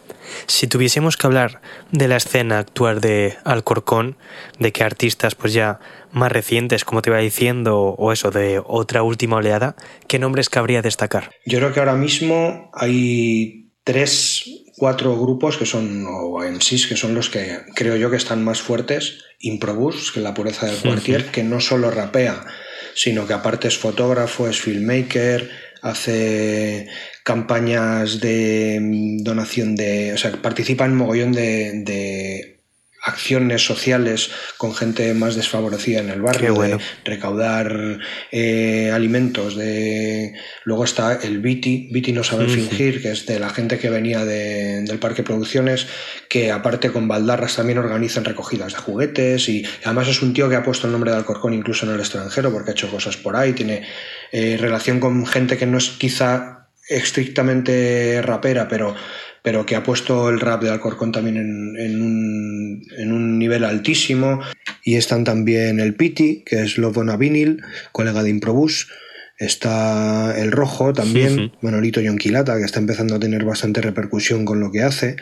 Si 0.47 0.67
tuviésemos 0.67 1.15
que 1.15 1.25
hablar 1.25 1.61
de 1.93 2.09
la 2.09 2.17
escena 2.17 2.59
actual 2.59 2.99
de 2.99 3.37
Alcorcón, 3.45 4.17
de 4.59 4.73
qué 4.73 4.83
artistas 4.83 5.35
pues 5.35 5.53
ya 5.53 5.79
más 6.11 6.29
recientes, 6.33 6.83
como 6.83 7.01
te 7.01 7.11
iba 7.11 7.19
diciendo, 7.19 7.95
o 7.97 8.11
eso, 8.11 8.29
de 8.29 8.61
otra 8.65 9.03
última 9.03 9.37
oleada, 9.37 9.77
¿qué 10.09 10.19
nombres 10.19 10.49
cabría 10.49 10.81
destacar? 10.81 11.31
Yo 11.45 11.59
creo 11.59 11.71
que 11.71 11.79
ahora 11.79 11.95
mismo 11.95 12.69
hay 12.73 13.69
tres, 13.85 14.43
cuatro 14.81 15.15
grupos 15.15 15.57
que 15.57 15.67
son, 15.67 16.07
o 16.07 16.43
en 16.43 16.59
sí, 16.59 16.75
que 16.89 16.95
son 16.95 17.13
los 17.13 17.29
que 17.29 17.59
creo 17.75 17.97
yo 17.97 18.09
que 18.09 18.17
están 18.17 18.43
más 18.43 18.63
fuertes. 18.63 19.19
Improbus, 19.37 20.11
que 20.11 20.21
es 20.21 20.23
la 20.23 20.33
pureza 20.33 20.65
del 20.65 20.77
cuartier, 20.77 21.25
que 21.25 21.43
no 21.43 21.59
solo 21.59 21.91
rapea, 21.91 22.43
sino 22.95 23.27
que 23.27 23.33
aparte 23.33 23.67
es 23.67 23.77
fotógrafo, 23.77 24.47
es 24.47 24.59
filmmaker, 24.59 25.51
hace 25.83 26.87
campañas 27.23 28.21
de 28.21 28.79
mm, 28.81 29.17
donación 29.23 29.75
de. 29.75 30.13
O 30.13 30.17
sea, 30.17 30.31
participa 30.41 30.85
en 30.85 30.95
mogollón 30.95 31.31
de, 31.31 31.83
de 31.85 32.60
acciones 33.03 33.65
sociales 33.65 34.29
con 34.57 34.75
gente 34.75 35.13
más 35.13 35.35
desfavorecida 35.35 35.99
en 36.01 36.09
el 36.09 36.21
barrio, 36.21 36.53
bueno. 36.53 36.77
de 36.77 36.83
recaudar 37.03 37.97
eh, 38.31 38.91
alimentos, 38.93 39.55
de 39.55 40.33
luego 40.65 40.83
está 40.83 41.13
el 41.23 41.39
Viti, 41.39 41.89
Viti 41.91 42.11
no 42.11 42.23
sabe 42.23 42.45
Ujú. 42.45 42.53
fingir, 42.53 43.01
que 43.01 43.11
es 43.11 43.25
de 43.25 43.39
la 43.39 43.49
gente 43.49 43.79
que 43.79 43.89
venía 43.89 44.23
de- 44.23 44.81
del 44.83 44.99
Parque 44.99 45.23
Producciones, 45.23 45.87
que 46.29 46.51
aparte 46.51 46.91
con 46.91 47.07
Baldarras 47.07 47.55
también 47.55 47.79
organizan 47.79 48.23
recogidas 48.23 48.73
de 48.73 48.79
juguetes 48.79 49.49
y 49.49 49.65
además 49.83 50.07
es 50.07 50.21
un 50.21 50.33
tío 50.33 50.47
que 50.47 50.55
ha 50.55 50.63
puesto 50.63 50.85
el 50.85 50.93
nombre 50.93 51.11
de 51.11 51.17
Alcorcón 51.17 51.53
incluso 51.53 51.85
en 51.87 51.93
el 51.93 51.99
extranjero 51.99 52.51
porque 52.51 52.69
ha 52.71 52.73
hecho 52.73 52.91
cosas 52.91 53.17
por 53.17 53.35
ahí, 53.35 53.53
tiene 53.53 53.81
eh, 54.31 54.57
relación 54.59 54.99
con 54.99 55.25
gente 55.25 55.57
que 55.57 55.65
no 55.65 55.79
es 55.79 55.89
quizá 55.89 56.67
estrictamente 56.87 58.21
rapera, 58.21 58.67
pero, 58.67 58.95
pero 59.43 59.65
que 59.65 59.75
ha 59.75 59.83
puesto 59.83 60.29
el 60.29 60.39
rap 60.39 60.61
de 60.61 60.69
Alcorcón 60.69 61.11
también 61.11 61.37
en, 61.37 61.75
en 61.77 62.01
un, 62.01 62.83
en 62.97 63.11
un 63.11 63.39
nivel 63.39 63.63
altísimo. 63.63 64.41
Y 64.83 64.95
están 64.95 65.23
también 65.23 65.79
el 65.79 65.95
Piti, 65.95 66.43
que 66.45 66.61
es 66.61 66.77
Lobona 66.77 67.17
Vinil, 67.17 67.61
colega 67.91 68.23
de 68.23 68.29
Improbus. 68.29 68.89
Está 69.37 70.39
el 70.39 70.51
Rojo 70.51 70.93
también, 70.93 71.39
Ujú. 71.39 71.51
Manolito 71.61 71.99
Yonquilata, 72.01 72.57
que 72.57 72.63
está 72.65 72.79
empezando 72.79 73.15
a 73.15 73.19
tener 73.19 73.43
bastante 73.43 73.81
repercusión 73.81 74.45
con 74.45 74.59
lo 74.59 74.71
que 74.71 74.83
hace, 74.83 75.15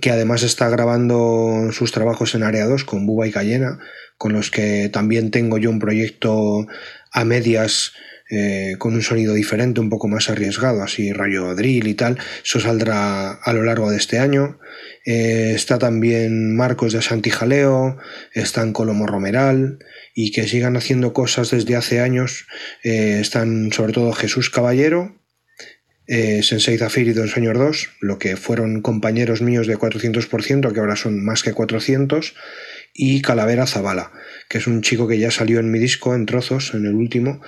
que 0.00 0.10
además 0.10 0.42
está 0.42 0.70
grabando 0.70 1.68
sus 1.72 1.92
trabajos 1.92 2.34
en 2.34 2.44
Área 2.44 2.64
2 2.64 2.84
con 2.84 3.06
Buba 3.06 3.26
y 3.26 3.32
Cayena, 3.32 3.78
con 4.16 4.32
los 4.32 4.50
que 4.50 4.88
también 4.90 5.30
tengo 5.30 5.58
yo 5.58 5.68
un 5.70 5.78
proyecto 5.78 6.66
a 7.12 7.24
medias 7.24 7.92
eh, 8.30 8.74
con 8.78 8.94
un 8.94 9.02
sonido 9.02 9.32
diferente, 9.32 9.80
un 9.80 9.88
poco 9.88 10.06
más 10.06 10.28
arriesgado, 10.28 10.82
así 10.82 11.12
rayo 11.12 11.54
drill 11.54 11.86
y 11.86 11.94
tal. 11.94 12.18
Eso 12.44 12.60
saldrá 12.60 13.32
a 13.32 13.52
lo 13.54 13.64
largo 13.64 13.90
de 13.90 13.96
este 13.96 14.18
año. 14.18 14.58
Eh, 15.06 15.52
está 15.54 15.78
también 15.78 16.54
Marcos 16.54 16.92
de 16.92 17.00
Santi 17.00 17.30
Jaleo, 17.30 17.96
están 18.34 18.74
Colomo 18.74 19.06
Romeral 19.06 19.78
y 20.14 20.30
que 20.30 20.46
sigan 20.46 20.76
haciendo 20.76 21.14
cosas 21.14 21.50
desde 21.50 21.76
hace 21.76 22.00
años. 22.00 22.46
Eh, 22.84 23.18
están 23.20 23.72
sobre 23.72 23.94
todo 23.94 24.12
Jesús 24.12 24.50
Caballero, 24.50 25.14
Sensei 26.06 26.78
Zafir 26.78 27.06
y 27.08 27.12
Don 27.12 27.28
Señor 27.28 27.58
2, 27.58 27.90
lo 28.00 28.18
que 28.18 28.38
fueron 28.38 28.80
compañeros 28.80 29.42
míos 29.42 29.66
de 29.66 29.76
400%, 29.76 30.72
que 30.72 30.80
ahora 30.80 30.96
son 30.96 31.22
más 31.22 31.42
que 31.42 31.52
400, 31.52 32.34
y 32.94 33.22
Calavera 33.22 33.66
Zabala, 33.66 34.10
que 34.48 34.58
es 34.58 34.66
un 34.66 34.82
chico 34.82 35.06
que 35.06 35.18
ya 35.18 35.30
salió 35.30 35.60
en 35.60 35.70
mi 35.70 35.78
disco 35.78 36.14
en 36.14 36.26
trozos, 36.26 36.74
en 36.74 36.84
el 36.84 36.94
último, 36.94 37.40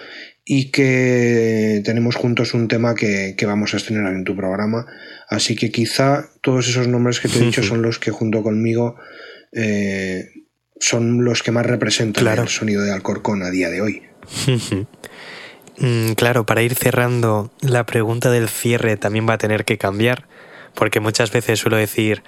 y 0.45 0.71
que 0.71 1.83
tenemos 1.85 2.17
juntos 2.17 2.55
un 2.55 2.67
tema 2.69 2.95
que, 2.95 3.35
que 3.37 3.47
vamos 3.47 3.75
a 3.75 3.77
estrenar 3.77 4.13
en 4.15 4.25
tu 4.25 4.35
programa. 4.37 4.87
Así 5.29 5.55
que 5.55 5.71
quizá 5.71 6.29
todos 6.41 6.69
esos 6.69 6.89
nombres 6.89 7.21
que 7.21 7.29
te 7.29 7.39
he 7.39 7.43
dicho 7.47 7.63
son 7.63 7.83
los 7.83 7.99
que 7.99 8.11
junto 8.11 8.43
conmigo 8.43 8.97
eh, 9.53 10.29
son 10.81 11.25
los 11.25 11.43
que 11.43 11.53
más 11.53 11.67
representan 11.67 12.23
Claro. 12.25 12.43
el 12.43 12.49
sonido 12.49 12.83
de 12.83 12.93
Alcorcón 12.93 13.43
a 13.43 13.51
día 13.51 13.71
de 13.71 13.81
hoy. 13.81 14.03
Mm, 15.83 16.13
claro, 16.13 16.45
para 16.45 16.61
ir 16.63 16.75
cerrando, 16.75 17.51
la 17.63 17.87
pregunta 17.87 18.31
del 18.31 18.51
cierre 18.51 18.99
también 18.99 19.27
va 19.27 19.35
a 19.35 19.39
tener 19.39 19.65
que 19.65 19.79
cambiar, 19.79 20.27
porque 20.75 21.01
muchas 21.01 21.33
veces 21.33 21.59
suelo 21.59 21.79
decir, 21.79 22.23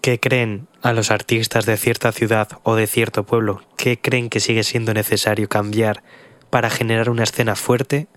¿qué 0.00 0.20
creen 0.20 0.68
a 0.80 0.92
los 0.92 1.10
artistas 1.10 1.66
de 1.66 1.76
cierta 1.76 2.12
ciudad 2.12 2.46
o 2.62 2.76
de 2.76 2.86
cierto 2.86 3.24
pueblo? 3.26 3.64
¿Qué 3.76 3.98
creen 3.98 4.30
que 4.30 4.38
sigue 4.38 4.62
siendo 4.62 4.94
necesario 4.94 5.48
cambiar 5.48 6.04
para 6.50 6.70
generar 6.70 7.10
una 7.10 7.24
escena 7.24 7.56
fuerte? 7.56 8.08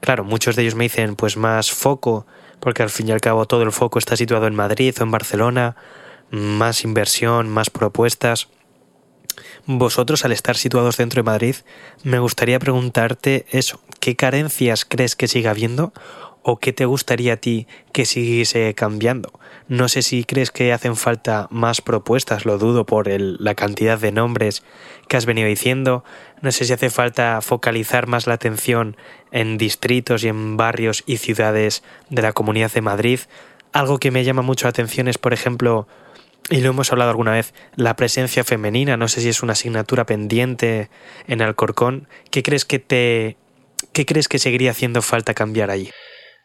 Claro, 0.00 0.24
muchos 0.24 0.56
de 0.56 0.62
ellos 0.62 0.74
me 0.74 0.84
dicen, 0.84 1.16
pues 1.16 1.36
más 1.36 1.70
foco, 1.70 2.26
porque 2.60 2.82
al 2.82 2.90
fin 2.90 3.08
y 3.08 3.12
al 3.12 3.20
cabo 3.20 3.46
todo 3.46 3.62
el 3.62 3.72
foco 3.72 3.98
está 3.98 4.16
situado 4.16 4.46
en 4.46 4.54
Madrid 4.54 4.94
o 4.98 5.02
en 5.02 5.10
Barcelona, 5.10 5.76
más 6.30 6.84
inversión, 6.84 7.48
más 7.48 7.70
propuestas. 7.70 8.48
Vosotros, 9.66 10.24
al 10.24 10.32
estar 10.32 10.56
situados 10.56 10.96
dentro 10.96 11.22
de 11.22 11.30
Madrid, 11.30 11.56
me 12.02 12.18
gustaría 12.18 12.58
preguntarte 12.58 13.46
eso, 13.50 13.80
¿qué 14.00 14.16
carencias 14.16 14.84
crees 14.84 15.14
que 15.14 15.28
siga 15.28 15.50
habiendo 15.50 15.92
o 16.42 16.58
qué 16.58 16.72
te 16.72 16.84
gustaría 16.84 17.34
a 17.34 17.36
ti 17.36 17.66
que 17.92 18.04
siguiese 18.04 18.74
cambiando? 18.74 19.30
No 19.68 19.88
sé 19.88 20.02
si 20.02 20.24
crees 20.24 20.50
que 20.50 20.72
hacen 20.72 20.96
falta 20.96 21.46
más 21.50 21.80
propuestas, 21.80 22.46
lo 22.46 22.58
dudo 22.58 22.86
por 22.86 23.08
el- 23.08 23.36
la 23.40 23.54
cantidad 23.54 23.98
de 23.98 24.12
nombres 24.12 24.62
que 25.08 25.16
has 25.16 25.26
venido 25.26 25.48
diciendo, 25.48 26.04
no 26.40 26.52
sé 26.52 26.64
si 26.64 26.72
hace 26.72 26.90
falta 26.90 27.40
focalizar 27.42 28.06
más 28.06 28.26
la 28.26 28.34
atención 28.34 28.96
en 29.30 29.58
distritos 29.58 30.24
y 30.24 30.28
en 30.28 30.56
barrios 30.56 31.02
y 31.06 31.18
ciudades 31.18 31.82
de 32.10 32.22
la 32.22 32.32
Comunidad 32.32 32.72
de 32.72 32.80
Madrid. 32.80 33.20
Algo 33.72 33.98
que 33.98 34.10
me 34.10 34.24
llama 34.24 34.42
mucho 34.42 34.66
la 34.66 34.70
atención 34.70 35.08
es, 35.08 35.18
por 35.18 35.34
ejemplo, 35.34 35.86
y 36.50 36.60
lo 36.60 36.70
hemos 36.70 36.90
hablado 36.92 37.10
alguna 37.10 37.32
vez, 37.32 37.52
la 37.76 37.94
presencia 37.96 38.42
femenina, 38.42 38.96
no 38.96 39.08
sé 39.08 39.20
si 39.20 39.28
es 39.28 39.42
una 39.42 39.52
asignatura 39.52 40.06
pendiente 40.06 40.88
en 41.26 41.42
Alcorcón. 41.42 42.08
¿Qué 42.30 42.42
crees 42.42 42.64
que 42.64 42.78
te 42.78 43.36
qué 43.92 44.06
crees 44.06 44.28
que 44.28 44.38
seguiría 44.38 44.70
haciendo 44.70 45.02
falta 45.02 45.34
cambiar 45.34 45.70
allí? 45.70 45.90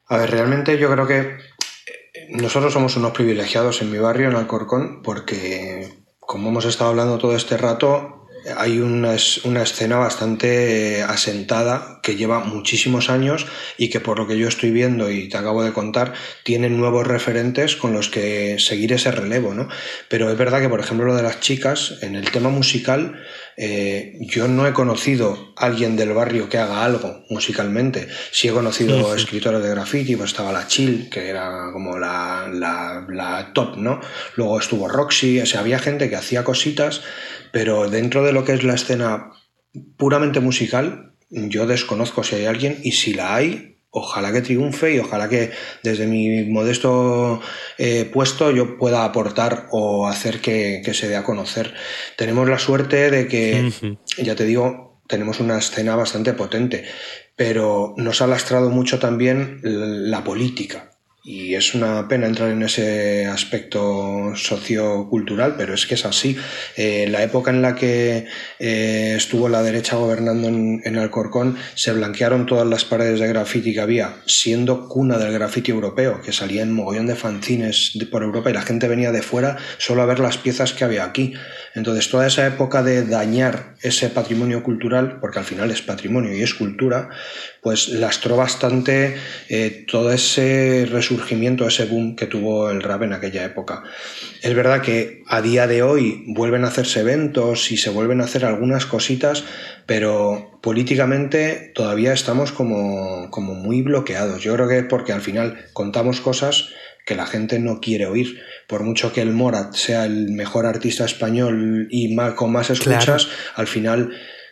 A 0.08 0.18
ver, 0.18 0.32
realmente 0.32 0.78
yo 0.78 0.92
creo 0.92 1.08
que 1.08 1.20
eh, 1.20 2.28
nosotros 2.30 2.74
somos 2.74 2.96
unos 2.98 3.14
privilegiados 3.14 3.82
en 3.82 3.92
mi 3.92 3.98
barrio, 3.98 4.30
en 4.30 4.36
Alcorcón, 4.36 5.02
porque 5.02 5.94
como 6.20 6.50
hemos 6.50 6.66
estado 6.66 6.92
hablando 6.92 7.18
todo 7.18 7.36
este 7.36 7.58
rato, 7.58 8.28
hay 8.58 8.80
una, 8.80 9.16
una 9.46 9.64
escena 9.64 9.98
bastante 9.98 11.00
eh, 11.00 11.04
asentada 11.04 12.00
que 12.04 12.16
lleva 12.16 12.42
muchísimos 12.42 13.10
años 13.10 13.48
y 13.78 13.90
que 13.90 14.00
por 14.00 14.20
lo 14.20 14.28
que 14.28 14.38
yo 14.38 14.48
estoy 14.48 14.70
viendo 14.70 15.10
y 15.10 15.30
te 15.30 15.38
acabo 15.38 15.64
de 15.64 15.74
contar, 15.74 16.14
tiene 16.44 16.70
nuevos 16.70 17.08
referentes 17.08 17.76
con 17.76 17.94
los 17.94 18.10
que 18.10 18.58
seguir 18.60 18.94
ese 18.94 19.10
relevo, 19.12 19.56
¿no? 19.56 19.70
Pero 20.10 20.30
es 20.30 20.38
verdad 20.38 20.62
que, 20.62 20.70
por 20.70 20.82
ejemplo, 20.82 21.08
lo 21.08 21.16
de 21.16 21.24
las 21.24 21.40
chicas, 21.40 21.98
en 22.02 22.16
el 22.16 22.30
tema 22.30 22.50
musical, 22.50 23.24
eh, 23.56 24.18
yo 24.20 24.48
no 24.48 24.68
he 24.68 24.74
conocido 24.74 25.54
a 25.56 25.66
alguien 25.68 25.96
del 25.96 26.14
barrio 26.14 26.50
que 26.50 26.58
haga 26.58 26.84
algo 26.84 27.24
musicalmente. 27.30 28.08
Sí 28.32 28.50
he 28.50 28.52
conocido 28.52 28.98
Ujú. 28.98 29.14
escritores 29.14 29.64
de 29.64 29.70
graffiti, 29.70 30.16
pues 30.16 30.32
estaba 30.32 30.52
la 30.52 30.68
Chill, 30.68 31.10
que 31.10 31.30
era 31.30 31.70
como 31.72 31.98
la, 31.98 32.50
la, 32.52 33.06
la 33.10 33.54
top, 33.54 33.78
¿no? 33.78 34.02
Luego 34.36 34.60
estuvo 34.60 34.88
Roxy, 34.88 35.40
o 35.40 35.46
sea, 35.46 35.62
había 35.62 35.80
gente 35.80 36.10
que 36.10 36.18
hacía 36.18 36.44
cositas, 36.44 37.02
pero 37.54 37.90
dentro 37.90 38.24
de 38.24 38.34
lo 38.34 38.44
que 38.44 38.54
es 38.54 38.64
la 38.64 38.74
escena 38.74 39.32
puramente 39.98 40.40
musical, 40.40 41.13
yo 41.34 41.66
desconozco 41.66 42.24
si 42.24 42.36
hay 42.36 42.46
alguien 42.46 42.80
y 42.84 42.94
si 42.94 43.14
la 43.14 43.36
hay, 43.36 43.78
ojalá 43.90 44.34
que 44.34 44.42
triunfe 44.42 44.96
y 44.96 45.00
ojalá 45.00 45.30
que 45.30 45.52
desde 45.84 46.08
mi 46.08 46.46
modesto 46.46 47.42
eh, 47.78 48.10
puesto 48.12 48.52
yo 48.52 48.78
pueda 48.78 49.06
aportar 49.06 49.68
o 49.72 50.08
hacer 50.08 50.42
que, 50.42 50.82
que 50.84 50.94
se 50.94 51.08
dé 51.08 51.16
a 51.16 51.24
conocer. 51.24 51.74
Tenemos 52.18 52.50
la 52.50 52.58
suerte 52.58 53.12
de 53.12 53.28
que, 53.28 53.72
ya 54.18 54.36
te 54.36 54.46
digo, 54.46 55.02
tenemos 55.08 55.40
una 55.40 55.60
escena 55.60 55.96
bastante 55.96 56.34
potente, 56.34 56.86
pero 57.36 57.94
nos 57.98 58.22
ha 58.22 58.28
lastrado 58.28 58.70
mucho 58.70 59.00
también 59.00 59.60
la 59.64 60.24
política. 60.24 60.93
Y 61.26 61.56
es 61.56 61.74
una 61.74 62.06
pena 62.10 62.28
entrar 62.28 62.52
en 62.52 62.64
ese 62.64 63.26
aspecto 63.28 64.34
sociocultural, 64.36 65.56
pero 65.58 65.74
es 65.74 65.88
que 65.88 65.94
es 65.94 66.06
así. 66.06 66.36
Eh, 66.76 67.08
la 67.10 67.24
época 67.24 67.50
en 67.50 67.62
la 67.62 67.76
que 67.76 68.26
eh, 68.60 69.14
estuvo 69.16 69.48
la 69.48 69.64
derecha 69.64 69.96
gobernando 69.96 70.50
en, 70.50 70.98
Alcorcón, 70.98 71.56
se 71.76 71.94
blanquearon 71.94 72.46
todas 72.46 72.68
las 72.68 72.84
paredes 72.84 73.22
de 73.22 73.30
graffiti 73.30 73.74
que 73.74 73.80
había, 73.80 74.18
siendo 74.26 74.90
cuna 74.90 75.18
del 75.18 75.32
graffiti 75.32 75.72
europeo, 75.72 76.22
que 76.22 76.34
salía 76.34 76.62
en 76.62 76.74
mogollón 76.74 77.08
de 77.08 77.16
fanzines 77.16 77.98
por 78.12 78.24
Europa 78.24 78.50
y 78.50 78.54
la 78.54 78.62
gente 78.62 78.90
venía 78.90 79.14
de 79.14 79.22
fuera 79.22 79.56
solo 79.78 80.02
a 80.02 80.06
ver 80.06 80.20
las 80.20 80.38
piezas 80.38 80.74
que 80.74 80.84
había 80.84 81.06
aquí. 81.06 81.36
Entonces, 81.74 82.10
toda 82.10 82.28
esa 82.28 82.46
época 82.46 82.84
de 82.84 83.06
dañar 83.06 83.73
ese 83.84 84.10
patrimonio 84.10 84.64
cultural, 84.64 85.20
porque 85.20 85.40
al 85.40 85.46
final 85.46 85.70
es 85.70 85.82
patrimonio 85.82 86.34
y 86.36 86.42
es 86.42 86.54
cultura, 86.54 87.10
pues 87.62 87.90
lastró 87.90 88.38
bastante 88.38 89.16
eh, 89.50 89.86
todo 89.88 90.12
ese 90.12 90.88
resurgimiento, 90.90 91.68
ese 91.68 91.86
boom 91.86 92.16
que 92.16 92.26
tuvo 92.26 92.70
el 92.70 92.82
rap 92.82 93.04
en 93.04 93.14
aquella 93.14 93.44
época. 93.44 93.84
Es 94.42 94.56
verdad 94.56 94.82
que 94.82 95.24
a 95.28 95.42
día 95.42 95.68
de 95.68 95.84
hoy 95.84 96.24
vuelven 96.28 96.64
a 96.64 96.70
hacerse 96.70 97.02
eventos 97.02 97.72
y 97.72 97.78
se 97.78 97.90
vuelven 97.90 98.22
a 98.22 98.26
hacer 98.26 98.46
algunas 98.46 98.86
cositas, 98.86 99.44
pero 99.86 100.60
políticamente 100.62 101.72
todavía 101.76 102.14
estamos 102.14 102.52
como, 102.52 103.30
como 103.32 103.54
muy 103.54 103.82
bloqueados. 103.82 104.42
Yo 104.42 104.54
creo 104.56 104.70
que 104.70 104.84
porque 104.84 105.12
al 105.12 105.22
final 105.22 105.66
contamos 105.74 106.22
cosas 106.22 106.70
que 107.06 107.16
la 107.16 107.26
gente 107.26 107.60
no 107.60 107.80
quiere 107.80 108.06
oír. 108.06 108.42
Por 108.68 108.84
mucho 108.84 109.14
que 109.14 109.22
el 109.22 109.32
Morat 109.32 109.74
sea 109.76 110.06
el 110.06 110.32
mejor 110.32 110.66
artista 110.66 111.06
español 111.06 111.88
y 111.90 112.16
con 112.36 112.52
más 112.52 112.70
escuchas, 112.70 113.28
al 113.56 113.68
final, 113.68 114.12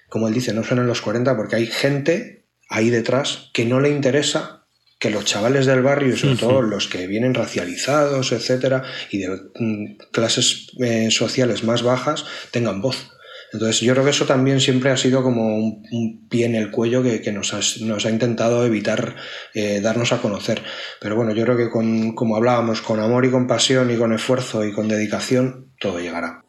como 0.10 0.28
él 0.28 0.34
dice, 0.34 0.54
no 0.54 0.64
suenan 0.64 0.88
los 0.88 1.02
40 1.02 1.36
porque 1.36 1.56
hay 1.56 1.68
gente 1.68 2.46
ahí 2.70 2.90
detrás 2.90 3.50
que 3.54 3.66
no 3.66 3.80
le 3.80 3.90
interesa 3.90 4.62
que 5.02 5.10
los 5.10 5.26
chavales 5.26 5.66
del 5.66 5.82
barrio, 5.82 6.16
sobre 6.16 6.36
todo 6.36 6.62
los 6.62 6.88
que 6.88 7.08
vienen 7.08 7.34
racializados, 7.34 8.32
etcétera, 8.32 8.84
y 9.10 9.18
de 9.18 9.30
mm, 9.56 9.98
clases 10.12 10.68
eh, 10.80 11.10
sociales 11.10 11.64
más 11.64 11.82
bajas, 11.82 12.24
tengan 12.52 12.82
voz. 12.82 13.12
Entonces 13.54 13.82
yo 13.82 13.94
creo 13.94 14.06
que 14.06 14.12
eso 14.12 14.26
también 14.26 14.62
siempre 14.62 14.92
ha 14.92 14.98
sido 14.98 15.24
como 15.24 15.58
un, 15.58 16.28
pie 16.30 16.46
en 16.46 16.56
el 16.56 16.72
cuello 16.72 17.04
que, 17.04 17.32
nos, 17.32 17.54
ha, 17.54 18.10
intentado 18.10 18.66
evitar 18.66 19.16
eh, 19.54 19.82
darnos 19.82 20.14
a 20.14 20.22
conocer. 20.22 20.62
Pero 21.00 21.16
bueno, 21.16 21.34
yo 21.34 21.44
creo 21.44 21.58
que 21.58 21.70
con, 21.70 22.14
como 22.14 22.38
hablábamos, 22.38 22.82
con 22.82 23.00
amor 23.00 23.26
y 23.26 23.32
con 23.32 23.48
pasión 23.48 23.92
y 23.92 23.98
con 23.98 24.14
esfuerzo 24.14 24.66
y 24.66 24.72
con 24.72 24.88
dedicación, 24.88 25.74
todo 25.80 26.00
llegará. 26.00 26.44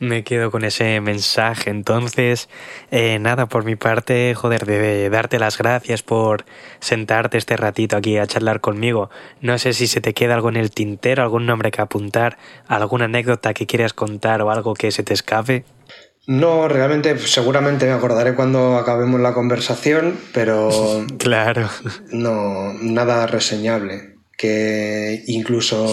Me 0.00 0.24
quedo 0.24 0.50
con 0.50 0.64
ese 0.64 1.00
mensaje. 1.00 1.70
Entonces, 1.70 2.48
eh, 2.90 3.18
nada, 3.20 3.46
por 3.46 3.64
mi 3.64 3.76
parte, 3.76 4.34
joder, 4.34 4.66
de 4.66 5.08
darte 5.08 5.38
las 5.38 5.56
gracias 5.56 6.02
por 6.02 6.44
sentarte 6.80 7.38
este 7.38 7.56
ratito 7.56 7.96
aquí 7.96 8.18
a 8.18 8.26
charlar 8.26 8.60
conmigo. 8.60 9.10
No 9.40 9.56
sé 9.58 9.72
si 9.72 9.86
se 9.86 10.00
te 10.00 10.12
queda 10.12 10.34
algo 10.34 10.48
en 10.48 10.56
el 10.56 10.70
tintero, 10.72 11.22
algún 11.22 11.46
nombre 11.46 11.70
que 11.70 11.80
apuntar, 11.80 12.38
alguna 12.66 13.04
anécdota 13.04 13.54
que 13.54 13.66
quieras 13.66 13.92
contar 13.92 14.42
o 14.42 14.50
algo 14.50 14.74
que 14.74 14.90
se 14.90 15.04
te 15.04 15.14
escape. 15.14 15.64
No, 16.26 16.68
realmente 16.68 17.18
seguramente 17.18 17.84
me 17.86 17.92
acordaré 17.92 18.34
cuando 18.34 18.76
acabemos 18.76 19.20
la 19.20 19.34
conversación, 19.34 20.18
pero... 20.32 21.04
claro. 21.18 21.68
No, 22.10 22.72
nada 22.80 23.26
reseñable. 23.26 24.14
Que 24.36 25.22
incluso 25.26 25.86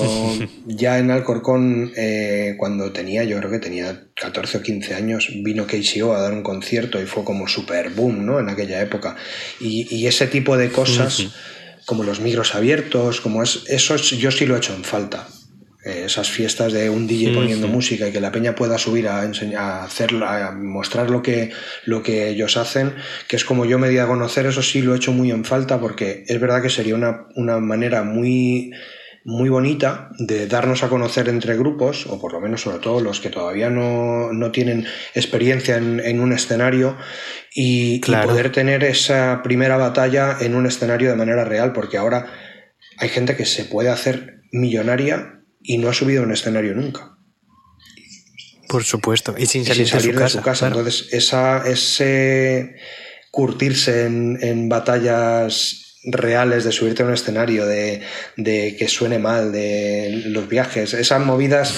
ya 0.66 0.98
en 1.00 1.12
Alcorcón, 1.12 1.92
eh, 1.96 2.56
cuando 2.58 2.92
tenía, 2.92 3.24
yo 3.24 3.38
creo 3.38 3.52
que 3.52 3.60
tenía 3.60 4.06
14 4.16 4.58
o 4.58 4.62
15 4.62 4.96
años, 4.96 5.30
vino 5.44 5.68
KCO 5.68 6.16
a 6.16 6.22
dar 6.22 6.34
un 6.34 6.42
concierto 6.42 7.02
y 7.02 7.06
fue 7.06 7.24
como 7.24 7.48
super 7.48 7.90
boom, 7.92 8.26
¿no? 8.26 8.40
En 8.40 8.50
aquella 8.50 8.82
época. 8.82 9.16
Y, 9.60 9.94
y 9.96 10.08
ese 10.08 10.28
tipo 10.28 10.58
de 10.58 10.72
cosas, 10.72 11.28
como 11.86 12.04
los 12.04 12.20
micros 12.22 12.56
abiertos, 12.56 13.22
como 13.22 13.44
es, 13.44 13.64
eso 13.68 13.98
yo 13.98 14.32
sí 14.32 14.46
lo 14.46 14.56
he 14.56 14.58
hecho 14.58 14.74
en 14.74 14.86
falta 14.86 15.28
esas 15.84 16.30
fiestas 16.30 16.74
de 16.74 16.90
un 16.90 17.08
DJ 17.08 17.34
poniendo 17.34 17.68
música 17.68 18.08
y 18.08 18.12
que 18.12 18.22
la 18.22 18.32
peña 18.32 18.54
pueda 18.54 18.78
subir 18.78 19.08
a 19.08 19.24
enseñar, 19.24 19.62
a 19.62 19.84
hacer, 19.84 20.14
a 20.24 20.52
mostrar 20.52 21.10
lo 21.10 21.24
que, 21.24 21.52
lo 21.86 22.04
que 22.04 22.30
ellos 22.30 22.56
hacen, 22.58 22.94
que 23.28 23.36
es 23.36 23.46
como 23.46 23.66
yo 23.66 23.80
me 23.80 23.90
di 23.90 23.98
a 23.98 24.08
conocer, 24.08 24.46
eso 24.46 24.62
sí 24.62 24.82
lo 24.82 24.94
he 24.94 24.98
hecho 24.98 25.12
muy 25.12 25.32
en 25.32 25.44
falta 25.44 25.80
porque 25.80 26.24
es 26.28 26.40
verdad 26.40 26.62
que 26.62 26.70
sería 26.70 26.96
una, 26.96 27.26
una 27.36 27.60
manera 27.60 28.04
muy 28.04 28.72
muy 29.24 29.50
bonita 29.50 30.10
de 30.18 30.48
darnos 30.48 30.84
a 30.84 30.90
conocer 30.90 31.30
entre 31.30 31.56
grupos, 31.56 32.08
o 32.08 32.20
por 32.20 32.34
lo 32.34 32.40
menos 32.40 32.62
sobre 32.62 32.80
todo 32.80 33.02
los 33.02 33.20
que 33.20 33.30
todavía 33.30 33.70
no, 33.70 34.34
no 34.34 34.52
tienen 34.52 34.88
experiencia 35.14 35.78
en, 35.78 36.00
en 36.00 36.20
un 36.20 36.34
escenario, 36.34 36.98
y, 37.54 37.96
y, 37.96 38.00
poder 38.00 38.52
tener 38.52 38.84
esa 38.84 39.42
primera 39.44 39.78
batalla 39.78 40.38
en 40.40 40.56
un 40.56 40.66
escenario 40.66 41.10
de 41.10 41.16
manera 41.16 41.46
real, 41.46 41.72
porque 41.72 41.98
ahora 41.98 42.34
hay 42.98 43.10
gente 43.10 43.36
que 43.36 43.46
se 43.46 43.66
puede 43.66 43.90
hacer 43.90 44.42
millonaria 44.52 45.41
y 45.64 45.78
no 45.78 45.90
ha 45.90 45.94
subido 45.94 46.22
a 46.22 46.26
un 46.26 46.32
escenario 46.32 46.74
nunca. 46.74 47.18
Por 48.68 48.84
supuesto, 48.84 49.36
y 49.38 49.46
sin 49.48 49.66
salir, 49.66 50.18
de, 50.18 50.30
su 50.30 50.42
casa. 50.42 50.68
Entonces, 50.68 51.10
esa, 51.12 51.68
ese 51.68 52.76
curtirse 53.30 54.06
en, 54.06 54.70
batallas 54.70 55.98
reales, 56.06 56.64
de 56.64 56.72
subirte 56.72 57.04
a 57.04 57.06
un 57.06 57.14
escenario, 57.14 57.66
de, 57.66 58.02
de, 58.38 58.76
que 58.78 58.88
suene 58.88 59.20
mal, 59.20 59.52
de 59.52 60.24
los 60.28 60.48
viajes, 60.48 60.94
esas 60.94 61.24
movidas, 61.26 61.74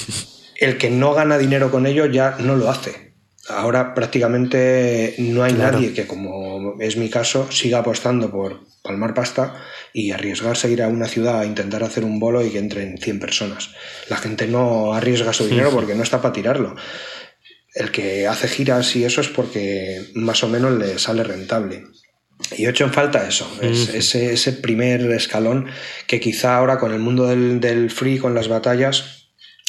el 0.56 0.78
que 0.78 0.90
no 0.90 1.14
gana 1.14 1.36
dinero 1.36 1.72
con 1.72 1.86
ello 1.86 2.06
ya 2.06 2.36
no 2.38 2.54
lo 2.54 2.70
hace. 2.70 3.10
Ahora 3.48 3.94
prácticamente 3.94 5.16
no 5.18 5.42
hay 5.42 5.54
nadie 5.54 5.92
que, 5.92 6.06
como 6.06 6.76
es 6.78 6.96
mi 6.96 7.10
caso, 7.10 7.50
siga 7.50 7.78
apostando 7.78 8.30
por 8.30 8.60
palmar 8.82 9.14
pasta 9.14 9.60
y 9.92 10.12
arriesgarse 10.12 10.66
a 10.66 10.70
ir 10.70 10.82
a 10.82 10.88
una 10.88 11.06
ciudad 11.06 11.40
a 11.40 11.46
intentar 11.46 11.82
hacer 11.82 12.04
un 12.04 12.18
bolo 12.18 12.44
y 12.44 12.50
que 12.50 12.58
entren 12.58 12.98
100 12.98 13.20
personas. 13.20 13.70
La 14.08 14.16
gente 14.16 14.46
no 14.46 14.94
arriesga 14.94 15.32
su 15.32 15.48
dinero 15.48 15.70
porque 15.70 15.94
no 15.94 16.02
está 16.02 16.20
para 16.20 16.32
tirarlo. 16.32 16.76
El 17.74 17.90
que 17.90 18.26
hace 18.26 18.48
giras 18.48 18.94
y 18.96 19.04
eso 19.04 19.20
es 19.20 19.28
porque 19.28 20.02
más 20.14 20.42
o 20.42 20.48
menos 20.48 20.72
le 20.78 20.98
sale 20.98 21.24
rentable. 21.24 21.84
Y 22.56 22.64
he 22.64 22.70
hecho 22.70 22.84
en 22.84 22.92
falta 22.92 23.28
eso, 23.28 23.50
ese, 23.60 24.32
ese, 24.32 24.52
primer 24.54 25.02
escalón 25.12 25.66
que 26.06 26.20
quizá 26.20 26.56
ahora 26.56 26.78
con 26.78 26.92
el 26.92 26.98
mundo 26.98 27.26
del, 27.26 27.60
del 27.60 27.90
free, 27.90 28.18
con 28.18 28.34
las 28.34 28.48
batallas, 28.48 29.19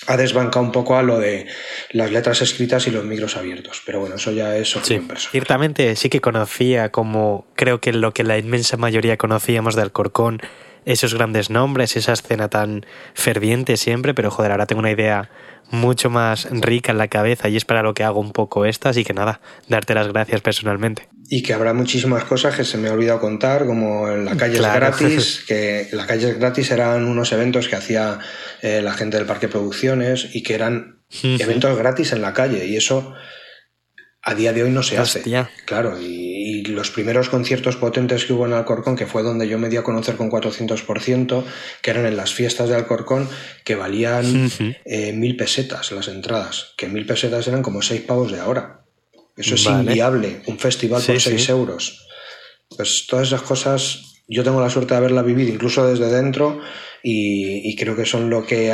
ha 0.07 0.17
desbancado 0.17 0.65
un 0.65 0.71
poco 0.71 0.97
a 0.97 1.03
lo 1.03 1.19
de 1.19 1.47
las 1.91 2.11
letras 2.11 2.41
escritas 2.41 2.87
y 2.87 2.91
los 2.91 3.05
micros 3.05 3.37
abiertos. 3.37 3.81
Pero 3.85 3.99
bueno, 3.99 4.15
eso 4.15 4.31
ya 4.31 4.55
es 4.55 4.75
opinión 4.75 5.07
Ciertamente 5.31 5.95
sí 5.95 6.09
que 6.09 6.21
conocía 6.21 6.91
como 6.91 7.45
creo 7.55 7.79
que 7.81 7.93
lo 7.93 8.13
que 8.13 8.23
la 8.23 8.37
inmensa 8.37 8.77
mayoría 8.77 9.17
conocíamos 9.17 9.75
del 9.75 9.91
Corcón, 9.91 10.41
esos 10.85 11.13
grandes 11.13 11.49
nombres, 11.49 11.95
esa 11.95 12.13
escena 12.13 12.49
tan 12.49 12.85
ferviente 13.13 13.77
siempre, 13.77 14.13
pero 14.13 14.31
joder, 14.31 14.51
ahora 14.51 14.65
tengo 14.65 14.79
una 14.79 14.91
idea 14.91 15.29
mucho 15.69 16.09
más 16.09 16.47
rica 16.51 16.91
en 16.91 16.97
la 16.97 17.07
cabeza 17.07 17.47
y 17.49 17.55
es 17.55 17.65
para 17.65 17.81
lo 17.81 17.93
que 17.93 18.03
hago 18.03 18.19
un 18.19 18.31
poco 18.31 18.65
esta, 18.65 18.89
así 18.89 19.03
que 19.03 19.13
nada, 19.13 19.39
darte 19.67 19.93
las 19.93 20.07
gracias 20.07 20.41
personalmente. 20.41 21.07
Y 21.29 21.43
que 21.43 21.53
habrá 21.53 21.73
muchísimas 21.73 22.25
cosas 22.25 22.55
que 22.55 22.65
se 22.65 22.77
me 22.77 22.89
ha 22.89 22.93
olvidado 22.93 23.21
contar, 23.21 23.65
como 23.65 24.09
en 24.09 24.25
la 24.25 24.35
calle 24.35 24.59
gratis, 24.59 25.43
que 25.47 25.87
la 25.93 26.05
calle 26.05 26.33
gratis 26.33 26.71
eran 26.71 27.05
unos 27.05 27.31
eventos 27.31 27.69
que 27.69 27.77
hacía 27.77 28.19
eh, 28.61 28.81
la 28.81 28.93
gente 28.93 29.17
del 29.17 29.25
Parque 29.25 29.47
Producciones 29.47 30.35
y 30.35 30.43
que 30.43 30.55
eran 30.55 30.99
eventos 31.23 31.77
gratis 31.77 32.11
en 32.11 32.21
la 32.21 32.33
calle 32.33 32.65
y 32.65 32.75
eso 32.75 33.13
a 34.23 34.35
día 34.35 34.53
de 34.53 34.63
hoy 34.63 34.69
no 34.69 34.83
se 34.83 34.97
hace. 34.97 35.21
Claro, 35.65 35.99
y, 35.99 36.63
los 36.65 36.91
primeros 36.91 37.29
conciertos 37.29 37.75
potentes 37.75 38.25
que 38.25 38.33
hubo 38.33 38.45
en 38.45 38.53
Alcorcón, 38.53 38.95
que 38.95 39.07
fue 39.07 39.23
donde 39.23 39.47
yo 39.47 39.57
me 39.57 39.67
di 39.67 39.77
a 39.77 39.83
conocer 39.83 40.15
con 40.15 40.29
400%, 40.29 41.43
que 41.81 41.91
eran 41.91 42.05
en 42.05 42.15
las 42.15 42.33
fiestas 42.33 42.69
de 42.69 42.75
Alcorcón, 42.75 43.27
que 43.63 43.75
valían 43.75 44.49
eh, 44.85 45.11
mil 45.13 45.35
pesetas 45.35 45.91
las 45.91 46.07
entradas, 46.07 46.73
que 46.77 46.87
mil 46.87 47.05
pesetas 47.05 47.47
eran 47.47 47.63
como 47.63 47.81
seis 47.81 48.01
pavos 48.01 48.31
de 48.31 48.39
ahora. 48.39 48.85
Eso 49.35 49.55
es 49.55 49.65
inviable, 49.65 50.41
un 50.45 50.59
festival 50.59 51.01
por 51.01 51.19
seis 51.19 51.49
euros. 51.49 52.07
Pues 52.69 53.07
todas 53.07 53.27
esas 53.27 53.41
cosas 53.41 54.10
yo 54.27 54.43
tengo 54.43 54.61
la 54.61 54.69
suerte 54.69 54.93
de 54.93 54.99
haberla 54.99 55.21
vivido 55.21 55.53
incluso 55.53 55.85
desde 55.85 56.09
dentro 56.09 56.61
y, 57.03 57.75
creo 57.77 57.95
que 57.95 58.05
son 58.05 58.29
lo 58.29 58.45
que 58.45 58.71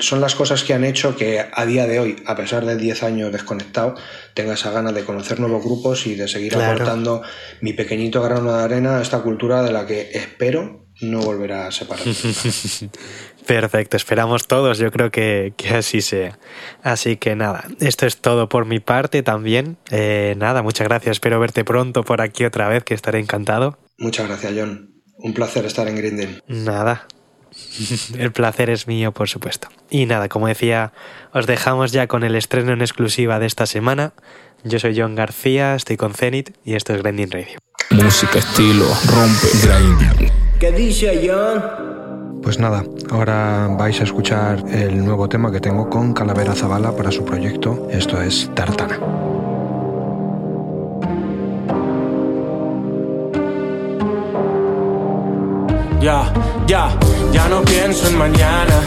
son 0.00 0.20
las 0.20 0.34
cosas 0.34 0.62
que 0.62 0.74
han 0.74 0.84
hecho 0.84 1.16
que 1.16 1.42
a 1.50 1.64
día 1.64 1.86
de 1.86 2.00
hoy, 2.00 2.16
a 2.26 2.36
pesar 2.36 2.66
de 2.66 2.76
10 2.76 3.02
años 3.02 3.32
desconectado, 3.32 3.94
tenga 4.34 4.54
esa 4.54 4.70
gana 4.70 4.92
de 4.92 5.04
conocer 5.04 5.40
nuevos 5.40 5.64
grupos 5.64 6.06
y 6.06 6.14
de 6.14 6.28
seguir 6.28 6.54
aportando 6.56 7.22
mi 7.62 7.72
pequeñito 7.72 8.22
grano 8.22 8.54
de 8.54 8.62
arena 8.62 8.98
a 8.98 9.02
esta 9.02 9.20
cultura 9.20 9.62
de 9.62 9.72
la 9.72 9.86
que 9.86 10.10
espero 10.12 10.86
no 11.00 11.20
volverá 11.20 11.66
a 11.66 11.72
separar. 11.72 12.04
Perfecto, 13.46 13.96
esperamos 13.96 14.48
todos, 14.48 14.78
yo 14.78 14.90
creo 14.90 15.10
que, 15.10 15.54
así 15.72 16.00
sea. 16.00 16.38
Así 16.82 17.16
que 17.16 17.36
nada, 17.36 17.64
esto 17.80 18.06
es 18.06 18.16
todo 18.18 18.48
por 18.48 18.66
mi 18.66 18.80
parte 18.80 19.22
también. 19.22 19.76
Eh, 19.90 20.34
nada, 20.36 20.62
muchas 20.62 20.88
gracias, 20.88 21.12
espero 21.12 21.38
verte 21.38 21.64
pronto 21.64 22.02
por 22.02 22.20
aquí 22.20 22.44
otra 22.44 22.68
vez, 22.68 22.82
que 22.82 22.94
estaré 22.94 23.20
encantado. 23.20 23.78
Muchas 23.98 24.26
gracias, 24.26 24.52
John. 24.56 24.90
Un 25.18 25.32
placer 25.32 25.64
estar 25.64 25.86
en 25.88 25.96
Grindel. 25.96 26.42
Nada. 26.48 27.06
El 28.18 28.32
placer 28.32 28.68
es 28.68 28.86
mío, 28.86 29.12
por 29.12 29.28
supuesto. 29.28 29.68
Y 29.90 30.06
nada, 30.06 30.28
como 30.28 30.48
decía, 30.48 30.92
os 31.32 31.46
dejamos 31.46 31.92
ya 31.92 32.06
con 32.06 32.24
el 32.24 32.34
estreno 32.34 32.72
en 32.72 32.80
exclusiva 32.80 33.38
de 33.38 33.46
esta 33.46 33.66
semana. 33.66 34.12
Yo 34.64 34.78
soy 34.78 34.98
John 34.98 35.14
García, 35.14 35.74
estoy 35.74 35.96
con 35.96 36.12
Zenith 36.14 36.50
y 36.64 36.74
esto 36.74 36.92
es 36.94 37.02
Grinding 37.02 37.30
Radio. 37.30 37.58
Música, 37.90 38.40
estilo, 38.40 38.86
rompe, 39.14 39.46
grinding. 39.62 40.32
¿Qué 40.58 40.72
dice 40.72 41.20
John? 41.24 41.85
Pues 42.46 42.60
nada, 42.60 42.84
ahora 43.10 43.66
vais 43.76 44.00
a 44.00 44.04
escuchar 44.04 44.62
el 44.70 45.04
nuevo 45.04 45.28
tema 45.28 45.50
que 45.50 45.58
tengo 45.58 45.90
con 45.90 46.12
Calavera 46.12 46.54
Zavala 46.54 46.92
para 46.92 47.10
su 47.10 47.24
proyecto. 47.24 47.88
Esto 47.90 48.22
es 48.22 48.48
Tartana. 48.54 49.00
Ya, 56.00 56.32
ya, 56.68 56.96
ya 57.32 57.48
no 57.48 57.62
pienso 57.62 58.06
en 58.06 58.16
mañana. 58.16 58.80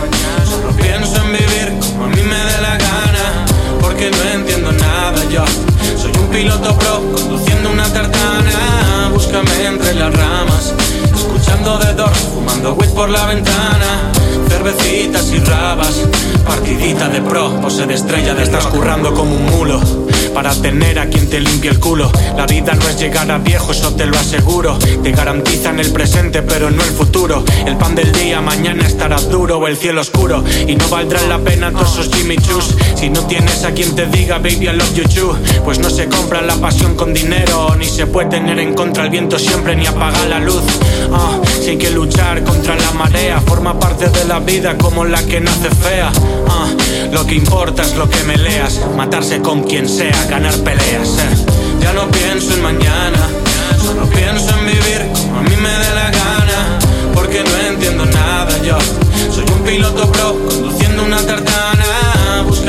Solo 0.45 0.69
pienso 0.77 1.21
en 1.21 1.31
vivir 1.33 1.79
como 1.81 2.05
a 2.05 2.07
mí 2.07 2.21
me 2.21 2.37
dé 2.37 2.61
la 2.61 2.77
gana. 2.77 3.45
Porque 3.81 4.09
no 4.09 4.23
entiendo 4.39 4.71
nada 4.71 5.21
yo. 5.29 5.43
Soy 5.97 6.13
un 6.17 6.27
piloto 6.29 6.77
pro 6.77 7.01
conduciendo 7.11 7.71
una 7.71 7.91
tartana. 7.91 9.09
Búscame 9.11 9.65
entre 9.65 9.95
las 9.95 10.15
ramas 10.15 10.73
escuchando 11.29 11.77
de 11.77 11.93
Doors, 11.93 12.19
fumando 12.33 12.73
weed 12.73 12.89
por 12.89 13.09
la 13.09 13.25
ventana. 13.27 14.11
Cervecitas 14.47 15.31
y 15.31 15.39
rabas, 15.39 16.01
partidita 16.45 17.07
de 17.07 17.21
pro, 17.21 17.61
pose 17.61 17.85
de 17.85 17.93
estrella 17.93 18.33
de 18.33 18.43
estás 18.43 18.65
currando 18.67 19.13
como 19.13 19.35
un 19.35 19.45
mulo 19.45 19.79
para 20.33 20.53
tener 20.55 20.99
a 20.99 21.07
quien 21.07 21.29
te 21.29 21.39
limpie 21.39 21.69
el 21.69 21.79
culo. 21.79 22.11
La 22.35 22.45
vida 22.45 22.73
no 22.73 22.87
es 22.87 22.99
llegar 22.99 23.29
a 23.31 23.37
viejo, 23.37 23.71
eso 23.71 23.93
te 23.95 24.05
lo 24.05 24.17
aseguro. 24.17 24.77
Te 24.77 25.11
garantizan 25.11 25.79
el 25.79 25.91
presente, 25.91 26.41
pero 26.41 26.69
no 26.69 26.83
el 26.83 26.91
futuro. 26.91 27.43
El 27.65 27.77
pan 27.77 27.95
del 27.95 28.11
día 28.11 28.41
mañana 28.41 28.85
estará 28.85 29.19
duro 29.19 29.57
o 29.57 29.67
el 29.67 29.77
cielo 29.77 30.01
oscuro. 30.01 30.43
Y 30.67 30.75
no 30.75 30.87
valdrá 30.89 31.21
la 31.23 31.39
pena 31.39 31.71
todos 31.71 31.93
esos 31.93 32.15
Jimmy 32.15 32.37
Chus. 32.37 32.75
Si 32.99 33.09
no 33.09 33.21
tienes 33.27 33.63
a 33.63 33.71
quien 33.71 33.95
te 33.95 34.07
diga, 34.07 34.39
baby, 34.39 34.67
I 34.67 34.73
love 34.73 34.93
you 34.93 35.05
too. 35.05 35.33
Pues 35.63 35.79
no 35.79 35.89
se 35.89 36.09
compra 36.09 36.41
la 36.41 36.55
pasión 36.55 36.95
con 36.95 37.13
dinero, 37.13 37.73
ni 37.77 37.85
se 37.85 38.05
puede 38.05 38.27
tener 38.27 38.59
en 38.59 38.73
contra 38.73 39.03
el 39.05 39.09
viento 39.09 39.39
siempre, 39.39 39.73
ni 39.73 39.87
apagar 39.87 40.27
la 40.27 40.39
luz. 40.39 40.63
Ah, 41.13 41.39
si 41.63 41.77
que 41.77 41.91
luchar 41.91 42.43
contra 42.43 42.75
la 42.75 42.91
marea, 42.91 43.39
forma 43.39 43.79
parte 43.79 44.09
de 44.09 44.25
la 44.25 44.39
vida 44.39 44.77
como 44.77 45.05
la 45.05 45.23
que 45.23 45.39
nace 45.39 45.69
fea. 45.69 46.11
Ah, 46.49 46.67
lo 47.13 47.25
que 47.25 47.35
importa 47.35 47.83
es 47.83 47.95
lo 47.95 48.09
que 48.09 48.21
me 48.25 48.35
leas, 48.35 48.81
matarse 48.97 49.39
con 49.39 49.63
quien 49.63 49.87
sea, 49.87 50.25
ganar 50.29 50.55
peleas. 50.55 51.07
Eh. 51.19 51.45
Ya 51.79 51.93
no 51.93 52.05
pienso 52.11 52.53
en 52.53 52.61
mañana, 52.61 53.29
solo 53.81 54.07
pienso 54.07 54.49
en 54.59 54.65
vivir 54.65 55.07
como 55.13 55.39
a 55.39 55.43
mí 55.43 55.55
me 55.55 55.69
dé 55.69 55.95
la 55.95 56.11
gana, 56.11 56.79
porque 57.13 57.45
no 57.45 57.69
entiendo 57.69 58.05
nada 58.07 58.61
yo. 58.61 58.77
Soy 59.31 59.45
un 59.55 59.61
piloto 59.63 60.11
pro 60.11 60.37
conduciendo 60.45 61.03
una 61.05 61.17
tartana, 61.17 61.38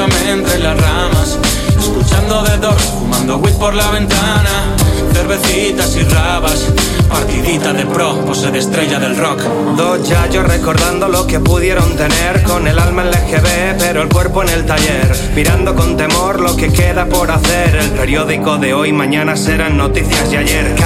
búscame 0.01 0.31
entre 0.31 0.59
las 0.61 0.81
ramas, 0.81 1.39
escuchando 1.79 2.43
de 2.43 2.57
dos, 2.59 2.83
fumando 2.83 3.37
weed 3.39 3.55
por 3.57 3.75
la 3.75 3.91
ventana, 3.91 4.77
cervecitas 5.13 5.95
y 5.97 6.03
rabas 6.05 6.73
Partidita 7.11 7.73
de 7.73 7.87
pro, 7.87 8.25
pose 8.25 8.53
de 8.53 8.61
estrella 8.61 9.01
del 9.01 9.17
rock. 9.17 9.41
Dos 9.77 10.09
yayos 10.09 10.47
recordando 10.47 11.09
lo 11.09 11.27
que 11.27 11.41
pudieron 11.41 11.97
tener 11.97 12.45
con 12.45 12.69
el 12.69 12.79
alma 12.79 13.03
en 13.03 13.11
la 13.11 13.19
EGB, 13.19 13.79
pero 13.79 14.03
el 14.03 14.09
cuerpo 14.09 14.45
en 14.45 14.51
el 14.51 14.65
taller. 14.65 15.11
Mirando 15.35 15.75
con 15.75 15.97
temor 15.97 16.41
lo 16.41 16.57
que 16.57 16.73
queda 16.73 17.07
por 17.07 17.33
hacer. 17.33 17.75
El 17.75 17.91
periódico 17.91 18.59
de 18.59 18.75
hoy, 18.75 18.93
mañana 18.93 19.37
serán 19.37 19.77
noticias 19.77 20.31
de 20.31 20.39
ayer. 20.39 20.77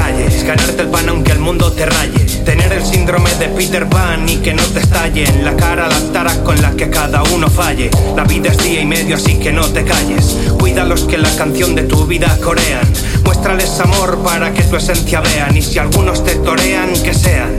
De 3.44 3.50
Peter 3.50 3.86
Pan 3.88 4.26
y 4.26 4.36
que 4.36 4.54
no 4.54 4.62
te 4.62 4.80
estalle 4.80 5.24
en 5.24 5.44
la 5.44 5.54
cara 5.54 5.86
las 5.86 6.10
taras 6.12 6.38
con 6.38 6.60
las 6.62 6.74
que 6.76 6.88
cada 6.88 7.22
uno 7.24 7.48
falle. 7.48 7.90
La 8.16 8.24
vida 8.24 8.50
es 8.50 8.58
día 8.58 8.80
y 8.80 8.86
medio, 8.86 9.16
así 9.16 9.38
que 9.38 9.52
no 9.52 9.66
te 9.66 9.84
calles. 9.84 10.38
Cuida 10.58 10.84
los 10.84 11.04
que 11.04 11.18
la 11.18 11.28
canción 11.36 11.74
de 11.74 11.82
tu 11.82 12.06
vida 12.06 12.38
corean. 12.42 12.90
Muéstrales 13.24 13.78
amor 13.80 14.18
para 14.24 14.52
que 14.54 14.62
tu 14.62 14.76
esencia 14.76 15.20
vean. 15.20 15.54
Y 15.56 15.60
si 15.60 15.78
algunos 15.78 16.24
te 16.24 16.36
torean, 16.36 16.90
que 17.02 17.12
sean 17.12 17.58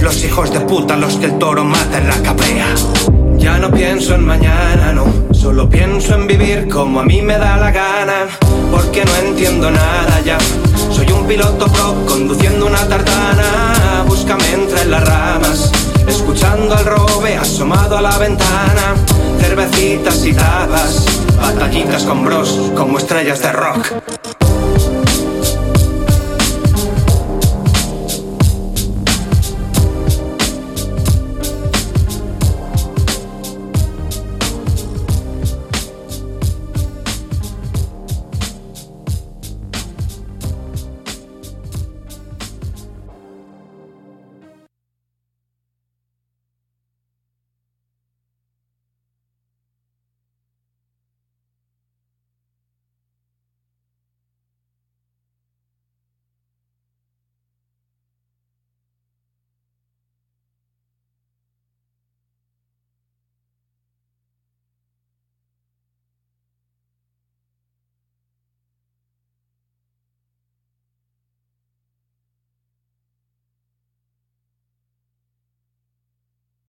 los 0.00 0.22
hijos 0.22 0.52
de 0.52 0.60
puta 0.60 0.96
los 0.96 1.16
que 1.16 1.26
el 1.26 1.38
toro 1.38 1.64
mata 1.64 1.98
en 1.98 2.08
la 2.08 2.22
caprea. 2.22 2.68
Ya 3.36 3.58
no 3.58 3.70
pienso 3.72 4.14
en 4.14 4.24
mañana, 4.24 4.92
no. 4.92 5.06
Solo 5.32 5.68
pienso 5.68 6.14
en 6.14 6.28
vivir 6.28 6.68
como 6.68 7.00
a 7.00 7.04
mí 7.04 7.20
me 7.20 7.36
da 7.36 7.56
la 7.56 7.72
gana. 7.72 8.26
Porque 8.70 9.04
no 9.04 9.16
entiendo 9.28 9.72
nada 9.72 10.20
ya. 10.24 10.38
Soy 10.92 11.10
un 11.10 11.26
piloto 11.26 11.66
pro 11.66 12.06
conduciendo 12.06 12.66
una 12.66 12.86
tartana. 12.86 13.85
Búscame 14.06 14.52
entre 14.52 14.84
las 14.86 15.04
ramas. 15.04 15.70
Escuchando 16.06 16.74
al 16.74 16.84
robe 16.84 17.36
asomado 17.36 17.96
a 17.96 18.02
la 18.02 18.16
ventana. 18.18 18.94
Cervecitas 19.40 20.24
y 20.24 20.32
tapas. 20.32 21.04
Batallitas 21.36 22.04
con 22.04 22.24
bros 22.24 22.72
como 22.74 22.98
estrellas 22.98 23.42
de 23.42 23.52
rock. 23.52 24.15